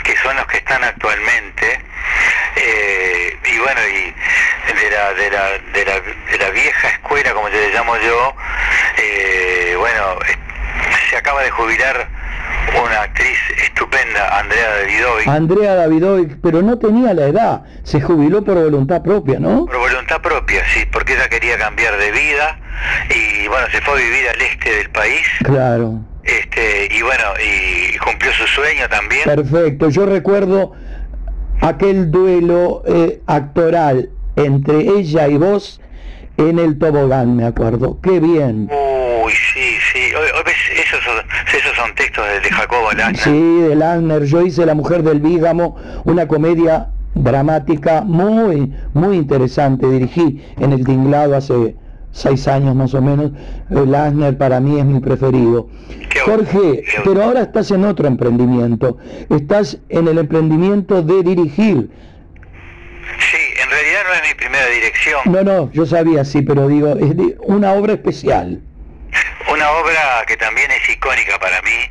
[0.04, 1.80] que son los que están actualmente.
[2.56, 4.14] Eh, y bueno, y
[4.74, 8.34] de la, de, la, de, la, de la vieja escuela, como yo le llamo yo,
[8.98, 10.36] eh, bueno, eh,
[11.10, 12.08] se acaba de jubilar
[12.84, 15.22] una actriz estupenda, Andrea Davidovi.
[15.26, 19.66] Andrea Davidovic, pero no tenía la edad, se jubiló por voluntad propia, ¿no?
[19.66, 22.58] Por voluntad propia, sí, porque ella quería cambiar de vida
[23.10, 26.00] y bueno, se fue a vivir al este del país, Claro.
[26.24, 29.22] este, y bueno, y cumplió su sueño también.
[29.24, 30.72] Perfecto, yo recuerdo
[31.60, 35.80] aquel duelo eh, actoral entre ella y vos
[36.38, 37.98] en el tobogán, me acuerdo.
[38.02, 38.68] Qué bien.
[39.24, 40.00] Uy, sí, sí,
[40.74, 41.16] esos, son,
[41.56, 43.16] esos son textos de, de Jacobo Lana.
[43.18, 49.86] Sí, de Lasner, yo hice La mujer del Bígamo, una comedia dramática muy, muy interesante.
[49.88, 51.76] Dirigí en el Tinglado hace
[52.10, 53.32] seis años más o menos.
[53.70, 55.68] Eh, Lasner para mí es mi preferido.
[56.24, 58.98] Jorge, pero ahora estás en otro emprendimiento.
[59.30, 61.90] Estás en el emprendimiento de dirigir.
[63.18, 66.96] Sí, en realidad no es mi primera dirección, No, no, yo sabía, sí, pero digo,
[66.98, 67.14] es
[67.46, 68.60] una obra especial.
[69.48, 71.90] Una obra que también es icónica para mí,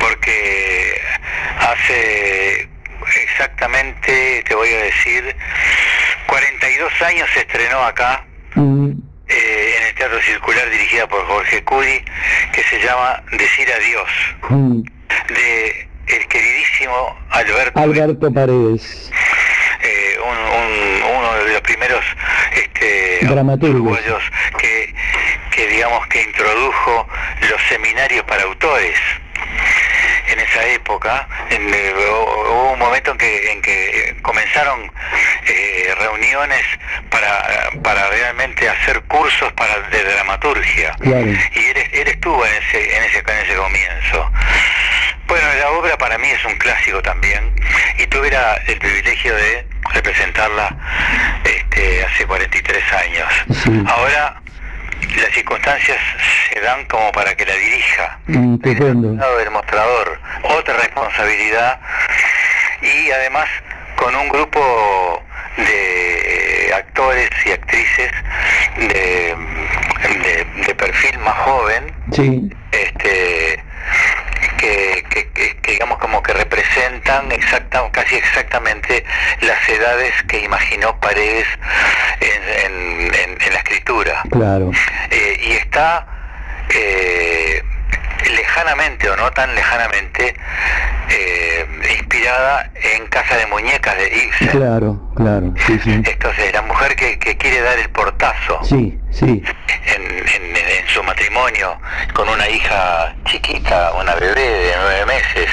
[0.00, 1.00] porque
[1.58, 2.68] hace
[3.24, 5.36] exactamente, te voy a decir,
[6.26, 8.90] 42 años se estrenó acá Mm,
[9.28, 12.04] eh, en el Teatro Circular dirigida por Jorge Curi,
[12.52, 14.10] que se llama Decir Adiós,
[14.50, 14.82] mm.
[15.34, 19.10] de el queridísimo Alberto, Alberto Paredes,
[19.82, 22.04] eh, un- un- uno de los primeros
[22.54, 23.18] este,
[23.70, 24.22] uruguayos
[24.58, 24.94] que,
[25.50, 27.08] que digamos que introdujo
[27.50, 28.96] los seminarios para autores
[30.28, 34.90] en esa época en, eh, hubo un momento en que, en que comenzaron
[35.46, 36.64] eh, reuniones
[37.10, 41.26] para, para realmente hacer cursos para de dramaturgia Claro.
[41.26, 44.32] y él, él estuvo en ese, en ese, en ese comienzo.
[45.32, 47.54] Bueno, la obra para mí es un clásico también
[47.98, 49.64] y tuve la- el privilegio de
[49.94, 50.76] representarla
[51.42, 53.28] este, hace 43 años.
[53.88, 54.34] Ahora
[55.16, 55.96] las circunstancias
[56.52, 59.14] se dan como para que la dirija Mm, estupendo.
[59.14, 61.80] lado del mostrador, otra responsabilidad
[62.82, 63.48] y además
[63.96, 65.24] con un grupo
[65.56, 68.12] de actores y actrices
[68.76, 73.62] de, de- de perfil más joven, Sí, este
[74.62, 79.04] que, que- que- que digamos como que representan exacta, casi exactamente
[79.40, 81.46] las edades que imaginó Paredes
[82.20, 84.22] en, en- en- en la escritura.
[84.30, 84.70] claro.
[85.10, 86.06] Eh, y está
[86.70, 87.62] eh,
[88.30, 90.34] lejanamente o no tan lejanamente
[91.08, 91.66] eh,
[91.98, 94.48] inspirada en Casa de Muñecas de Ibsen.
[94.48, 95.52] Claro, claro.
[95.66, 96.02] Sí, sí.
[96.04, 99.42] Entonces, la mujer que, que quiere dar el portazo Sí, sí.
[99.86, 101.78] en, en- en su matrimonio
[102.14, 105.48] con una hija chiquita, una bebé de nueve meses,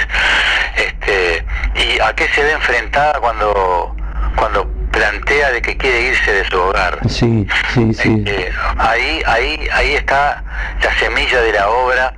[0.75, 3.95] este, y a qué se ve enfrentada cuando,
[4.35, 6.99] cuando plantea de que quiere irse de su hogar.
[7.07, 8.23] Sí, sí, sí.
[8.27, 10.43] Eh, ahí, ahí, ahí está
[10.83, 12.13] la semilla de la obra,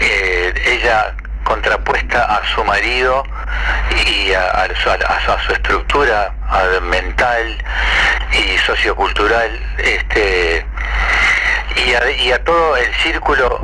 [0.00, 1.14] eh, ella
[1.44, 3.24] contrapuesta a su marido
[4.06, 6.32] y a, a su, a su- a su estructura
[6.82, 7.58] mental
[8.32, 10.64] y sociocultural, este,
[11.86, 13.60] y a, y a todo el círculo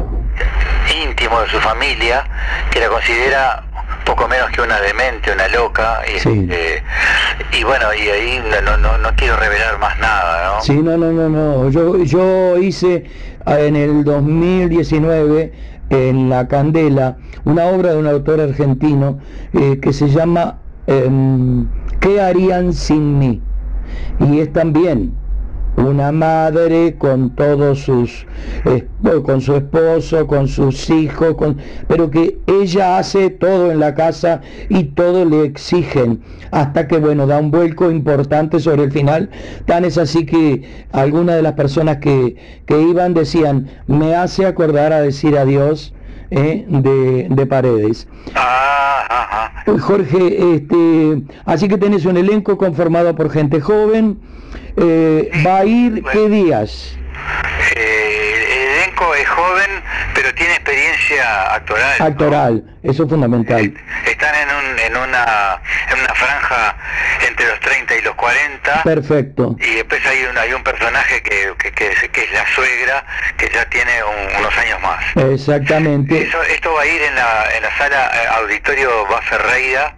[1.04, 2.24] íntimo de su familia
[2.70, 3.62] que la considera
[4.08, 6.30] poco menos que una demente, una loca, y, Sí.
[6.30, 6.82] este,
[7.58, 10.62] y bueno, y ahí no, no, no, no quiero revelar más nada, ¿no?
[10.62, 11.68] Sí, no, no, no, no.
[11.68, 13.04] Yo, yo hice
[13.44, 15.52] ah, en el 2019
[15.90, 19.18] en La Candela una obra de un autor argentino
[19.52, 21.66] eh, que se llama em,
[22.00, 23.42] ¿Qué harían sin mí?
[24.20, 25.12] Y es también
[25.78, 28.26] una madre con todos sus,
[28.64, 28.86] eh,
[29.24, 34.40] con su esposo, con sus hijos, con, pero que ella hace todo en la casa
[34.68, 39.30] y todo le exigen, hasta que bueno, da un vuelco importante sobre el final.
[39.66, 42.36] Tan es así que algunas de las personas que,
[42.66, 45.94] que iban decían, me hace acordar a decir adiós
[46.30, 48.06] eh, de, de paredes.
[49.80, 54.18] Jorge, este, así que tenés un elenco conformado por gente joven.
[54.76, 56.96] eh, ¿Va a ir qué días?
[57.76, 59.70] Eh, el elenco es joven,
[60.38, 61.96] tiene experiencia actoral.
[62.00, 63.74] Actoral, eso es fundamental.
[64.06, 65.60] Están en, un, en, una,
[65.92, 66.76] en una franja
[67.28, 68.82] entre los 30 y los 40.
[68.84, 69.56] Perfecto.
[69.60, 73.04] Y después hay un, hay un personaje que, que, que es, que es la suegra,
[73.36, 75.04] que ya tiene un- unos años más.
[75.32, 76.22] Exactamente.
[76.22, 79.94] Eso- esto va a ir en la, en la sala eh, Auditorio Va Ferreira,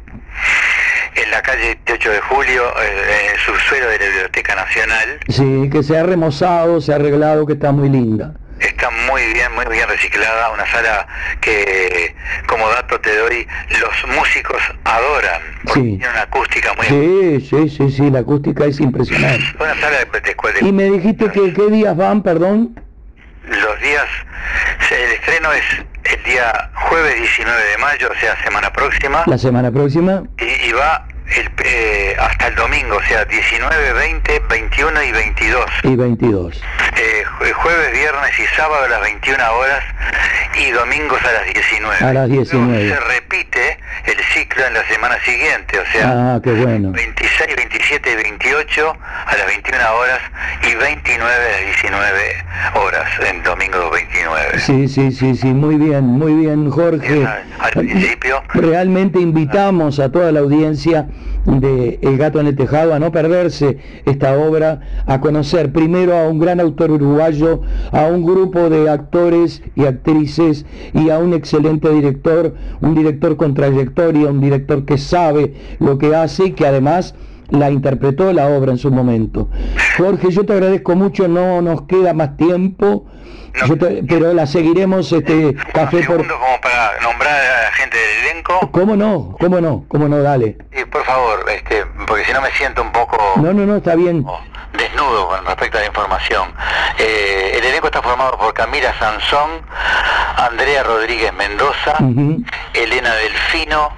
[1.17, 5.21] en la calle 8 de julio, eh, en el subsuelo de la Biblioteca Nacional.
[5.29, 8.33] Sí, que se ha remozado, se ha arreglado, que está muy linda.
[8.61, 11.07] Está muy bien, muy bien reciclada, una sala
[11.41, 12.15] que,
[12.47, 13.47] como dato te doy,
[13.81, 15.97] los músicos adoran, porque Sí.
[15.99, 16.87] tiene una acústica muy...
[16.87, 19.45] Sí, sí, sí, sí, la acústica es impresionante.
[19.61, 22.78] Una sala de, de- de- Y me dijiste que qué días van, perdón.
[23.49, 24.07] los días,
[24.91, 25.65] el estreno es
[26.12, 30.23] el día jueves 19 de mayo, o sea, semana próxima, La semana próxima.
[30.39, 35.65] y, y va el, eh, hasta el domingo, o sea, 19, 20, 21 y 22.
[35.85, 36.62] Y 22.
[36.97, 39.82] Eh, jue- jueves, viernes y sábado a las 21 horas
[40.59, 41.97] y domingos a las 19.
[42.05, 42.89] A las 19.
[42.89, 46.90] Se repite el ciclo en la semana siguiente, o sea, Ah, qué bueno.
[46.93, 48.97] 26, 27 y 28
[49.27, 50.20] a las 21 horas
[50.62, 52.44] y 29 a las 19
[52.74, 54.59] horas en domingo 29.
[54.59, 57.27] Sí, sí, sí, sí, muy bien, muy bien, Jorge.
[57.61, 61.07] Al principio, Realmente invitamos a toda la audiencia
[61.45, 66.29] de El Gato en el Tejado a no perderse esta obra, a conocer primero a
[66.29, 67.62] un gran autor uruguayo,
[67.93, 73.55] a un grupo de actores y actrices y a un excelente director, un director con
[73.55, 77.15] trayectoria, un director que sabe lo que hace y que además
[77.51, 79.48] la interpretó la obra en su momento.
[79.97, 83.06] Jorge, yo te agradezco mucho, no nos queda más tiempo,
[83.66, 86.18] yo te- pero la seguiremos este café por...
[86.27, 89.36] como para nombrar a la gente del elenco, ¿Cómo no?
[89.40, 89.85] ¿Cómo no?
[89.89, 90.22] ¿Cómo no?
[90.22, 90.56] Dale.
[90.78, 93.94] y por favor, este, porque si no me siento un poco No, no, no, está
[93.97, 94.24] bien.
[94.72, 96.48] desnudo con respecto a la información.
[96.98, 99.51] Eh, el elenco está formado por Camila Sansón,
[100.36, 101.97] Andrea Rodríguez Mendoza.
[102.74, 103.89] Elena Delfino,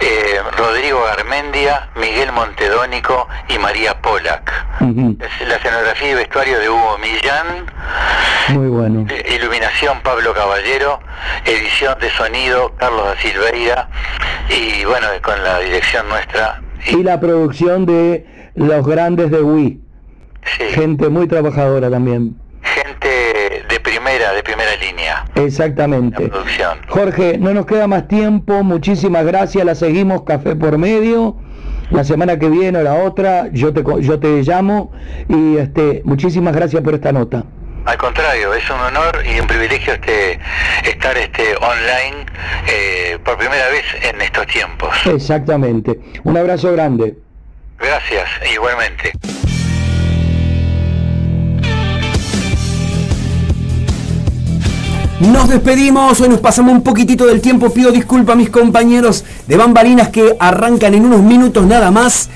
[0.00, 4.52] eh, Rodrigo Garmendia, Miguel Montedónico y María Polak.
[4.80, 7.66] Es La escenografía y vestuario de Hugo Millán,
[8.50, 9.06] Muy bueno.
[9.10, 11.00] eh, iluminación Pablo Caballero,
[11.44, 13.88] edición de sonido Carlos da Silveira
[14.50, 16.60] y bueno, con la dirección nuestra.
[16.86, 19.80] Y la producción de los grandes de Wii.
[20.74, 22.36] Gente muy trabajadora también.
[22.74, 25.24] Gente de primera, de primera línea.
[25.34, 26.28] Exactamente.
[26.28, 26.78] Producción.
[26.88, 28.62] Jorge, no nos queda más tiempo.
[28.62, 29.64] Muchísimas gracias.
[29.64, 31.36] La seguimos café por medio.
[31.90, 34.92] La semana que viene o la otra, yo te, yo te llamo.
[35.28, 37.44] Y este, muchísimas gracias por esta nota.
[37.86, 40.40] Al contrario, es un honor y un privilegio este,
[40.84, 42.26] estar este, online
[42.66, 44.92] eh, por primera vez en estos tiempos.
[45.06, 46.00] Exactamente.
[46.24, 47.14] Un abrazo grande.
[47.78, 49.12] Gracias, igualmente.
[55.20, 59.56] Nos despedimos, hoy nos pasamos un poquitito del tiempo, pido disculpas a mis compañeros de
[59.56, 62.28] bambalinas que arrancan en unos minutos nada más.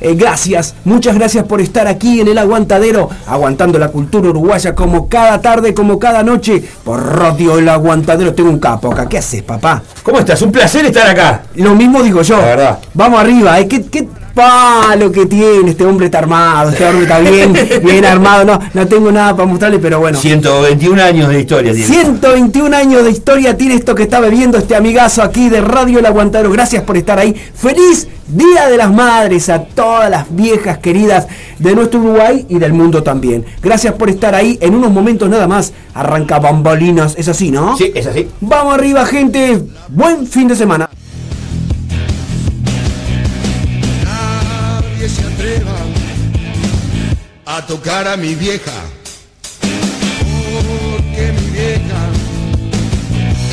[0.00, 5.08] Eh, gracias, muchas gracias por estar aquí en el aguantadero, aguantando la cultura uruguaya como
[5.08, 8.34] cada tarde, como cada noche, por Radio El Aguantadero.
[8.34, 9.82] Tengo un capo acá, ¿qué haces, papá?
[10.02, 10.42] ¿Cómo estás?
[10.42, 11.44] Un placer estar acá.
[11.54, 12.36] Lo mismo digo yo.
[12.36, 12.78] La verdad.
[12.92, 13.66] Vamos arriba, ¿eh?
[13.66, 14.06] ¿Qué, qué
[14.38, 15.70] palo que tiene?
[15.70, 17.52] Este hombre está armado, este hombre está bien,
[17.82, 18.44] bien armado.
[18.44, 20.18] No, no tengo nada para mostrarle, pero bueno.
[20.18, 21.86] 121 años de historia tiene.
[21.86, 26.06] 121 años de historia tiene esto que está bebiendo este amigazo aquí de Radio El
[26.06, 26.50] Aguantadero.
[26.52, 27.34] Gracias por estar ahí.
[27.34, 31.26] Feliz Día de las Madres a todas las viejas queridas
[31.58, 33.44] de nuestro Uruguay y del mundo también.
[33.62, 34.58] Gracias por estar ahí.
[34.60, 37.14] En unos momentos nada más arranca Bambalinas.
[37.16, 37.76] Es así, ¿no?
[37.76, 38.28] Sí, es así.
[38.40, 39.62] Vamos arriba, gente.
[39.88, 40.90] Buen fin de semana.
[47.50, 48.70] A tocar a mi vieja.
[49.62, 52.00] Porque mi vieja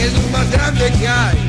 [0.01, 1.44] es lo más grande que hay.